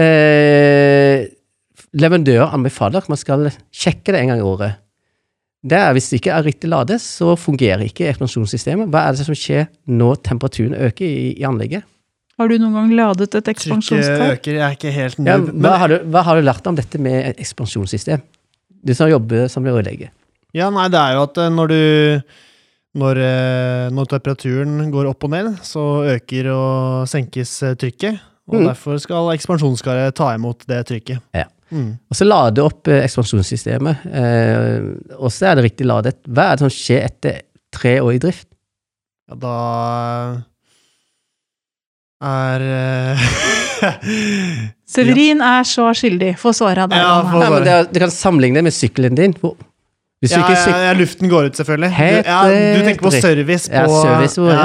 eh, 0.00 1.26
leverandører 1.98 2.52
anbefaler 2.54 3.02
at 3.02 3.08
man 3.10 3.18
skal 3.18 3.48
sjekke 3.74 4.12
det 4.14 4.20
en 4.22 4.28
gang 4.32 4.40
i 4.42 4.46
året. 4.46 4.76
Det 5.60 5.76
er, 5.76 5.92
hvis 5.92 6.08
det 6.08 6.20
ikke 6.22 6.32
er 6.32 6.44
riktig 6.46 6.70
ladet, 6.72 7.00
så 7.04 7.34
fungerer 7.36 7.82
ikke 7.84 8.06
ekspansjonssystemet. 8.08 8.88
Hva 8.88 9.02
er 9.08 9.16
det 9.16 9.26
som 9.26 9.36
skjer 9.36 9.66
når 9.92 10.22
temperaturen 10.24 10.76
øker 10.88 11.04
i, 11.04 11.34
i 11.36 11.44
anlegget? 11.44 11.84
Har 12.40 12.48
du 12.48 12.54
noen 12.56 12.72
gang 12.78 12.92
ladet 12.96 13.34
et 13.36 13.44
Trykket 13.44 14.06
øker, 14.08 14.54
jeg 14.56 14.62
er 14.64 14.76
ikke 14.78 14.92
helt 14.94 15.18
Ja, 15.20 15.36
hva, 15.36 15.74
har 15.82 15.92
du, 15.92 15.98
hva 16.08 16.22
har 16.24 16.38
du 16.40 16.46
lært 16.46 16.70
om 16.70 16.78
dette 16.78 16.96
med 17.02 17.18
et 17.34 17.42
ekspansjonssystem? 17.44 18.22
Du 18.80 18.94
som 18.96 19.10
jobber 19.10 19.50
som 19.52 19.66
rørlegger. 19.68 20.08
Ja, 20.56 20.70
nei, 20.72 20.86
det 20.88 20.96
er 20.98 21.18
jo 21.18 21.26
at 21.26 21.36
eh, 21.36 21.50
når 21.52 21.68
du 21.74 21.80
når, 23.00 23.20
eh, 23.22 23.84
når 23.94 24.08
temperaturen 24.10 24.88
går 24.90 25.10
opp 25.12 25.28
og 25.28 25.30
ned, 25.30 25.52
så 25.62 25.84
øker 26.16 26.48
og 26.54 27.04
senkes 27.12 27.52
eh, 27.62 27.76
trykket. 27.78 28.18
Og 28.50 28.56
Mm. 28.58 28.66
derfor 28.66 28.98
skal 28.98 29.28
ekspansjonskaret 29.36 30.16
ta 30.18 30.32
imot 30.34 30.64
det 30.66 30.80
trykket. 30.88 31.20
Ja. 31.36 31.44
Mm. 31.70 31.90
Og 32.10 32.16
så 32.18 32.26
lade 32.26 32.62
opp 32.64 32.88
eh, 32.90 33.04
ekspansjonssystemet. 33.06 34.06
Eh, 34.10 35.16
og 35.20 35.30
så 35.34 35.50
er 35.52 35.58
det 35.60 35.66
riktig 35.68 35.86
ladet. 35.86 36.16
Hva 36.26 36.48
er 36.50 36.58
det 36.58 36.64
som 36.66 36.72
skjer 36.74 37.04
etter 37.06 37.40
tre 37.74 37.96
år 38.02 38.16
i 38.16 38.22
drift? 38.22 38.48
Ja, 39.30 39.36
da 39.38 39.54
er 42.30 42.64
eh, 42.66 43.26
Severin 44.90 45.40
er 45.46 45.64
så 45.68 45.86
skyldig. 45.96 46.34
Få 46.40 46.52
svare 46.56 46.84
av 46.84 46.90
deg. 46.92 47.00
Ja, 47.00 47.20
men 47.54 47.62
det, 47.64 47.72
er- 47.78 47.88
du 47.94 48.00
kan 48.02 48.10
sammenligne 48.12 48.58
det 48.60 48.66
med 48.68 48.74
sykkelen 48.76 49.16
din. 49.18 49.36
Hvor, 49.40 49.54
hvis 50.20 50.34
du 50.34 50.36
ja, 50.36 50.42
ikke 50.44 50.56
ja, 50.68 50.80
ja, 50.84 50.92
luften 50.98 51.30
går 51.32 51.46
ut, 51.48 51.56
selvfølgelig. 51.56 51.88
Helt 51.96 52.26
du, 52.26 52.28
ja, 52.28 52.40
du 52.76 52.80
tenker 52.84 53.04
på 53.06 53.12
service 53.14 53.70
på 53.72 53.78
Ja, 53.80 53.86
service 53.88 54.36
ja, 54.36 54.56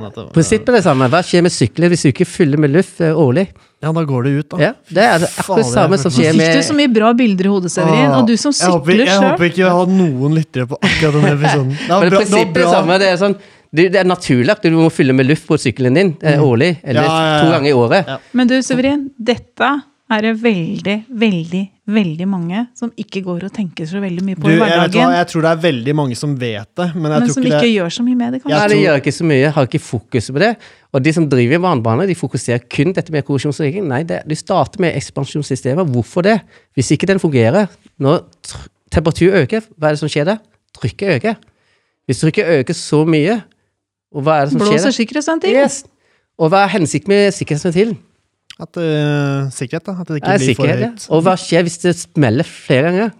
ja. 0.00 0.24
Prinsippet 0.32 0.70
er 0.72 0.78
det 0.78 0.84
samme. 0.86 1.08
Hva 1.12 1.20
skjer 1.26 1.44
med 1.44 1.52
sykler 1.52 1.92
hvis 1.92 2.06
du 2.06 2.08
ikke 2.14 2.24
fyller 2.28 2.62
med 2.64 2.72
luft 2.72 3.02
eh, 3.04 3.12
årlig? 3.12 3.44
Ja, 3.84 3.90
da 3.92 4.04
går 4.08 4.24
det 4.24 4.30
ut, 4.38 4.46
da. 4.54 4.60
Ja, 4.62 4.70
det 4.88 5.04
er 5.04 5.18
det 5.20 5.28
akkurat 5.36 5.60
det 5.60 5.66
samme 5.68 5.98
som 6.00 6.14
skjer 6.16 6.32
med 6.32 6.46
fikk 6.48 6.62
du 6.62 6.68
så 6.70 6.76
mye 6.78 6.92
bra 6.96 7.10
bilder 7.18 7.44
i 7.44 7.52
hodet, 7.52 7.72
Severin. 7.74 8.14
Og 8.16 8.24
du 8.30 8.32
som 8.40 8.54
jeg 8.56 8.72
håper, 8.72 8.94
Jeg, 8.96 9.10
jeg 9.10 9.20
håper 9.26 9.48
ikke 9.50 9.60
vi 9.60 9.68
har 9.76 9.92
noen 9.98 10.38
lyttere 10.38 10.66
på 10.70 10.78
akkurat 10.80 11.18
denne 11.18 11.34
episoden. 11.36 11.76
Det 11.76 11.92
var 11.92 12.08
bra- 12.08 12.22
det 12.24 12.30
det 12.32 12.40
var 12.40 12.52
bra. 12.56 12.72
samme. 12.72 12.98
Det 13.04 13.10
er, 13.12 13.20
sånn, 13.20 13.36
det, 13.76 13.86
er 14.00 14.08
naturlig 14.08 14.54
at 14.56 14.64
du 14.64 14.70
må 14.80 14.88
fylle 14.94 15.12
med 15.20 15.28
luft 15.28 15.44
på 15.50 15.60
sykkelen 15.60 16.00
din 16.00 16.14
eh, 16.24 16.40
årlig, 16.40 16.72
eller 16.82 17.04
Ja, 17.04 17.12
ja, 17.20 17.28
ja. 17.36 17.38
to 17.44 17.52
ganger 17.52 17.68
i 17.68 17.76
året. 17.84 18.08
Ja. 18.14 18.18
Men 18.32 18.48
du, 18.48 18.56
Severin, 18.64 19.10
dette 19.20 19.74
er 20.16 20.32
veldig, 20.40 20.96
veldig, 21.20 21.64
veldig 21.86 22.26
mange 22.26 22.60
som 22.74 22.90
ikke 22.98 23.20
går 23.22 23.44
og 23.46 23.52
tenker 23.54 23.86
så 23.86 24.00
veldig 24.02 24.22
mye 24.26 24.34
på 24.38 24.42
Du, 24.48 24.50
i 24.50 24.56
jeg, 24.56 24.60
vet 24.60 24.70
hva, 24.72 24.78
hverdagen. 24.88 25.12
jeg 25.20 25.26
tror 25.30 25.44
det 25.46 25.50
er 25.52 25.60
veldig 25.62 25.94
mange 25.94 26.16
som 26.18 26.32
vet 26.40 26.70
det, 26.80 26.86
men 26.96 27.12
jeg 27.12 27.20
Men 27.20 27.28
tror 27.28 27.34
som 27.36 27.42
ikke 27.46 27.52
ikke 27.54 27.60
det 27.66 27.70
gjør 27.76 27.92
så 27.96 28.02
mye 28.06 28.16
med 28.18 28.32
det, 28.34 28.40
kanskje. 28.42 28.56
Nei, 28.58 28.68
tror- 28.72 28.82
gjør 28.82 29.00
ikke 29.02 29.14
så 29.18 29.26
mye, 29.30 29.50
har 29.54 29.68
ikke 29.68 29.80
fokus 29.86 30.30
på 30.34 30.42
det. 30.42 30.50
Og 30.92 31.02
de 31.06 31.12
som 31.12 31.28
driver 31.30 31.58
vannbane, 31.62 32.06
de 32.10 32.14
fokuserer 32.18 32.64
kun 32.68 32.92
dette 32.92 33.12
med 33.14 33.24
korrosjonsrigging. 33.24 33.86
Nei, 33.86 34.02
det, 34.02 34.22
de 34.26 34.34
starter 34.34 34.80
med 34.82 34.96
ekspansjonssystemet. 34.98 35.86
Hvorfor 35.94 36.22
det? 36.26 36.40
Hvis 36.74 36.90
ikke 36.96 37.06
den 37.06 37.18
fungerer, 37.22 37.68
når 38.02 38.24
temperatur 38.90 39.34
øker, 39.44 39.62
hva 39.78 39.88
er 39.92 39.92
det 39.94 40.02
som 40.02 40.08
skjer 40.10 40.24
da? 40.32 40.38
Trykket 40.80 41.16
øker. 41.20 41.36
Hvis 42.08 42.20
trykket 42.24 42.50
øker 42.60 42.74
så 42.74 43.04
mye, 43.06 43.42
og 44.14 44.22
hva 44.26 44.40
er 44.40 44.44
det 44.46 44.52
som 44.56 44.60
skjer 44.60 44.74
da? 44.78 44.82
Blåser 44.82 44.96
sikkerhetsventilen. 44.96 45.54
sikkerhetsventil. 45.54 45.54
Yes. 45.54 45.84
Og 46.38 46.50
hva 46.50 46.64
er 46.66 46.68
hensikten 46.74 47.08
med 47.14 47.30
sikkerhetsventilen? 47.32 47.96
At 48.60 48.78
uh, 48.80 49.50
Sikkerhet, 49.52 49.84
da. 49.84 49.92
At 50.00 50.08
det 50.08 50.20
ikke 50.22 50.32
Er 50.32 50.38
blir 50.40 50.54
for 50.56 50.64
sikkerhet, 50.64 50.80
ja. 51.06 51.12
Og 51.12 51.22
hva 51.26 51.34
skjer 51.40 51.66
hvis 51.66 51.78
det 51.82 51.92
smeller 51.98 52.46
flere 52.48 52.88
ganger? 52.88 53.10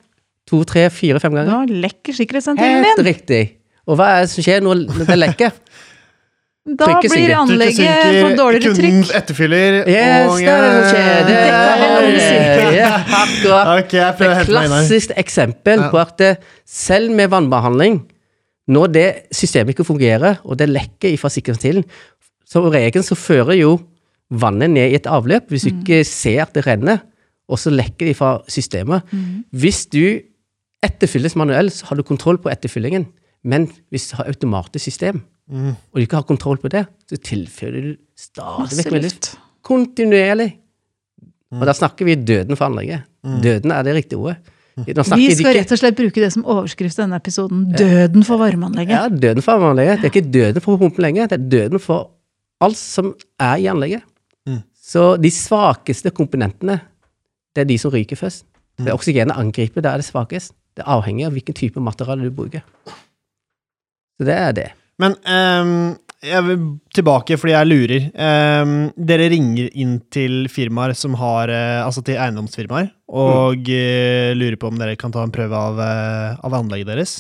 To, 0.49 0.63
tre, 0.65 0.87
fire, 0.95 1.21
fem 1.21 1.35
ganger? 1.37 1.51
Da 1.67 1.81
lekker 1.87 2.15
sikkerhetsventilen 2.17 2.87
Helt 2.87 3.03
riktig. 3.05 3.43
Og 3.87 3.99
hva 3.99 4.07
er 4.17 4.25
det 4.25 4.31
som 4.33 4.47
skjer 4.47 4.65
når 4.65 4.87
det 5.11 5.17
lekker? 5.19 5.59
Da 6.67 6.87
Trykket 6.89 7.13
blir 7.13 7.33
anlegget 7.39 8.07
for 8.25 8.33
dårligere 8.41 8.73
kunden 8.73 9.05
trykk. 9.05 9.13
etterfyller, 9.21 9.77
Yes, 9.87 10.31
og 10.33 10.41
det 10.41 10.49
er 10.51 11.29
det 11.29 11.37
er. 11.39 12.73
Ja, 12.75 12.89
akkurat. 13.21 13.71
Ok, 13.85 13.93
jeg 13.95 14.17
prøver 14.19 14.35
å 14.35 14.41
Et 14.41 14.51
klassisk 14.51 15.13
eksempel 15.23 15.85
Ja. 15.85 15.91
på 15.93 16.01
at 16.03 16.21
eh, 16.27 16.41
selv 16.67 17.15
med 17.15 17.31
vannbehandling, 17.31 18.01
når 18.67 18.87
det 18.97 19.07
systemet 19.31 19.77
ikke 19.77 19.87
fungerer, 19.87 20.41
og 20.43 20.59
det 20.59 20.67
lekker 20.73 21.15
fra 21.23 21.31
sikkerhetsventilen, 21.31 21.85
som 22.47 22.67
regel 22.75 23.05
så 23.07 23.15
fører 23.15 23.55
jo 23.61 23.77
vannet 24.31 24.71
ned 24.71 24.91
i 24.91 24.97
et 24.99 25.07
avløp 25.07 25.49
hvis 25.53 25.63
du 25.69 25.71
ikke 25.71 26.01
ser 26.05 26.43
at 26.43 26.55
det 26.57 26.67
renner, 26.67 26.99
og 27.49 27.59
så 27.63 27.71
lekker 27.71 28.07
det 28.11 28.17
fra 28.19 28.41
systemet. 28.51 29.03
Hvis 29.55 29.85
du 29.87 30.21
etterfylles 30.83 31.37
manuelt, 31.39 31.73
så 31.73 31.87
har 31.87 31.97
du 31.97 32.03
kontroll 32.07 32.39
på 32.43 32.51
etterfyllingen. 32.51 33.07
Men 33.47 33.69
hvis 33.95 34.09
du 34.11 34.17
har 34.19 34.27
automatisk 34.33 34.85
system, 34.91 35.23
Mm. 35.49 35.69
og 35.79 35.95
du 35.95 36.01
ikke 36.03 36.17
har 36.19 36.23
kontroll 36.27 36.57
på 36.59 36.69
det, 36.69 36.87
så 37.09 37.17
tilfører 37.23 37.83
du 37.85 37.97
stadig 38.19 38.79
vekk 38.81 38.93
med 38.93 39.03
luft. 39.05 39.29
Kontinuerlig. 39.63 40.57
Mm. 41.53 41.61
Og 41.61 41.67
da 41.67 41.73
snakker 41.73 42.05
vi 42.05 42.17
døden 42.19 42.57
for 42.59 42.67
anlegget. 42.67 43.05
Mm. 43.23 43.37
Døden 43.45 43.71
er 43.71 43.83
det 43.87 43.95
riktige 43.95 44.19
ordet. 44.19 44.37
Vi 44.77 44.93
skal 44.93 45.19
ikke- 45.23 45.61
rett 45.61 45.73
og 45.73 45.79
slett 45.79 45.97
bruke 45.97 46.21
det 46.21 46.33
som 46.33 46.45
overskrift 46.45 46.99
i 46.99 47.03
denne 47.03 47.17
episoden. 47.17 47.73
Døden 47.79 48.25
for 48.25 48.37
varmeanlegget. 48.37 48.91
Ja, 48.91 49.09
døden 49.09 49.41
for 49.43 49.53
varmeanlegget. 49.59 50.03
Det 50.03 50.11
er 50.11 50.21
ikke 50.21 50.33
døden 50.33 50.61
for 50.61 50.77
pumpen 50.77 51.03
lenger, 51.03 51.27
det 51.29 51.39
er 51.41 51.49
døden 51.49 51.79
for 51.81 52.11
alt 52.61 52.77
som 52.77 53.15
er 53.41 53.55
i 53.57 53.67
anlegget. 53.67 54.03
Mm. 54.87 54.93
Så 54.93 55.17
de 55.19 55.31
svakeste 55.35 56.13
komponentene, 56.15 56.79
det 57.55 57.65
er 57.65 57.69
de 57.69 57.79
som 57.79 57.91
ryker 57.91 58.17
først. 58.17 58.47
Det 58.79 58.91
er 58.91 58.95
oksygenet 58.95 59.37
angriper, 59.37 59.83
da 59.83 59.95
er 59.95 60.03
det 60.03 60.07
svakest. 60.07 60.53
Det 60.77 60.85
er 60.85 60.93
avhengig 60.93 61.25
av 61.27 61.33
hvilken 61.33 61.57
type 61.57 61.81
materiale 61.81 62.29
du 62.29 62.35
bruker. 62.37 62.63
Så 64.17 64.27
det 64.29 64.37
er 64.37 64.53
det. 64.57 64.67
Men 65.01 65.17
um, 65.27 65.97
jeg 66.25 66.45
vil 66.47 66.63
tilbake 66.95 67.37
fordi 67.41 67.55
jeg 67.55 67.69
lurer. 67.69 68.07
Um, 68.15 68.77
dere 68.97 69.29
ringer 69.33 69.73
inn 69.75 69.99
til 70.13 70.47
firmaer 70.53 70.95
som 70.97 71.17
har 71.21 71.53
eh, 71.53 71.83
Altså 71.85 72.03
til 72.05 72.17
eiendomsfirmaer, 72.21 72.91
og 73.09 73.61
mm. 73.61 74.39
lurer 74.39 74.57
på 74.61 74.71
om 74.71 74.81
dere 74.81 74.97
kan 75.01 75.13
ta 75.13 75.25
en 75.25 75.35
prøve 75.35 75.57
av, 75.57 75.81
eh, 75.83 76.39
av 76.47 76.57
anlegget 76.61 76.93
deres. 76.93 77.19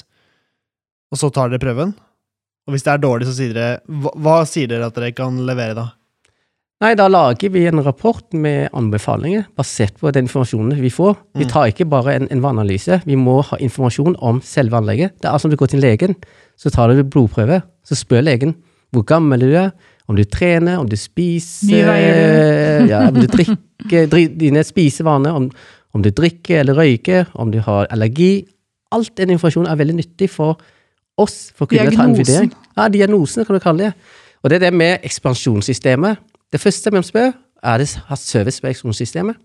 Og 1.12 1.20
så 1.20 1.32
tar 1.32 1.50
dere 1.52 1.62
prøven. 1.62 1.92
Og 2.66 2.74
hvis 2.74 2.84
det 2.86 2.94
er 2.94 3.02
dårlig, 3.02 3.28
så 3.28 3.36
sier 3.36 3.52
dere 3.54 3.76
Hva, 3.86 4.12
hva 4.20 4.40
sier 4.48 4.68
dere 4.70 4.88
at 4.88 4.96
dere 4.96 5.14
kan 5.16 5.38
levere 5.48 5.76
da? 5.78 5.90
Nei, 6.84 6.90
da 6.92 7.06
lager 7.08 7.48
vi 7.54 7.62
en 7.70 7.80
rapport 7.80 8.34
med 8.36 8.68
anbefalinger 8.76 9.46
basert 9.56 9.94
på 9.96 10.10
den 10.12 10.26
informasjonen 10.26 10.76
vi 10.82 10.90
får. 10.92 11.14
Vi 11.38 11.44
Mm. 11.46 11.48
tar 11.48 11.66
ikke 11.70 11.86
bare 11.88 12.14
en, 12.18 12.28
en 12.30 12.42
vannanalyse, 12.42 12.98
vi 13.06 13.16
må 13.16 13.38
ha 13.48 13.56
informasjon 13.56 14.16
om 14.20 14.42
selve 14.44 14.76
anlegget. 14.76 15.14
Det 15.22 15.30
er 15.30 15.38
som 15.38 15.50
du 15.50 15.56
går 15.56 15.70
til 15.72 15.80
legen, 15.80 16.14
så 16.58 16.68
tar 16.70 16.88
du 16.92 17.02
blodprøve, 17.02 17.62
så 17.84 17.96
spør 17.96 18.22
legen 18.28 18.54
hvor 18.92 19.04
gammel 19.08 19.40
du 19.40 19.54
er, 19.56 19.70
om 20.08 20.16
du 20.16 20.24
trener, 20.24 20.76
om 20.78 20.86
du 20.88 20.96
spiser 20.96 22.86
ja, 22.88 23.08
om 23.08 23.14
du 23.14 23.26
drikker, 23.26 24.06
dri, 24.12 24.26
dine 24.28 24.62
spisevaner, 24.62 25.32
om, 25.34 25.50
om 25.94 26.02
du 26.04 26.10
drikker 26.10 26.60
eller 26.60 26.74
røyker, 26.76 27.26
om 27.34 27.50
du 27.50 27.58
har 27.64 27.88
allergi. 27.90 28.44
Alt 28.92 29.16
den 29.16 29.30
informasjonen 29.34 29.70
er 29.72 29.76
veldig 29.80 29.96
nyttig 29.96 30.28
for 30.30 30.60
oss 31.18 31.50
for 31.56 31.64
å 31.64 31.68
kunne 31.72 31.88
ta 31.90 32.04
en 32.04 32.12
Diagnosen. 32.14 32.20
vurdering. 32.20 32.52
Ja, 32.76 32.88
diagnosen 32.92 33.44
kan 33.48 33.56
du 33.56 33.60
kalle 33.64 33.78
det. 33.88 33.92
Og 34.44 34.50
det 34.52 34.60
er 34.60 34.68
det 34.70 34.74
med 34.76 35.00
ekspansjonssystemet. 35.02 36.18
Det 36.52 36.62
første 36.62 36.92
man 36.94 37.06
spør, 37.06 37.32
er 37.66 37.82
det 37.82 37.88
har 38.08 38.20
service 38.20 38.62
på 38.62 38.70
eksplosjonssystemet. 38.70 39.38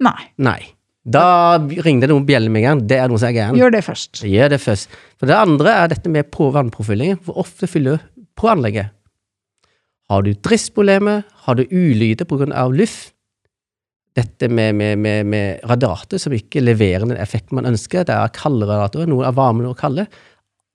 Nei, 0.00 0.20
Nei. 0.40 0.60
Da 1.00 1.56
ringer 1.56 2.04
det 2.04 2.10
noen 2.12 2.26
bjeller 2.28 2.52
med 2.52 2.66
en. 2.68 2.80
Det 2.88 2.98
er 3.00 3.08
noe 3.08 3.20
som 3.20 3.30
er 3.30 3.36
gærent. 3.38 3.56
gjør 3.56 3.72
det 3.72 3.80
først. 3.86 4.20
Gjør 4.28 4.50
det 4.52 4.58
først. 4.60 4.96
For 5.16 5.30
det 5.30 5.36
andre 5.36 5.72
er 5.72 5.92
dette 5.94 6.12
med 6.12 6.28
på 6.32 6.50
vannpåfyllingen. 6.52 7.22
Hvor 7.24 7.40
ofte 7.40 7.68
fyller 7.70 8.02
på 8.36 8.50
anlegget? 8.52 8.92
Har 10.10 10.26
du 10.26 10.34
driftsproblemer? 10.34 11.24
Har 11.46 11.56
du 11.56 11.64
ulyder 11.64 12.28
pga. 12.28 12.68
luft? 12.68 13.14
Dette 14.16 14.48
med, 14.50 14.74
med, 14.74 14.98
med, 14.98 15.24
med 15.24 15.60
radiator 15.64 16.18
som 16.18 16.34
ikke 16.34 16.60
leverer 16.60 17.06
den 17.06 17.16
effekten 17.16 17.56
man 17.56 17.70
ønsker. 17.70 18.04
Det 18.04 18.12
er 18.12 18.34
kalde 18.34 18.66
radiatorer, 18.66 19.08
noen 19.08 19.24
er 19.24 19.36
varme, 19.36 19.68
og 19.70 19.78
kalde. 19.78 20.04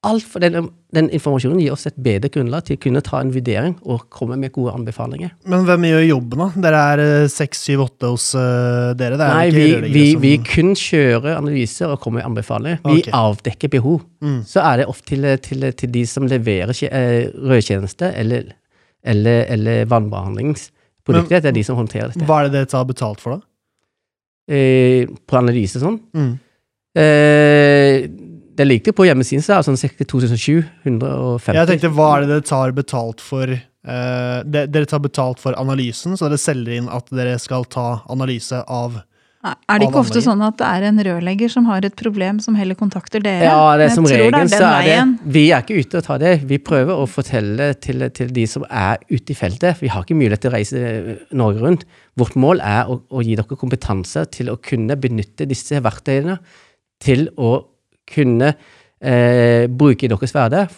Alt 0.05 0.25
for 0.29 0.43
den, 0.43 0.67
den 0.93 1.07
informasjonen 1.15 1.59
gir 1.63 1.73
oss 1.73 1.87
et 1.89 1.95
bedre 2.05 2.29
grunnlag 2.29 2.65
til 2.67 2.77
å 2.77 2.81
kunne 2.83 3.01
ta 3.05 3.19
en 3.23 3.31
vurdering 3.33 3.73
og 3.89 4.03
komme 4.13 4.37
med 4.37 4.51
gode 4.53 4.73
anbefalinger. 4.77 5.31
Men 5.49 5.65
hvem 5.65 5.87
gjør 5.89 6.03
jobben, 6.05 6.43
da? 6.43 6.47
Dere 6.67 6.81
er 6.93 7.01
eh, 7.05 7.27
seks, 7.33 7.63
syv, 7.65 7.81
åtte 7.87 8.11
hos 8.13 8.27
uh, 8.37 8.91
dere? 8.99 9.17
Det 9.17 9.25
er 9.25 9.39
Nei, 9.39 9.47
vi, 9.55 9.65
vi, 9.95 10.03
som- 10.11 10.21
vi 10.21 10.33
kun 10.45 10.75
kjører 10.77 11.39
analyser 11.39 11.89
og 11.95 11.99
kommer 12.03 12.21
med 12.21 12.29
anbefalinger. 12.29 12.79
Vi 12.85 13.03
avdekker 13.17 13.73
behov. 13.73 14.03
Mm. 14.21 14.37
Så 14.45 14.61
er 14.61 14.83
det 14.83 14.87
ofte 14.93 15.09
til, 15.15 15.27
til, 15.49 15.67
til 15.81 15.93
de 15.97 16.05
som 16.13 16.29
leverer 16.29 16.77
eh, 16.91 17.31
rødtjeneste 17.33 18.13
eller, 18.21 18.53
eller, 19.03 19.43
eller 19.57 19.89
vannbehandlingsprodukter. 19.91 21.41
Det 21.41 21.51
er 21.51 21.57
de 21.59 21.65
som 21.67 21.81
håndterer 21.81 22.13
dette. 22.13 22.25
Hva 22.29 22.43
er 22.43 22.49
det 22.51 22.59
dere 22.59 22.71
tar 22.77 22.85
betalt 22.89 23.21
for, 23.25 23.39
da? 23.39 23.49
Eh, 24.53 25.09
på 25.25 25.37
analyse 25.41 25.81
sånn. 25.81 25.97
Mm. 26.13 26.33
Eh, 27.01 28.05
det 28.57 28.67
ligger 28.67 28.95
på 28.95 29.07
hjemmesiden, 29.07 29.43
så 29.43 29.55
er 29.55 29.63
det 29.63 29.69
sånn 29.69 29.79
2750. 30.11 31.55
Jeg 31.55 31.71
tenkte, 31.71 31.91
hva 31.95 32.11
er 32.15 32.25
det 32.25 32.31
dere 32.35 32.45
tar 32.47 32.75
betalt 32.75 33.23
for 33.23 33.51
uh, 33.51 34.37
de, 34.45 34.67
Dere 34.71 34.87
tar 34.89 35.03
betalt 35.03 35.41
for 35.43 35.57
analysen, 35.59 36.15
så 36.15 36.29
dere 36.29 36.41
selger 36.41 36.79
inn 36.79 36.87
at 36.91 37.11
dere 37.15 37.35
skal 37.41 37.67
ta 37.71 38.05
analyse 38.11 38.61
av 38.63 39.01
Er 39.45 39.81
det 39.81 39.89
ikke 39.89 40.01
ofte 40.01 40.23
sånn 40.23 40.41
at 40.45 40.55
det 40.61 40.69
er 40.69 40.87
en 40.87 41.03
rørlegger 41.07 41.51
som 41.51 41.67
har 41.69 41.85
et 41.85 41.97
problem, 41.99 42.39
som 42.41 42.55
heller 42.57 42.79
kontakter 42.79 43.21
dere? 43.21 43.43
Ja, 43.45 43.75
det 43.77 43.89
er 43.89 43.93
som 43.97 44.07
regel 44.09 44.33
det 44.33 44.47
så 44.55 44.71
er 44.71 44.87
det 44.87 45.35
Vi 45.35 45.45
er 45.49 45.61
ikke 45.67 45.83
ute 45.83 45.99
og 45.99 46.07
tar 46.07 46.23
det. 46.23 46.33
Vi 46.47 46.61
prøver 46.71 47.03
å 47.03 47.05
fortelle 47.11 47.73
til, 47.83 48.07
til 48.15 48.33
de 48.39 48.47
som 48.49 48.65
er 48.71 49.03
ute 49.11 49.35
i 49.35 49.37
feltet. 49.37 49.83
Vi 49.83 49.91
har 49.91 50.07
ikke 50.07 50.17
mulighet 50.17 50.47
til 50.47 50.53
å 50.53 50.55
reise 50.55 50.81
eh, 50.81 51.13
Norge 51.35 51.61
rundt. 51.61 51.87
Vårt 52.17 52.39
mål 52.39 52.63
er 52.63 52.89
å, 52.89 53.01
å 53.11 53.25
gi 53.25 53.37
dere 53.37 53.59
kompetanse 53.59 54.25
til 54.33 54.49
å 54.53 54.57
kunne 54.63 54.97
benytte 54.97 55.49
disse 55.49 55.83
verktøyene 55.83 56.39
til 57.03 57.27
å 57.35 57.57
kunne 58.09 58.53
eh, 59.01 59.65
bruke 59.69 60.05
i 60.05 60.11
deres 60.11 60.33
hverdag. 60.35 60.69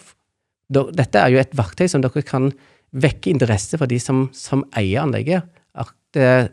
Dette 0.68 1.20
er 1.22 1.32
jo 1.32 1.40
et 1.40 1.54
verktøy 1.56 1.86
som 1.88 2.02
dere 2.04 2.22
kan 2.26 2.50
vekke 2.92 3.30
interesse 3.32 3.78
for 3.80 3.88
de 3.88 3.98
som, 4.00 4.26
som 4.36 4.64
eier 4.76 5.02
anlegget. 5.04 5.44
At 5.78 6.16
eh, 6.20 6.48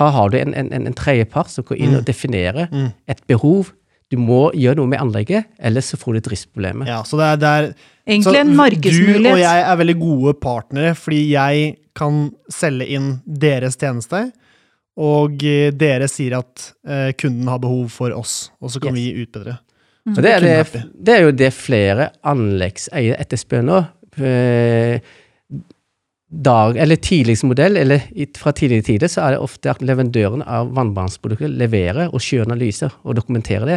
her 0.00 0.10
har 0.16 0.30
du 0.32 0.36
en, 0.40 0.54
en, 0.58 0.72
en, 0.74 0.94
tredjepart 0.98 1.50
som 1.52 1.64
går 1.66 1.78
inn 1.78 1.92
Mm. 1.94 1.98
og 2.00 2.04
definerer 2.08 2.68
Mm. 2.72 2.92
et 3.08 3.20
behov. 3.30 3.72
Du 4.10 4.18
må 4.20 4.50
gjøre 4.54 4.76
noe 4.78 4.86
med 4.90 5.00
anlegget, 5.00 5.46
ellers 5.58 5.86
så 5.90 5.96
får 5.98 6.14
du 6.14 6.20
driftsproblemer. 6.28 6.86
Ja, 6.86 7.02
så 7.06 7.16
det 7.18 7.24
er, 7.26 7.36
det 7.42 7.48
er 7.50 7.68
Egentlig 8.06 8.40
en 8.40 8.54
markedsmulighet. 8.58 9.22
Du 9.24 9.30
og 9.32 9.38
jeg 9.40 9.62
er 9.64 9.76
veldig 9.80 9.94
gode 9.98 10.34
partnere, 10.42 10.94
fordi 10.94 11.20
jeg 11.32 11.76
kan 11.96 12.18
selge 12.52 12.86
inn 12.94 13.06
deres 13.24 13.78
tjeneste, 13.80 14.26
og 15.00 15.42
eh, 15.46 15.70
dere 15.74 16.06
sier 16.10 16.36
at 16.38 16.68
eh, 16.86 17.12
kunden 17.18 17.48
har 17.50 17.58
behov 17.62 17.88
for 17.94 18.12
oss, 18.14 18.50
og 18.60 18.70
så 18.70 18.82
kan 18.82 18.94
Yes. 18.94 19.00
vi 19.14 19.24
utbedre. 19.24 19.56
Og 20.12 20.18
det, 20.20 20.30
er 20.36 20.40
det, 20.44 20.82
det. 21.00 21.14
er 21.14 21.22
jo 21.24 21.30
det 21.32 21.52
flere 21.56 22.10
anleggseiere 22.28 23.16
etterspør 23.24 23.62
nå. 23.64 23.82
Eh, 24.20 24.98
Dag, 26.34 26.74
eller 26.82 26.98
tidligst 26.98 27.44
modell, 27.46 27.76
eller 27.78 28.00
fra 28.34 28.50
tidligere 28.56 28.82
tider, 28.88 29.10
så 29.12 29.20
er 29.22 29.34
det 29.36 29.42
ofte 29.44 29.70
at 29.70 29.82
leverandøren 29.86 30.40
av 30.42 30.72
vannbarnsprodukter 30.74 31.52
leverer 31.60 32.08
og 32.10 32.18
kjører 32.24 32.48
analyser 32.48 32.96
og 33.04 33.14
dokumenterer 33.20 33.68
det. 33.70 33.76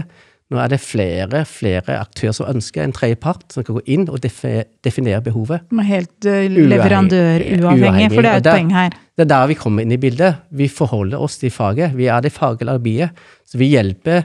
Nå 0.49 0.57
er 0.63 0.71
det 0.71 0.79
flere, 0.81 1.43
flere 1.45 1.99
aktører 1.99 2.33
som 2.33 2.47
ønsker 2.49 2.81
en 2.85 2.95
tredjepart 2.95 3.43
som 3.53 3.65
kan 3.67 3.77
gå 3.77 3.83
inn 3.93 4.07
og 4.09 4.23
definere 4.23 5.19
behovet. 5.25 5.67
Er 5.75 5.85
helt 5.89 6.15
uh, 6.25 6.31
Uavhengig. 6.31 6.65
leverandøruavhengig, 6.71 8.09
for 8.15 8.25
det 8.25 8.31
er 8.31 8.41
et 8.41 8.47
der- 8.47 8.57
poeng 8.57 8.73
her. 8.73 8.97
Det 9.17 9.25
er 9.27 9.31
der 9.35 9.47
vi 9.51 9.59
kommer 9.59 9.85
inn 9.85 9.93
i 9.93 9.99
bildet. 10.01 10.41
Vi 10.49 10.67
forholder 10.71 11.21
oss 11.27 11.37
til 11.43 11.51
faget. 11.53 11.93
Vi 11.99 12.07
er 12.09 12.21
det 12.25 12.31
faglige 12.33 12.73
arbeidet. 12.73 13.11
Så 13.45 13.59
vi 13.61 13.69
hjelper 13.75 14.23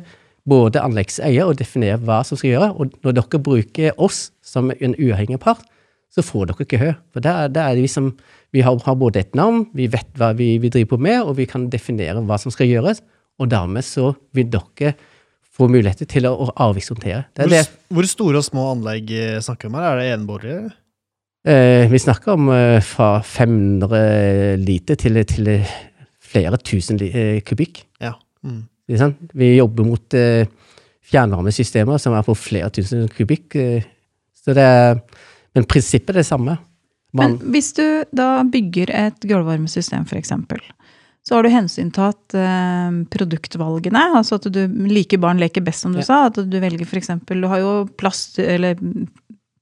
både 0.49 0.83
anleggseier 0.83 1.47
og 1.49 1.59
definere 1.61 2.01
hva 2.03 2.23
som 2.27 2.39
skal 2.39 2.55
gjøres. 2.55 2.75
Og 2.77 2.97
når 3.05 3.19
dere 3.19 3.43
bruker 3.43 4.01
oss 4.03 4.31
som 4.45 4.73
en 4.75 4.97
uavhengig 4.99 5.41
part, 5.43 5.65
så 6.13 6.25
får 6.25 6.51
dere 6.51 6.67
ikke 6.67 6.81
hør. 6.83 6.95
For 7.15 7.25
der, 7.25 7.49
der 7.53 7.71
er 7.71 7.79
det 7.79 7.87
vi 7.87 7.93
som 7.93 8.15
Vi 8.53 8.61
har, 8.61 8.77
har 8.85 8.95
både 9.01 9.17
et 9.23 9.35
navn, 9.35 9.63
vi 9.73 9.87
vet 9.89 10.11
hva 10.21 10.35
vi, 10.37 10.59
vi 10.61 10.69
driver 10.69 10.91
på 10.91 10.97
med, 11.01 11.23
og 11.25 11.39
vi 11.39 11.47
kan 11.49 11.71
definere 11.73 12.21
hva 12.21 12.37
som 12.37 12.53
skal 12.53 12.69
gjøres. 12.69 12.99
Og 13.41 13.49
dermed 13.49 13.81
så 13.81 14.11
vil 14.37 14.51
dere 14.53 14.93
få 15.57 15.71
muligheter 15.73 16.05
til 16.05 16.29
å, 16.29 16.35
å 16.37 16.51
avvikshåndtere. 16.61 17.23
Er 17.41 17.49
Hvor, 17.49 17.71
hvor 17.97 18.09
store 18.11 18.43
og 18.43 18.45
små 18.45 18.67
anlegg 18.75 19.09
eh, 19.09 19.39
snakker 19.41 19.71
vi 19.71 19.73
om 19.73 19.79
her? 19.81 19.87
Er 19.89 20.03
det 20.03 20.11
eneboliger? 20.11 20.67
Eh, 21.49 21.89
vi 21.89 21.99
snakker 21.99 22.37
om 22.37 22.53
eh, 22.53 22.79
fra 22.85 23.23
500 23.25 24.61
liter 24.61 25.01
til, 25.01 25.17
til 25.25 25.49
flere 26.21 26.61
tusen 26.61 27.01
eh, 27.03 27.41
kubikk. 27.41 27.83
Ja. 28.05 28.15
Mm. 28.45 28.67
Vi 28.89 29.55
jobber 29.57 29.87
mot 29.87 30.15
eh, 30.19 30.47
fjernvarmesystemer 31.13 31.99
som 32.03 32.15
er 32.17 32.25
på 32.27 32.35
flere 32.39 32.71
tusen 32.75 33.09
kubikk. 33.13 33.57
Eh, 33.57 33.87
så 34.43 34.55
det 34.57 34.65
er, 34.67 35.01
men 35.55 35.67
prinsippet 35.71 36.15
er 36.17 36.23
det 36.23 36.29
samme. 36.29 36.59
Men 37.15 37.37
hvis 37.53 37.75
du 37.77 37.85
da 38.17 38.41
bygger 38.49 38.91
et 38.97 39.21
gulvvarmesystem, 39.29 40.07
f.eks., 40.09 40.33
så 41.23 41.37
har 41.37 41.45
du 41.47 41.53
hensyntatt 41.55 42.35
eh, 42.35 42.95
produktvalgene. 43.15 44.01
Altså 44.19 44.41
at 44.41 44.49
du 44.51 44.63
like 44.91 45.19
barn 45.23 45.39
leker 45.39 45.63
best, 45.63 45.85
som 45.85 45.93
du 45.95 46.01
Ja. 46.01 46.07
sa. 46.09 46.17
At 46.33 46.41
du 46.51 46.57
velger 46.59 46.83
f.eks. 46.89 47.13
Du 47.29 47.47
har 47.47 47.61
jo 47.63 47.75
plast, 48.01 48.41
eller 48.43 48.75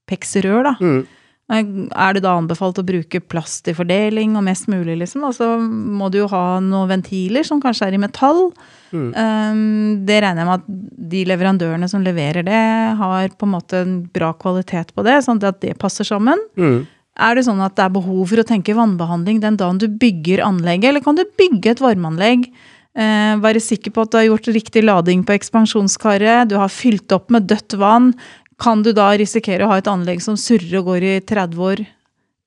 PEX-rør, 0.08 0.62
da. 0.70 0.74
mm, 0.80 1.88
Er 1.92 2.12
det 2.14 2.22
da 2.22 2.36
anbefalt 2.38 2.78
å 2.80 2.86
bruke 2.86 3.20
plast 3.20 3.68
i 3.68 3.74
fordeling 3.74 4.36
og 4.38 4.44
mest 4.46 4.68
mulig, 4.70 4.96
liksom? 5.02 5.24
Og 5.26 5.34
så 5.36 5.50
må 5.60 6.08
du 6.10 6.20
jo 6.22 6.28
ha 6.32 6.60
noen 6.62 6.88
ventiler 6.88 7.44
som 7.44 7.60
kanskje 7.60 7.88
er 7.90 7.98
i 7.98 8.02
metall. 8.06 8.52
Mm. 8.92 9.10
Um, 9.14 10.06
det 10.06 10.20
regner 10.22 10.42
jeg 10.42 10.48
med 10.48 10.56
at 10.60 11.10
de 11.14 11.24
leverandørene 11.30 11.88
som 11.90 12.04
leverer 12.04 12.46
det, 12.46 12.62
har 13.00 13.36
på 13.36 13.48
en 13.48 13.54
måte 13.54 13.84
en 13.84 13.94
bra 14.14 14.32
kvalitet 14.38 14.94
på 14.96 15.04
det, 15.06 15.20
sånn 15.26 15.42
at 15.46 15.60
det 15.64 15.76
passer 15.80 16.06
sammen. 16.08 16.40
Mm. 16.60 16.82
Er 17.20 17.36
det 17.36 17.46
sånn 17.46 17.60
at 17.64 17.76
det 17.76 17.86
er 17.86 17.94
behov 17.94 18.22
for 18.30 18.40
å 18.40 18.46
tenke 18.46 18.76
vannbehandling 18.76 19.40
den 19.42 19.58
dagen 19.60 19.80
du 19.82 19.88
bygger 19.90 20.44
anlegget, 20.46 20.92
eller 20.92 21.04
kan 21.04 21.18
du 21.18 21.24
bygge 21.38 21.74
et 21.74 21.82
varmeanlegg? 21.84 22.50
Eh, 22.98 23.34
være 23.38 23.62
sikker 23.62 23.94
på 23.94 24.02
at 24.02 24.10
du 24.10 24.18
har 24.18 24.28
gjort 24.30 24.50
riktig 24.50 24.82
lading 24.82 25.22
på 25.26 25.36
ekspansjonskaret, 25.36 26.50
du 26.50 26.56
har 26.58 26.72
fylt 26.72 27.12
opp 27.14 27.30
med 27.30 27.46
dødt 27.50 27.78
vann. 27.78 28.14
kan 28.60 28.82
du 28.82 28.92
da 28.92 29.14
risikere 29.16 29.64
å 29.64 29.70
ha 29.70 29.78
et 29.80 29.88
anlegg 29.88 30.20
som 30.20 30.36
surrer 30.36 30.82
og 30.82 30.90
går 30.90 31.02
i 31.02 31.20
30 31.24 31.62
år 31.64 31.80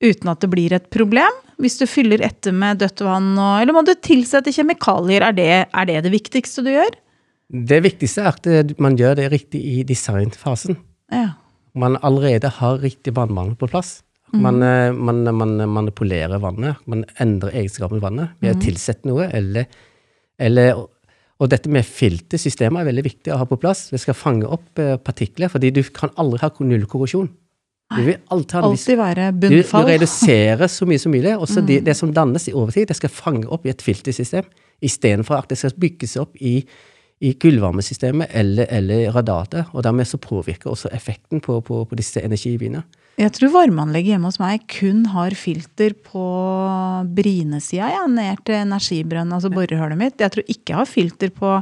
uten 0.04 0.30
at 0.32 0.44
det 0.44 0.50
blir 0.52 0.74
et 0.76 0.86
problem? 0.92 1.40
Hvis 1.62 1.78
du 1.80 1.86
fyller 1.88 2.22
etter 2.26 2.54
med 2.54 2.82
dødt 2.82 3.04
vann, 3.06 3.32
og, 3.38 3.60
eller 3.62 3.76
må 3.76 3.84
du 3.86 3.94
tilsette 3.94 4.52
kjemikalier? 4.54 5.28
Er 5.28 5.36
det, 5.36 5.50
er 5.66 5.90
det 5.90 6.00
det 6.06 6.14
viktigste 6.14 6.64
du 6.66 6.72
gjør? 6.74 6.98
Det 7.54 7.80
viktigste 7.84 8.24
er 8.24 8.32
at 8.32 8.48
eh, 8.50 8.74
man 8.82 8.98
gjør 8.98 9.18
det 9.20 9.30
riktig 9.32 9.60
i 9.60 9.82
designfasen. 9.86 10.78
Ja. 11.12 11.36
Man 11.78 11.98
allerede 12.06 12.50
har 12.60 12.82
riktig 12.82 13.14
vannmangel 13.16 13.56
på 13.58 13.68
plass. 13.70 13.98
Man, 14.34 14.58
mm. 14.62 15.04
man, 15.04 15.34
man 15.36 15.70
manipulerer 15.70 16.40
vannet. 16.42 16.80
Man 16.90 17.04
endrer 17.22 17.54
egenskapen 17.54 18.00
i 18.00 18.02
vannet 18.02 18.34
ved 18.42 18.56
å 18.56 18.62
tilsette 18.62 19.06
noe. 19.06 19.28
Eller, 19.30 19.68
eller, 20.42 20.80
og 21.38 21.50
dette 21.52 21.70
med 21.70 21.86
filtersystemet 21.86 22.82
er 22.82 22.88
veldig 22.90 23.04
viktig 23.06 23.34
å 23.34 23.38
ha 23.42 23.46
på 23.46 23.58
plass. 23.62 23.88
Det 23.94 24.00
skal 24.02 24.18
fange 24.18 24.50
opp 24.50 24.82
eh, 24.82 24.96
partikler, 24.98 25.52
fordi 25.52 25.70
du 25.76 25.82
kan 25.94 26.14
aldri 26.20 26.42
ha 26.42 26.50
null 26.64 26.88
korrosjon. 26.90 27.30
Du 27.92 28.00
vil 28.06 28.16
alltid 28.32 28.96
være 28.98 29.28
du, 29.36 29.48
du 29.50 29.60
reduserer 29.86 30.66
så 30.72 30.86
mye 30.88 31.00
som 31.00 31.12
mulig. 31.14 31.34
Og 31.36 31.46
så 31.50 31.62
det, 31.64 31.82
det 31.86 31.94
som 31.98 32.12
dannes 32.14 32.48
i 32.48 32.56
overtid, 32.56 32.88
det 32.90 32.96
skal 32.98 33.12
fange 33.12 33.46
opp 33.52 33.66
i 33.68 33.72
et 33.74 33.84
filtersystem, 33.84 34.48
istedenfor 34.84 35.42
at 35.42 35.52
det 35.52 35.60
skal 35.60 35.76
bygges 35.84 36.16
opp 36.22 36.34
i, 36.40 36.56
i 37.20 37.34
gullvarmesystemet 37.40 38.32
eller, 38.34 38.70
eller 38.72 39.08
radatet. 39.14 39.70
Og 39.72 39.84
dermed 39.86 40.08
så 40.10 40.20
påvirker 40.22 40.72
også 40.72 40.90
effekten 40.96 41.44
på, 41.44 41.60
på, 41.66 41.84
på 41.88 41.98
disse 41.98 42.24
energibyene. 42.24 42.82
Jeg 43.20 43.30
tror 43.36 43.52
varmeanlegget 43.54 44.16
hjemme 44.16 44.30
hos 44.32 44.40
meg 44.42 44.64
kun 44.72 45.04
har 45.12 45.36
filter 45.38 45.92
på 45.94 46.24
brinesida, 47.14 47.92
ja, 47.92 48.06
ned 48.10 48.42
til 48.42 48.58
energibrønn, 48.58 49.30
altså 49.36 49.52
borehullet 49.54 50.00
mitt. 50.00 50.16
Jeg 50.18 50.34
tror 50.34 50.48
ikke 50.48 50.72
jeg 50.72 50.80
har 50.80 50.90
filter 50.90 51.34
på 51.36 51.52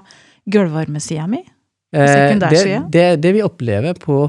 gulvvarmesida 0.53 1.27
mi. 1.29 1.43
Eh, 1.93 2.39
det, 2.41 2.63
det, 2.95 3.05
det 3.21 3.35
vi 3.37 3.45
opplever 3.45 3.99
på 4.01 4.25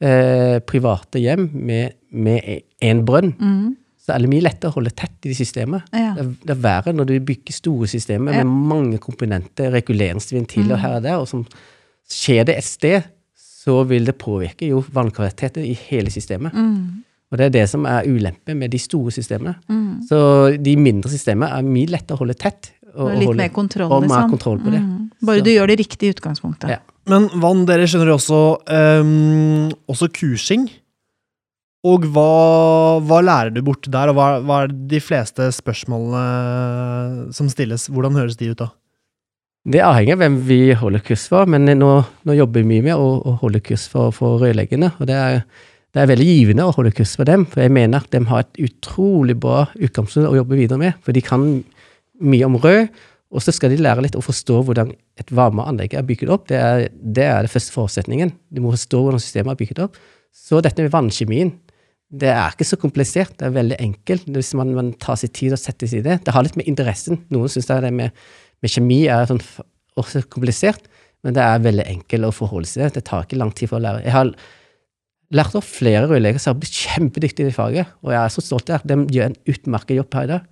eh, 0.00 0.58
private 0.66 1.20
hjem 1.20 1.50
med, 1.52 1.92
med 2.12 2.62
en 2.82 3.04
brønn, 3.06 3.34
Mm. 3.38 3.76
så 4.04 4.14
er 4.14 4.18
det 4.18 4.28
mye 4.30 4.42
lettere 4.42 4.70
å 4.70 4.74
holde 4.74 4.90
tett 4.90 5.24
i 5.24 5.28
de 5.28 5.34
systemet. 5.34 5.82
Ja. 5.92 6.14
Det, 6.14 6.24
er- 6.24 6.34
det 6.46 6.50
er 6.50 6.62
verre 6.62 6.92
når 6.94 7.06
du 7.06 7.20
bygger 7.20 7.52
store 7.52 7.86
systemer 7.86 8.32
Ja. 8.34 8.44
med 8.44 8.52
mange 8.68 8.98
komponenter, 8.98 9.70
reguleringsventiler 9.72 10.76
Mm. 10.76 10.80
her 10.80 10.96
og 10.96 11.02
der, 11.02 11.14
og 11.16 11.28
som 11.28 11.46
skjer 12.10 12.44
det 12.44 12.56
et 12.58 12.64
sted, 12.64 13.02
så 13.64 13.82
vil 13.88 14.04
det 14.04 14.18
påvirke 14.18 14.68
jo 14.68 14.82
vannkvaliteten 14.92 15.64
i 15.64 15.72
hele 15.74 16.10
systemet. 16.10 16.52
Mm. 16.52 17.02
Og 17.32 17.38
det 17.38 17.46
er 17.46 17.50
det 17.50 17.68
som 17.70 17.84
er 17.86 18.02
ulempe 18.04 18.54
med 18.54 18.70
de 18.70 18.78
store 18.78 19.10
systemene. 19.10 19.54
Mm. 19.68 20.02
Så 20.06 20.62
de 20.62 20.76
mindre 20.76 21.08
systemene 21.10 21.48
er 21.50 21.62
mye 21.62 21.86
lettere 21.86 22.14
å 22.14 22.18
holde 22.18 22.34
tett. 22.34 22.70
Og, 22.94 23.08
Og 23.10 23.18
litt 23.18 23.26
holde, 23.26 23.36
mer 23.38 23.48
kontroll, 23.48 23.90
og 23.90 24.02
mer 24.02 24.08
liksom. 24.08 24.30
kontroll 24.30 24.58
på 24.60 24.70
det. 24.70 24.80
Mm. 24.80 25.10
Bare 25.26 25.38
Så- 25.40 25.44
du 25.44 25.50
gjør 25.50 25.66
det 25.66 25.78
riktig 25.80 26.02
i 26.02 26.12
utgangspunktet. 26.12 26.68
Ja. 26.68 26.78
Men 27.10 27.28
vann, 27.42 27.66
dere 27.68 27.88
skjønner 27.88 28.14
også, 28.14 28.40
um, 29.02 29.72
også 29.90 30.08
kursing. 30.14 30.68
Og 31.84 32.06
hva, 32.14 32.30
hva 33.04 33.18
lærer 33.20 33.52
du 33.52 33.60
bort 33.64 33.84
der, 33.92 34.08
og 34.08 34.16
hva, 34.16 34.28
hva 34.40 34.62
er 34.64 34.72
de 34.72 35.00
fleste 35.04 35.50
spørsmålene 35.52 37.34
som 37.36 37.50
stilles? 37.52 37.90
Hvordan 37.92 38.16
høres 38.16 38.38
de 38.40 38.54
ut 38.54 38.62
da? 38.62 38.70
Det 39.64 39.80
avhenger 39.84 40.16
av 40.16 40.22
hvem 40.24 40.34
vi 40.44 40.58
holder 40.76 41.04
kurs 41.04 41.26
for, 41.28 41.48
men 41.48 41.68
nå, 41.68 41.90
nå 42.28 42.36
jobber 42.36 42.64
vi 42.64 42.70
mye 42.72 42.84
med 42.88 43.00
å, 43.00 43.06
å 43.20 43.36
holde 43.40 43.62
kurs 43.64 43.86
for, 43.88 44.12
for 44.16 44.40
rørleggerne. 44.40 44.90
Og 44.96 45.08
det 45.08 45.16
er, 45.16 45.38
det 45.92 46.02
er 46.02 46.10
veldig 46.10 46.26
givende 46.28 46.66
å 46.68 46.74
holde 46.76 46.92
kurs 46.96 47.14
for 47.16 47.28
dem, 47.28 47.46
for 47.48 47.64
jeg 47.64 47.72
mener 47.72 48.00
at 48.00 48.12
de 48.12 48.20
har 48.28 48.44
et 48.44 48.64
utrolig 48.64 49.36
bra 49.40 49.66
utgangspunkt 49.76 50.32
å 50.32 50.36
jobbe 50.40 50.60
videre 50.60 50.80
med. 50.80 50.96
For 51.04 51.16
de 51.16 51.24
kan 51.24 51.46
mye 52.24 52.48
om 52.48 52.56
rød, 52.60 53.04
og 53.32 53.42
så 53.42 53.54
skal 53.54 53.72
de 53.72 53.80
lære 53.80 54.04
litt 54.04 54.16
å 54.18 54.22
forstå 54.22 54.60
hvordan 54.66 54.92
et 55.20 55.30
varmeanlegg 55.34 55.96
er 55.96 56.06
bygget 56.06 56.30
opp. 56.30 56.48
Det 56.50 56.58
er, 56.60 56.88
det 56.92 57.24
er 57.26 57.46
det 57.46 57.52
første 57.52 57.74
forutsetningen. 57.74 58.32
De 58.52 58.62
må 58.62 58.72
forstå 58.74 59.00
hvordan 59.00 59.22
systemet 59.22 59.54
er 59.54 59.60
bygget 59.62 59.82
opp. 59.86 59.98
Så 60.34 60.60
dette 60.62 60.84
med 60.84 60.92
vannkjemien, 60.94 61.52
det 62.14 62.30
er 62.30 62.54
ikke 62.54 62.66
så 62.68 62.78
komplisert. 62.78 63.34
Det 63.40 63.48
er 63.48 63.56
veldig 63.56 63.78
enkelt 63.82 64.28
hvis 64.34 64.52
man, 64.58 64.74
man 64.76 64.92
tar 65.02 65.18
seg 65.18 65.32
tid 65.34 65.56
og 65.56 65.62
setter 65.62 65.90
seg 65.90 66.02
i 66.02 66.06
det. 66.06 66.20
Det 66.26 66.34
har 66.34 66.46
litt 66.46 66.58
med 66.60 66.68
interessen. 66.70 67.24
Noen 67.34 67.50
syns 67.50 67.70
det 67.70 67.94
med, 67.94 68.14
med 68.62 68.74
kjemi 68.74 69.04
er 69.10 69.26
sånn 69.30 69.42
også 69.98 70.24
komplisert, 70.30 70.86
men 71.24 71.36
det 71.36 71.42
er 71.42 71.62
veldig 71.62 71.86
enkelt 71.86 72.28
å 72.28 72.34
forholde 72.34 72.68
seg 72.70 72.88
til. 72.88 72.98
Det 72.98 73.06
tar 73.08 73.26
ikke 73.26 73.38
lang 73.40 73.54
tid 73.54 73.70
for 73.70 73.80
å 73.80 73.84
lære. 73.84 74.04
Jeg 74.06 74.14
har 74.14 74.32
lært 75.34 75.56
opp 75.58 75.66
flere 75.66 76.08
rørleggere 76.10 76.42
som 76.42 76.54
har 76.54 76.60
blitt 76.62 76.82
kjempedyktige 76.84 77.50
i 77.50 77.54
faget, 77.54 77.94
og 78.04 78.12
jeg 78.14 78.20
er 78.20 78.34
så 78.34 78.44
stolt 78.44 78.70
av 78.70 78.82
at 78.82 78.90
de 78.90 78.98
gjør 79.14 79.30
en 79.30 79.38
utmerket 79.54 79.98
jobb 79.98 80.18
her 80.18 80.28
i 80.28 80.32
dag. 80.34 80.50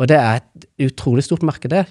Og 0.00 0.08
det 0.08 0.16
er 0.18 0.40
et 0.40 0.68
utrolig 0.88 1.24
stort 1.26 1.42
marked 1.46 1.70
der. 1.72 1.90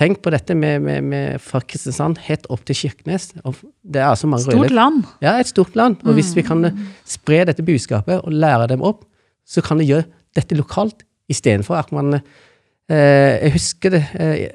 Tenk 0.00 0.22
på 0.24 0.32
dette 0.32 0.54
med, 0.56 0.80
med, 0.82 1.04
med 1.04 1.42
fra 1.44 1.60
Kristiansand 1.60 2.18
helt 2.24 2.46
opp 2.50 2.64
til 2.66 2.78
Kirkenes. 2.78 3.28
Og 3.44 3.58
det 3.84 4.00
er 4.02 4.14
så 4.18 4.26
mange 4.30 4.46
Stort 4.46 4.56
rørleggere. 4.56 4.78
land. 4.78 5.02
Ja, 5.22 5.34
et 5.38 5.50
stort 5.50 5.76
land. 5.78 6.00
Og 6.08 6.16
hvis 6.16 6.32
vi 6.36 6.42
kan 6.46 6.64
eh, 6.64 6.78
spre 7.06 7.42
dette 7.50 7.62
budskapet 7.66 8.22
og 8.24 8.32
lære 8.32 8.70
dem 8.72 8.82
opp, 8.88 9.04
så 9.46 9.62
kan 9.64 9.78
de 9.82 9.86
gjøre 9.90 10.08
dette 10.36 10.56
lokalt, 10.56 11.04
istedenfor 11.28 11.76
at 11.78 11.92
man 11.92 12.14
eh, 12.16 13.44
Jeg 13.44 13.52
husker 13.54 13.92
det 13.94 14.02
eh, 14.20 14.48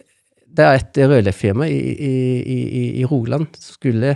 Det 0.58 0.66
er 0.66 0.80
et 0.82 0.98
rørleggerfirma 0.98 1.68
i, 1.70 1.78
i, 1.78 2.14
i, 2.42 2.84
i 3.02 3.06
Rogaland 3.06 3.48
som 3.60 3.78
skulle 3.78 4.16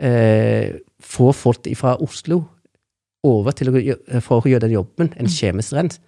eh, 0.00 0.74
få 1.00 1.32
folk 1.36 1.68
fra 1.76 1.96
Oslo 2.02 2.40
over 3.28 3.52
til 3.52 3.68
å, 3.70 3.80
for 4.24 4.40
å 4.40 4.48
gjøre 4.48 4.64
den 4.64 4.76
jobben, 4.78 5.10
en 5.18 5.28
kjemisk 5.28 5.74
rens. 5.76 5.98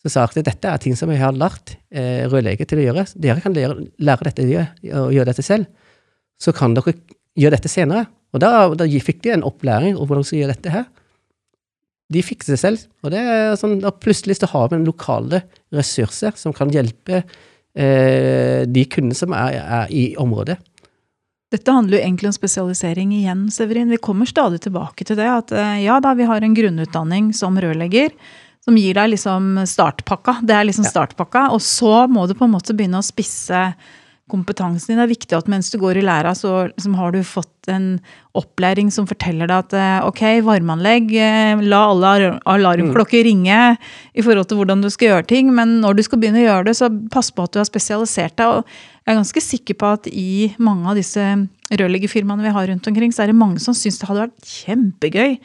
Så 0.00 0.12
sa 0.12 0.24
at 0.24 0.38
dette 0.40 0.68
er 0.68 0.80
ting 0.80 0.96
som 0.96 1.10
jeg 1.12 1.20
har 1.20 1.36
lært 1.36 1.74
eh, 1.92 2.24
rødlege 2.30 2.64
til 2.68 2.80
å 2.80 2.86
gjøre. 2.86 3.04
Dere 3.20 3.42
kan 3.44 3.56
lære, 3.56 3.90
lære 4.00 4.30
dette 4.30 4.46
og 4.96 5.12
gjøre 5.12 5.28
dette 5.28 5.44
selv. 5.44 5.68
Så 6.40 6.54
kan 6.56 6.72
dere 6.76 6.94
gjøre 7.36 7.58
dette 7.58 7.72
senere. 7.72 8.06
Og 8.32 8.40
da, 8.40 8.70
da 8.78 8.86
fikk 9.02 9.20
de 9.24 9.34
en 9.34 9.46
opplæring 9.46 9.98
om 9.98 10.06
hvordan 10.06 10.24
de 10.24 10.30
skal 10.30 10.42
gjøre 10.42 10.54
dette 10.54 10.72
her. 10.72 10.88
De 12.10 12.24
fikser 12.26 12.56
det 12.56 12.62
selv. 12.62 12.88
Og 13.04 13.12
det 13.12 13.20
er 13.20 13.54
sånn, 13.60 13.78
da 13.82 13.92
plutselig 13.92 14.40
så 14.40 14.48
har 14.54 14.70
vi 14.72 14.80
lokale 14.82 15.44
ressurser 15.74 16.34
som 16.38 16.54
kan 16.56 16.72
hjelpe 16.72 17.20
eh, 17.20 18.66
de 18.66 18.86
kundene 18.90 19.18
som 19.18 19.36
er, 19.36 19.60
er 19.60 19.92
i 19.94 20.10
området. 20.20 20.56
Dette 21.50 21.72
handler 21.74 21.98
jo 21.98 22.04
egentlig 22.04 22.30
om 22.30 22.34
spesialisering 22.36 23.12
igjen, 23.16 23.48
Severin. 23.50 23.90
Vi 23.90 23.98
kommer 23.98 24.28
stadig 24.30 24.60
tilbake 24.62 25.06
til 25.06 25.18
det. 25.18 25.26
At 25.26 25.54
eh, 25.54 25.80
ja 25.84 25.98
da, 26.02 26.14
vi 26.18 26.28
har 26.30 26.46
en 26.46 26.54
grunnutdanning 26.54 27.32
som 27.34 27.58
rørlegger. 27.58 28.14
Som 28.66 28.76
gir 28.76 28.98
deg 28.98 29.14
liksom 29.14 29.54
startpakka. 29.64 30.40
Det 30.44 30.56
er 30.56 30.68
liksom 30.68 30.84
startpakka. 30.84 31.48
Og 31.54 31.62
så 31.64 32.04
må 32.12 32.26
du 32.28 32.36
på 32.36 32.44
en 32.44 32.52
måte 32.52 32.76
begynne 32.76 33.00
å 33.00 33.06
spisse 33.06 33.70
kompetansen 34.30 34.92
din. 34.92 35.00
Det 35.00 35.04
er 35.04 35.10
viktig 35.10 35.36
at 35.36 35.48
mens 35.50 35.70
du 35.72 35.78
går 35.80 35.98
i 36.00 36.04
læra, 36.04 36.32
så 36.38 36.68
liksom 36.68 36.94
har 36.98 37.14
du 37.14 37.20
fått 37.26 37.70
en 37.72 37.98
opplæring 38.38 38.90
som 38.94 39.08
forteller 39.10 39.50
deg 39.50 39.64
at 39.64 39.76
eh, 39.76 40.06
ok, 40.06 40.22
varmeanlegg, 40.46 41.10
eh, 41.18 41.62
la 41.66 41.82
alle 41.90 42.32
alarmklokker 42.48 43.26
ringe 43.26 43.60
i 44.14 44.24
forhold 44.24 44.50
til 44.50 44.60
hvordan 44.60 44.84
du 44.84 44.90
skal 44.92 45.10
gjøre 45.10 45.28
ting, 45.32 45.50
men 45.56 45.80
når 45.84 45.98
du 45.98 46.04
skal 46.06 46.22
begynne 46.22 46.42
å 46.42 46.46
gjøre 46.46 46.68
det, 46.70 46.76
så 46.78 46.90
pass 47.12 47.32
på 47.34 47.46
at 47.46 47.54
du 47.54 47.60
har 47.62 47.68
spesialisert 47.68 48.38
deg. 48.38 48.60
og 48.60 49.00
jeg 49.00 49.14
er 49.14 49.18
ganske 49.18 49.42
sikker 49.42 49.80
på 49.80 49.94
at 49.96 50.06
i 50.12 50.52
mange 50.62 50.86
av 50.86 50.98
disse 50.98 51.24
rørleggerfirmaene 51.70 52.46
vi 52.46 52.54
har 52.54 52.70
rundt 52.70 52.86
omkring, 52.90 53.14
så 53.14 53.24
er 53.24 53.32
det 53.32 53.40
mange 53.40 53.62
som 53.62 53.74
syns 53.76 53.98
det 53.98 54.06
hadde 54.10 54.28
vært 54.28 54.54
kjempegøy 54.54 55.36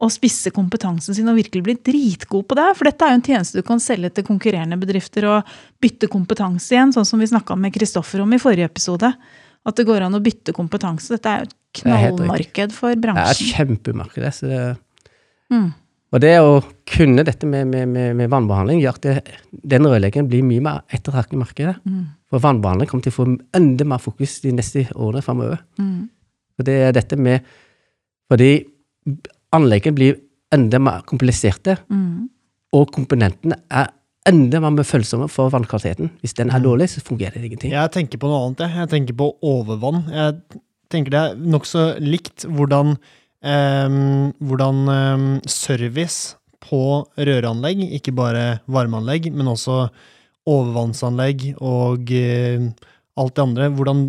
å 0.00 0.08
spisse 0.08 0.48
kompetansen 0.56 1.14
sin 1.16 1.28
og 1.28 1.36
virkelig 1.36 1.62
bli 1.66 1.74
dritgod 1.84 2.46
på 2.48 2.56
det. 2.56 2.68
For 2.78 2.88
dette 2.88 3.04
er 3.04 3.12
jo 3.12 3.18
en 3.18 3.24
tjeneste 3.26 3.60
du 3.60 3.66
kan 3.66 3.82
selge 3.84 4.10
til 4.16 4.24
konkurrerende 4.24 4.78
bedrifter 4.80 5.26
og 5.28 5.50
bytte 5.82 6.08
kompetanse 6.12 6.72
igjen, 6.72 6.94
sånn 6.96 7.04
som 7.08 7.20
vi 7.20 7.28
snakka 7.28 7.56
med 7.60 7.74
Kristoffer 7.74 8.22
om 8.24 8.32
i 8.32 8.40
forrige 8.40 8.70
episode. 8.70 9.12
At 9.68 9.76
det 9.76 9.84
går 9.84 10.06
an 10.06 10.16
å 10.16 10.22
bytte 10.24 10.54
kompetanse. 10.56 11.12
Dette 11.12 11.28
er 11.34 11.42
jo 11.42 11.50
et 11.50 11.82
knallmarked 11.82 12.72
for 12.72 12.96
bransjen. 12.96 13.28
Det 13.28 13.36
er 13.36 13.44
et 13.44 13.58
kjempemarked. 13.58 14.30
Så 14.38 14.48
det, 14.48 14.62
Mm. 15.50 15.72
og 16.14 16.20
det 16.22 16.32
å 16.38 16.62
kunne 16.86 17.24
dette 17.26 17.44
med, 17.46 17.66
med, 17.66 17.88
med, 17.88 18.14
med 18.16 18.30
vannbehandling 18.30 18.80
gjør 18.80 18.94
at 18.94 19.02
det, 19.02 19.14
den 19.50 19.82
rørleggeren 19.82 20.28
blir 20.30 20.44
mye 20.46 20.62
mer 20.62 20.80
ettertraktet 20.88 21.34
i 21.34 21.40
markedet. 21.42 21.76
Mm. 21.84 22.04
For 22.30 22.38
vannbehandling 22.38 22.88
kommer 22.88 23.02
til 23.02 23.12
å 23.12 23.18
få 23.18 23.26
enda 23.58 23.84
mer 23.84 23.98
fokus 23.98 24.38
de 24.44 24.52
neste 24.54 24.86
årene 24.94 25.22
framover. 25.26 25.58
Mm. 25.76 26.08
Og 26.58 26.64
det 26.68 26.76
er 26.88 26.92
dette 26.96 27.18
med 27.18 27.42
Fordi 28.30 28.64
anleggene 29.56 29.96
blir 29.96 30.18
enda 30.54 30.78
mer 30.82 31.02
kompliserte, 31.06 31.78
Mm. 31.90 32.28
og 32.72 32.90
komponentene 32.94 33.56
er 33.70 33.88
enda 34.26 34.60
mer 34.60 34.84
følsomme 34.84 35.28
for 35.30 35.50
vannkvaliteten. 35.50 36.10
Hvis 36.22 36.34
den 36.34 36.50
er 36.50 36.60
dårlig, 36.60 36.88
så 36.90 37.00
fungerer 37.02 37.34
det 37.34 37.44
ingenting. 37.50 37.72
Jeg 37.72 37.90
tenker 37.90 38.18
på 38.18 38.28
noe 38.28 38.46
annet. 38.46 38.58
Jeg, 38.66 38.76
jeg 38.76 38.88
tenker 38.88 39.14
på 39.16 39.30
overvann. 39.42 40.04
Jeg 40.10 40.60
tenker 40.90 41.10
det 41.10 41.20
er 41.20 41.34
nokså 41.36 41.98
likt 42.00 42.44
hvordan, 42.46 42.96
eh, 43.42 43.88
hvordan 44.38 44.88
eh, 44.88 45.40
service 45.46 46.36
på 46.60 47.06
røranlegg, 47.16 47.80
ikke 47.96 48.12
bare 48.14 48.60
varmeanlegg, 48.68 49.32
men 49.32 49.46
også 49.46 49.88
overvannsanlegg 50.46 51.54
og 51.60 52.10
eh, 52.12 52.70
alt 53.18 53.34
det 53.34 53.42
andre. 53.42 53.66
Hvordan, 53.74 54.02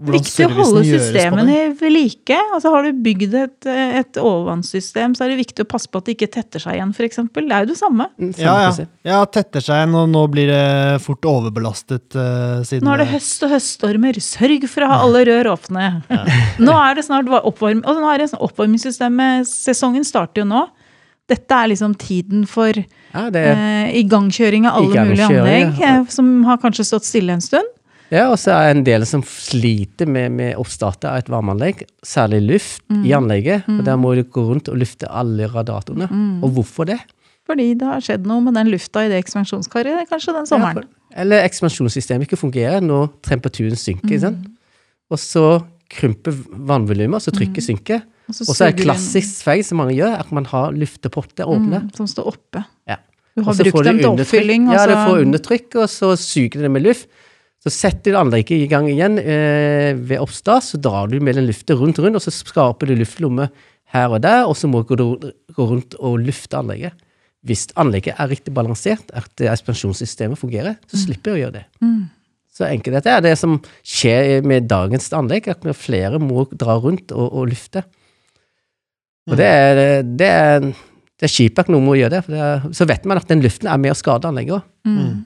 hvordan 0.00 0.14
Viktig 0.14 0.46
å 0.46 0.54
holde 0.56 0.82
systemene 0.86 1.56
ved 1.78 1.92
like. 1.92 2.38
Altså 2.54 2.72
Har 2.72 2.86
du 2.86 3.02
bygd 3.04 3.36
et, 3.38 3.68
et 3.68 4.20
overvannssystem, 4.20 5.14
så 5.14 5.26
er 5.26 5.32
det 5.32 5.40
viktig 5.42 5.66
å 5.66 5.68
passe 5.68 5.90
på 5.90 6.00
at 6.00 6.08
det 6.08 6.16
ikke 6.16 6.30
tetter 6.38 6.64
seg 6.64 6.78
igjen, 6.78 6.94
f.eks. 6.96 7.20
Det 7.28 7.44
er 7.44 7.66
jo 7.66 7.70
det 7.70 7.78
samme. 7.78 8.08
Mm, 8.16 8.32
samme 8.32 8.46
Ja, 8.46 8.56
ja. 8.64 8.88
ja, 9.12 9.20
tetter 9.38 9.64
seg 9.64 9.82
igjen, 9.82 9.98
og 10.00 10.08
nå 10.14 10.24
blir 10.32 10.50
det 10.50 10.64
fort 11.04 11.28
overbelastet. 11.28 12.08
Uh, 12.16 12.64
siden 12.66 12.88
Nå 12.88 12.96
er 12.96 13.04
det 13.04 13.10
høst 13.12 13.46
og 13.46 13.54
høststormer. 13.54 14.20
Sørg 14.24 14.66
for 14.72 14.86
å 14.86 14.90
ha 14.90 14.98
alle 15.06 15.24
rør 15.28 15.52
åpne. 15.54 15.92
Nå 16.66 16.74
er 16.80 16.98
det 16.98 17.06
snart 17.06 17.30
oppvarm... 17.38 17.84
Og 17.84 18.02
nå 18.02 18.10
er 18.10 18.24
det 18.24 18.32
oppvarmingssystemet 18.34 19.46
Sesongen 19.48 20.06
starter 20.06 20.42
jo 20.42 20.48
nå. 20.50 20.66
Dette 21.28 21.52
er 21.52 21.68
liksom 21.74 21.94
tiden 22.00 22.46
for 22.48 22.72
Ja, 22.72 23.28
det, 23.32 23.42
eh, 23.52 23.96
igangkjøring 24.00 24.64
av 24.68 24.78
alle 24.80 25.04
mulige 25.10 25.26
anlegg 25.28 25.80
ja. 25.82 25.98
eh, 25.98 26.06
som 26.12 26.30
har 26.48 26.60
kanskje 26.62 26.86
stått 26.88 27.08
stille 27.08 27.36
en 27.36 27.44
stund. 27.44 27.68
Ja, 28.14 28.24
og 28.30 28.38
så 28.40 28.54
er 28.54 28.68
det 28.68 28.76
en 28.76 28.86
del 28.86 29.06
som 29.08 29.22
sliter 29.26 30.08
med, 30.08 30.32
med 30.38 30.56
oppstartet 30.60 31.08
av 31.10 31.20
et 31.20 31.30
varmeanlegg, 31.32 31.84
særlig 32.06 32.40
luft 32.46 32.82
i 33.04 33.14
anlegget. 33.16 33.68
og 33.68 33.84
Der 33.86 34.00
må 34.00 34.14
du 34.16 34.24
gå 34.24 34.44
rundt 34.48 34.70
og 34.72 34.80
lufte 34.80 35.10
alle 35.10 35.48
radiatorene. 35.52 36.08
Og 36.42 36.56
hvorfor 36.56 36.88
det? 36.88 36.98
Fordi 37.48 37.70
det 37.80 37.88
har 37.88 38.04
skjedd 38.04 38.26
noe 38.28 38.44
med 38.44 38.58
den 38.58 38.68
lufta 38.68 39.06
i 39.06 39.08
det 39.08 39.22
ekspansjonskaret 39.22 40.08
kanskje 40.10 40.34
den 40.36 40.48
sommeren. 40.50 40.84
Ja, 40.84 41.22
Eller 41.22 41.46
ekspansjonssystemet 41.48 42.28
ikke 42.28 42.36
fungerer 42.40 42.84
når 42.84 43.08
temperaturen 43.24 43.78
synker. 43.80 44.18
sant? 44.20 44.44
Og 45.08 45.20
så 45.22 45.44
krymper 45.88 46.36
vannvolumet, 46.68 47.24
så 47.24 47.32
trykket 47.32 47.64
synker. 47.64 48.02
Og 48.28 48.50
så 48.52 48.66
er 48.66 48.74
det 48.76 48.84
klassisk 48.84 49.40
feil 49.46 49.62
som 49.64 49.80
mange 49.80 49.96
gjør, 49.96 50.18
at 50.20 50.32
man 50.36 50.44
har 50.50 50.74
luftepotter 50.76 51.48
åpne. 51.48 51.86
Mm, 51.86 51.92
som 51.96 52.08
står 52.10 52.28
oppe. 52.34 52.60
Ja. 52.88 52.98
Du 53.38 53.44
har 53.46 53.56
brukt 53.56 53.78
du 53.78 53.88
dem 53.88 54.00
til 54.02 54.10
oppfylling. 54.10 54.68
Ja, 54.68 54.82
og 54.82 54.92
det 54.92 54.98
får 55.08 55.22
undertrykk, 55.24 55.78
og 55.80 55.88
så 55.88 56.12
suger 56.20 56.66
det 56.66 56.70
med 56.74 56.84
luft. 56.84 57.08
Så 57.64 57.72
setter 57.74 58.14
du 58.14 58.20
anlegget 58.20 58.54
i 58.54 58.68
gang 58.70 58.86
igjen 58.90 59.18
eh, 59.18 59.90
ved 59.96 60.22
oppstart, 60.22 60.66
så 60.66 60.78
drar 60.78 61.10
du 61.10 61.18
med 61.18 61.34
den 61.38 61.48
lufta 61.48 61.74
rundt 61.74 61.98
rundt, 61.98 62.18
og 62.18 62.22
så 62.22 62.34
skaper 62.34 62.86
du 62.86 62.94
luftlomme 62.98 63.48
her 63.94 64.12
og 64.12 64.22
der, 64.22 64.44
og 64.46 64.54
så 64.58 64.70
må 64.70 64.84
du 64.86 65.04
gå 65.56 65.66
rundt 65.66 65.96
og 65.98 66.20
lufte 66.22 66.58
anlegget. 66.58 66.94
Hvis 67.46 67.66
anlegget 67.78 68.18
er 68.18 68.30
riktig 68.30 68.52
balansert, 68.54 69.10
at 69.16 69.42
ekspansjonssystemet 69.42 70.38
fungerer, 70.38 70.78
så 70.90 71.00
slipper 71.02 71.32
du 71.32 71.36
å 71.36 71.42
gjøre 71.42 71.56
det. 71.60 71.64
Mm. 71.82 72.06
Så 72.58 72.66
enkelt 72.66 72.98
dette 72.98 73.14
er 73.14 73.22
det 73.22 73.34
som 73.38 73.56
skjer 73.86 74.42
med 74.46 74.66
dagens 74.70 75.06
anlegg, 75.14 75.46
at 75.50 75.64
flere 75.78 76.18
må 76.22 76.46
dra 76.50 76.78
rundt 76.82 77.14
og, 77.14 77.26
og 77.30 77.50
lufte. 77.52 77.84
Og 79.28 79.36
det 79.38 79.46
er, 79.46 79.80
det 80.02 80.28
er, 80.28 80.68
det 81.18 81.28
er 81.28 81.32
kjipt 81.32 81.60
at 81.62 81.70
noen 81.70 81.86
må 81.86 81.98
gjøre 81.98 82.16
det, 82.16 82.22
for 82.26 82.34
det 82.34 82.44
er, 82.44 82.68
så 82.74 82.86
vet 82.88 83.06
man 83.08 83.20
at 83.20 83.28
den 83.30 83.44
luften 83.44 83.70
er 83.70 83.82
med 83.82 83.94
å 83.94 83.98
skade 83.98 84.30
anlegget 84.30 84.58
òg. 84.58 84.70
Mm. 84.88 85.18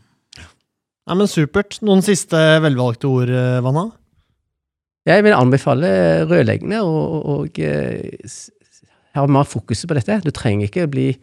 Nei, 1.12 1.18
men 1.20 1.29
Supert. 1.29 1.77
Noen 1.85 2.01
siste 2.01 2.38
velvalgte 2.64 3.05
ord, 3.05 3.29
eh, 3.29 3.59
Vanna? 3.61 3.90
Jeg 5.05 5.20
vil 5.27 5.35
anbefale 5.37 5.90
rørleggene 6.25 6.79
å 6.81 6.88
og, 6.88 7.27
og, 7.29 7.59
eh, 7.61 8.31
ha 9.12 9.27
mer 9.27 9.44
fokus 9.44 9.85
på 9.85 9.92
dette. 9.92 10.22
Du 10.25 10.31
trenger 10.31 10.70
ikke 10.70 10.88
bli 10.88 11.18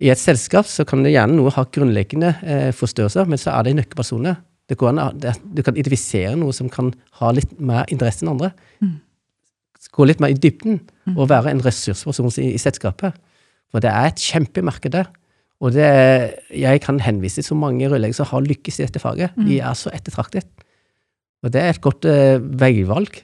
I 0.00 0.08
et 0.10 0.18
selskap 0.18 0.64
så 0.64 0.82
kan 0.88 1.04
det 1.04 1.12
gjerne 1.12 1.36
noe 1.36 1.52
ha 1.52 1.62
grunnleggende 1.62 2.32
eh, 2.42 2.70
forstørrelser, 2.72 3.28
men 3.28 3.38
så 3.38 3.52
er 3.52 3.68
det 3.68 3.76
nøkkelpersoner. 3.76 4.40
Det 4.66 4.78
går 4.80 4.94
an, 4.94 5.20
det, 5.20 5.36
du 5.44 5.62
kan 5.62 5.76
identifisere 5.76 6.34
noe 6.40 6.56
som 6.56 6.70
kan 6.72 6.90
ha 7.20 7.30
litt 7.30 7.52
mer 7.60 7.84
interesse 7.92 8.24
enn 8.24 8.32
andre. 8.32 8.50
Mm. 8.80 8.96
Gå 9.92 10.08
litt 10.08 10.18
mer 10.18 10.32
i 10.32 10.40
dybden 10.40 10.80
og 11.14 11.28
være 11.28 11.52
en 11.52 11.60
ressursperson 11.62 12.32
i, 12.40 12.54
i 12.56 12.58
selskapet. 12.58 13.14
For 13.70 13.84
det 13.84 13.92
er 13.92 14.08
et 14.08 14.24
kjempemarked 14.24 14.96
der. 14.96 15.12
Og 15.60 15.74
det, 15.74 15.88
jeg 16.56 16.80
kan 16.80 17.00
henvise 17.04 17.42
til 17.42 17.50
så 17.50 17.56
mange 17.58 17.88
rørleggere 17.90 18.16
som 18.16 18.28
har 18.30 18.46
lykkes 18.46 18.80
i 18.80 18.84
dette 18.86 19.02
faget. 19.02 19.34
De 19.36 19.58
er 19.60 19.74
så 19.76 19.92
ettertraktet. 19.92 20.46
Og 21.44 21.52
det 21.52 21.60
er 21.60 21.74
et 21.74 21.82
godt 21.84 22.06
eh, 22.08 22.40
veivalg. 22.40 23.20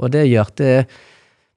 Og 0.00 0.12
det 0.14 0.28
gjør 0.28 0.46
at 0.46 0.62
eh, 0.64 1.00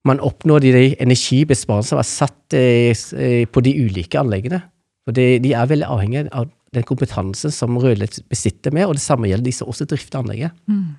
man 0.08 0.22
oppnår 0.24 0.64
de, 0.64 0.74
de 0.76 0.88
energibesparelsene 1.04 1.94
som 1.94 2.02
er 2.02 2.10
satt 2.10 2.58
eh, 2.58 2.92
eh, 2.92 3.44
på 3.48 3.64
de 3.66 3.76
ulike 3.86 4.20
anleggene. 4.20 4.62
For 5.08 5.16
de, 5.16 5.38
de 5.44 5.54
er 5.56 5.70
veldig 5.70 5.88
avhengige 5.90 6.28
av 6.32 6.50
den 6.74 6.86
kompetansen 6.88 7.54
som 7.54 7.78
rørlegger 7.78 8.26
besitter 8.32 8.74
med, 8.74 8.88
og 8.88 8.98
det 8.98 9.04
samme 9.04 9.30
gjelder 9.30 9.48
de 9.48 9.56
som 9.56 9.70
også 9.70 9.88
drifter 9.90 10.24
anlegget. 10.24 10.56
Mm. 10.66 10.96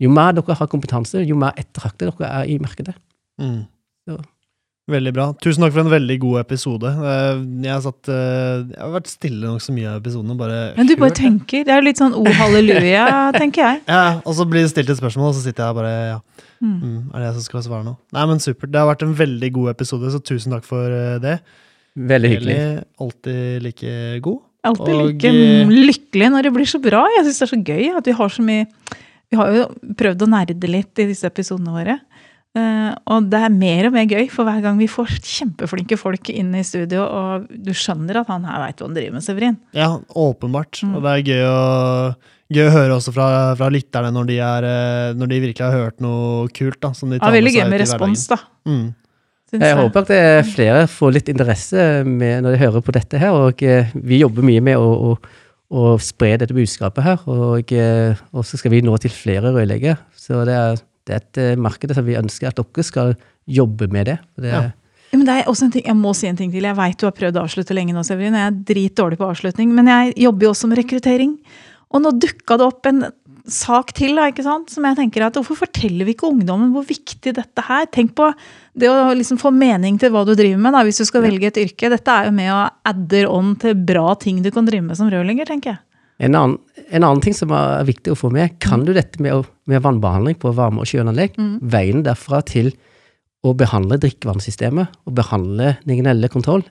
Jo 0.00 0.10
mer 0.14 0.34
dere 0.36 0.56
har 0.56 0.70
kompetanse, 0.70 1.20
jo 1.26 1.36
mer 1.38 1.56
ettertraktet 1.58 2.08
dere 2.08 2.30
er 2.30 2.50
i 2.50 2.58
markedet. 2.62 2.94
Mm. 3.42 3.66
Ja. 4.08 4.18
Veldig 4.88 5.10
bra. 5.12 5.26
Tusen 5.44 5.60
takk 5.60 5.74
for 5.74 5.82
en 5.84 5.90
veldig 5.92 6.14
god 6.22 6.38
episode. 6.40 6.88
Eh, 6.88 7.40
Jeg 7.66 7.72
har, 7.74 7.82
satt, 7.84 8.08
eh, 8.08 8.62
jeg 8.72 8.80
har 8.80 8.94
vært 8.94 9.10
stille 9.12 9.42
nokså 9.44 9.74
mye 9.76 9.90
av 9.90 9.98
episoden. 10.00 10.32
Bare 10.40 10.60
Men 10.78 10.88
du 10.88 10.94
bare 10.96 11.12
tenker. 11.18 11.66
Det 11.68 11.74
er 11.74 11.84
litt 11.84 12.00
sånn 12.00 12.16
o 12.16 12.24
halleluja, 12.24 13.04
tenker 13.40 13.66
jeg. 13.66 13.82
Ja, 13.86 14.20
og 14.24 14.32
så 14.38 14.46
blir 14.48 14.64
det 14.64 14.72
stilt 14.72 14.88
et 14.88 15.00
spørsmål, 15.00 15.28
og 15.34 15.36
så 15.36 15.44
sitter 15.44 15.68
jeg 15.68 15.76
bare 15.76 15.92
ja. 16.14 16.18
Mm. 16.64 16.74
Mm, 16.80 16.98
er 17.12 17.18
det 17.20 17.26
jeg 17.28 17.36
som 17.36 17.44
skal 17.50 17.66
svare 17.68 17.84
nå? 17.86 17.94
Nei, 18.16 18.24
men 18.32 18.40
supert. 18.42 18.72
Det 18.72 18.80
har 18.80 18.88
vært 18.88 19.04
en 19.06 19.14
veldig 19.20 19.50
god 19.60 19.74
episode, 19.76 20.10
så 20.14 20.22
tusen 20.24 20.56
takk 20.56 20.64
for 20.66 20.88
eh, 20.88 21.18
det. 21.22 21.36
Veldig 21.98 22.30
hyggelig. 22.32 22.56
Eli, 22.56 22.84
alltid 23.04 23.62
like 23.68 23.92
god. 24.24 24.40
Alltid 24.68 24.94
Og, 24.94 25.04
like 25.12 25.30
eh, 25.36 25.70
lykkelig 25.90 26.32
når 26.32 26.48
det 26.48 26.54
blir 26.56 26.66
så 26.72 26.80
bra. 26.82 27.04
Jeg 27.18 27.28
syns 27.28 27.38
det 27.42 27.46
er 27.46 27.52
så 27.52 27.60
gøy 27.62 27.92
at 28.00 28.08
vi 28.08 28.16
har 28.18 28.32
så 28.34 28.42
mye 28.42 28.64
Vi 29.28 29.36
har 29.36 29.52
jo 29.52 29.64
prøvd 30.00 30.22
å 30.24 30.28
nerde 30.32 30.70
litt 30.72 31.02
i 31.02 31.06
disse 31.10 31.28
episodene 31.28 31.74
våre. 31.74 31.98
Eh, 32.58 32.94
og 33.12 33.28
det 33.30 33.40
er 33.46 33.54
mer 33.54 33.88
og 33.88 33.94
mer 33.94 34.08
gøy 34.08 34.28
for 34.32 34.48
hver 34.48 34.62
gang 34.64 34.78
vi 34.80 34.88
får 34.90 35.18
kjempeflinke 35.18 35.98
folk 36.00 36.30
inn 36.32 36.50
i 36.56 36.64
studio, 36.66 37.04
og 37.04 37.48
du 37.48 37.70
skjønner 37.76 38.22
at 38.22 38.32
han 38.32 38.46
her 38.48 38.62
veit 38.64 38.80
hva 38.80 38.88
han 38.88 38.96
driver 38.98 39.16
med, 39.18 39.26
Severin. 39.26 39.58
Ja, 39.76 39.92
åpenbart. 40.18 40.82
Mm. 40.82 40.96
Og 40.98 41.04
det 41.04 41.14
er 41.14 41.26
gøy 41.32 41.44
å, 41.48 41.58
gøy 42.58 42.64
å 42.66 42.76
høre 42.76 42.96
også 42.96 43.14
fra, 43.16 43.28
fra 43.60 43.72
lytterne 43.72 44.12
når 44.14 44.30
de, 44.30 44.38
er, 44.44 44.68
eh, 44.68 45.10
når 45.18 45.32
de 45.32 45.42
virkelig 45.48 45.66
har 45.66 45.84
hørt 45.84 46.00
noe 46.04 46.48
kult. 46.56 46.80
da, 46.84 46.94
som 46.96 47.12
de 47.12 47.20
Ja, 47.20 47.34
veldig 47.34 47.54
gøy 47.58 47.68
med 47.68 47.84
respons, 47.84 48.28
da. 48.32 48.40
Mm. 48.68 48.88
Jeg 49.56 49.76
håper 49.78 50.04
at 50.04 50.10
er 50.12 50.42
flere 50.44 50.80
får 50.92 51.12
litt 51.14 51.28
interesse 51.32 51.84
med, 52.04 52.42
når 52.44 52.52
de 52.52 52.62
hører 52.66 52.84
på 52.84 52.92
dette 52.92 53.20
her. 53.20 53.32
Og 53.32 53.62
eh, 53.64 53.88
vi 53.96 54.20
jobber 54.20 54.44
mye 54.44 54.60
med 54.64 54.76
å, 54.76 54.90
å, 55.08 55.38
å 55.72 55.94
spre 56.02 56.34
dette 56.40 56.56
budskapet 56.56 57.06
her. 57.06 57.22
Og, 57.32 57.72
eh, 57.72 58.18
og 58.34 58.44
så 58.44 58.60
skal 58.60 58.74
vi 58.74 58.82
nå 58.84 58.96
til 59.00 59.14
flere 59.14 59.54
rødlegger. 59.54 59.96
Så 60.18 60.44
det 60.48 60.56
er, 60.56 60.82
det 61.08 61.16
er 61.16 61.24
et 61.24 61.40
eh, 61.42 61.60
marked 61.60 61.94
som 61.96 62.06
vi 62.06 62.18
ønsker 62.20 62.50
at 62.50 62.60
dere 62.60 62.84
skal 62.86 63.16
jobbe 63.48 63.88
med 63.92 64.12
det. 64.12 64.20
det 64.36 64.52
Ja. 64.52 64.68
Ja, 65.08 65.16
men 65.16 65.24
det 65.24 65.34
er 65.38 65.46
også 65.48 65.64
en 65.64 65.72
ting, 65.72 65.86
Jeg 65.86 65.96
må 65.96 66.10
si 66.12 66.26
en 66.28 66.36
ting 66.36 66.50
til. 66.52 66.66
Jeg 66.68 66.76
veit 66.76 66.98
du 67.00 67.06
har 67.06 67.16
prøvd 67.16 67.38
å 67.40 67.46
avslutte 67.46 67.72
lenge 67.72 67.94
nå, 67.96 68.02
Severin. 68.04 68.36
Jeg 68.36 68.50
er 68.50 68.58
dritdårlig 68.68 69.16
på 69.16 69.30
avslutning, 69.30 69.72
men 69.72 69.88
jeg 69.88 70.12
jobber 70.20 70.44
jo 70.44 70.50
også 70.52 70.68
med 70.68 70.82
rekruttering. 70.82 71.38
Og 71.88 72.02
nå 72.04 72.12
dukka 72.20 72.58
det 72.60 72.66
opp 72.66 72.88
en 72.90 73.06
sak 73.48 73.94
til 73.96 74.18
da, 74.18 74.26
ikke 74.28 74.44
sant? 74.44 74.68
som 74.68 74.84
jeg 74.84 74.98
tenker 74.98 75.24
at 75.24 75.38
hvorfor 75.38 75.56
forteller 75.62 76.04
vi 76.04 76.12
ikke 76.12 76.28
ungdommen 76.28 76.74
hvor 76.74 76.84
viktig 76.84 77.32
dette 77.38 77.64
er? 77.64 77.88
Tenk 77.88 78.12
på 78.18 78.28
det 78.76 78.90
å 78.92 79.14
liksom 79.16 79.40
få 79.40 79.48
mening 79.54 79.96
til 79.96 80.12
hva 80.12 80.26
du 80.28 80.34
driver 80.36 80.60
med 80.60 80.76
da, 80.76 80.84
hvis 80.84 81.00
du 81.00 81.08
skal 81.08 81.24
velge 81.24 81.48
et 81.48 81.62
yrke. 81.64 81.88
Dette 81.88 82.12
er 82.12 82.28
jo 82.28 82.36
med 82.36 82.52
å 82.52 82.66
adder 82.92 83.30
on 83.32 83.54
til 83.56 83.78
bra 83.88 84.12
ting 84.20 84.42
du 84.44 84.52
kan 84.52 84.68
drive 84.68 84.84
med 84.84 85.00
som 85.00 85.08
rørlegger, 85.08 85.48
tenker 85.48 85.72
jeg. 85.72 85.82
En 86.18 86.34
annen, 86.34 86.56
en 86.90 87.04
annen 87.04 87.22
ting 87.22 87.36
som 87.36 87.52
er 87.54 87.86
viktig 87.86 88.10
å 88.10 88.18
få 88.18 88.30
med, 88.34 88.56
kan 88.62 88.82
du 88.86 88.90
dette 88.96 89.20
med, 89.22 89.46
med 89.70 89.84
vannbehandling 89.84 90.38
på 90.42 90.50
varme- 90.56 90.82
og 90.82 90.90
sjøanlegg? 90.90 91.38
Veien 91.62 92.02
derfra 92.06 92.42
til 92.46 92.72
å 93.46 93.54
behandle 93.54 94.00
drikkevannsystemet 94.02 94.98
og 95.06 95.14
behandle 95.14 95.76
regionelle 95.84 96.30
kontroll 96.32 96.64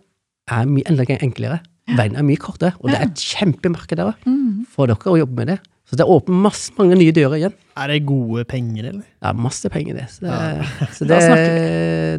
er 0.51 0.67
mye 0.67 1.17
enklere. 1.21 1.61
Veien 1.95 2.17
er 2.19 2.25
mye 2.27 2.39
kortere, 2.39 2.75
og 2.81 2.91
det 2.91 2.99
er 2.99 3.07
et 3.07 3.23
kjempemarked 3.23 3.99
der 3.99 4.11
mm. 4.27 4.67
for 4.73 4.91
dere 4.91 5.13
å 5.13 5.19
jobbe 5.21 5.39
med 5.39 5.53
det. 5.53 5.57
Så 5.87 5.95
det 5.95 6.03
åpner 6.11 6.41
masse, 6.43 6.73
mange 6.75 6.97
nye 6.99 7.13
dører 7.15 7.37
igjen. 7.37 7.53
Er 7.79 7.93
det 7.93 8.01
gode 8.09 8.43
penger, 8.51 8.89
eller? 8.89 9.05
Det 9.07 9.29
er 9.29 9.37
masse 9.39 9.69
penger 9.71 10.01
det. 10.01 10.07
Så 10.11 10.25
det, 10.25 10.39
så 10.97 11.07
det, 11.07 11.21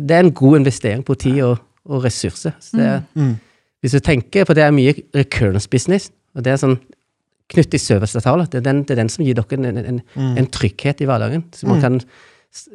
det 0.08 0.16
er 0.16 0.24
en 0.24 0.32
god 0.32 0.62
investering 0.62 1.04
på 1.04 1.18
tid 1.20 1.42
og, 1.44 1.58
og 1.84 2.06
ressurser. 2.08 2.56
Så 2.64 2.80
det, 2.80 2.94
Mm. 3.18 3.36
Hvis 3.78 3.92
du 3.94 4.00
tenker 4.02 4.42
på 4.42 4.56
det 4.58 4.64
er 4.64 4.72
mye 4.74 4.90
recurrence 5.14 5.68
business, 5.70 6.08
og 6.34 6.42
det 6.42 6.50
er 6.50 6.56
sånn 6.58 6.80
knytt 7.48 7.70
til 7.72 7.80
serviceavtaler, 7.80 8.48
det, 8.52 8.60
er 8.66 8.82
det 8.82 8.92
er 8.92 9.00
den 9.02 9.08
som 9.12 9.24
gir 9.24 9.38
dere 9.38 9.56
en, 9.56 9.64
en, 9.70 9.78
en, 9.78 10.02
Mm. 10.16 10.34
en 10.36 10.46
trygghet 10.52 11.00
i 11.00 11.06
hverdagen. 11.08 11.44
Så 11.54 11.66
man 11.66 11.80
kan, 11.80 12.00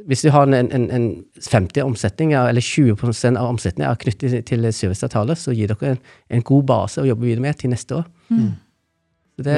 hvis 0.07 0.21
du 0.25 0.29
har 0.33 0.47
en, 0.49 0.53
en, 0.71 0.89
en 0.91 1.07
50 1.41 1.83
omsetning, 1.83 2.33
eller 2.33 2.61
20% 2.61 3.37
av 3.37 3.49
omsetningen 3.53 3.91
er 3.91 4.01
knyttet 4.01 4.31
til, 4.31 4.43
til 4.43 4.67
serviceavtaler, 4.73 5.35
så 5.37 5.53
gir 5.53 5.69
dere 5.73 5.93
en, 5.95 6.03
en 6.29 6.41
god 6.41 6.63
base 6.65 7.01
å 7.01 7.05
jobbe 7.07 7.25
videre 7.27 7.41
med 7.45 7.57
til 7.61 7.69
neste 7.73 8.01
år. 8.01 8.05
Mm. 8.29 8.51
det, 9.43 9.57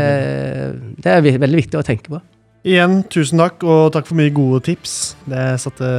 det 1.04 1.12
er 1.12 1.22
veldig 1.40 1.62
viktig 1.64 1.80
å 1.80 1.86
tenke 1.86 2.12
på. 2.12 2.22
Igjen, 2.66 3.04
tusen 3.14 3.38
takk, 3.38 3.62
og 3.64 3.92
takk 3.94 4.08
for 4.10 4.18
mye 4.18 4.34
gode 4.34 4.64
tips. 4.66 5.16
Det 5.30 5.44
satte 5.62 5.90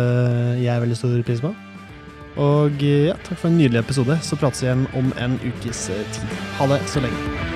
jeg 0.59 0.83
veldig 0.83 0.97
stor 0.99 1.21
pris 1.29 1.41
på. 1.45 1.53
Og 2.43 2.83
ja, 2.83 3.15
takk 3.25 3.39
for 3.39 3.49
en 3.49 3.57
nydelig 3.57 3.85
episode. 3.85 4.19
Så 4.27 4.37
prates 4.37 4.61
vi 4.65 4.69
igjen 4.69 4.85
om 4.99 5.13
en 5.23 5.39
ukes 5.47 5.87
eh, 5.95 6.03
tid. 6.17 6.35
Ha 6.59 6.69
det 6.75 6.83
så 6.91 7.01
lenge. 7.07 7.56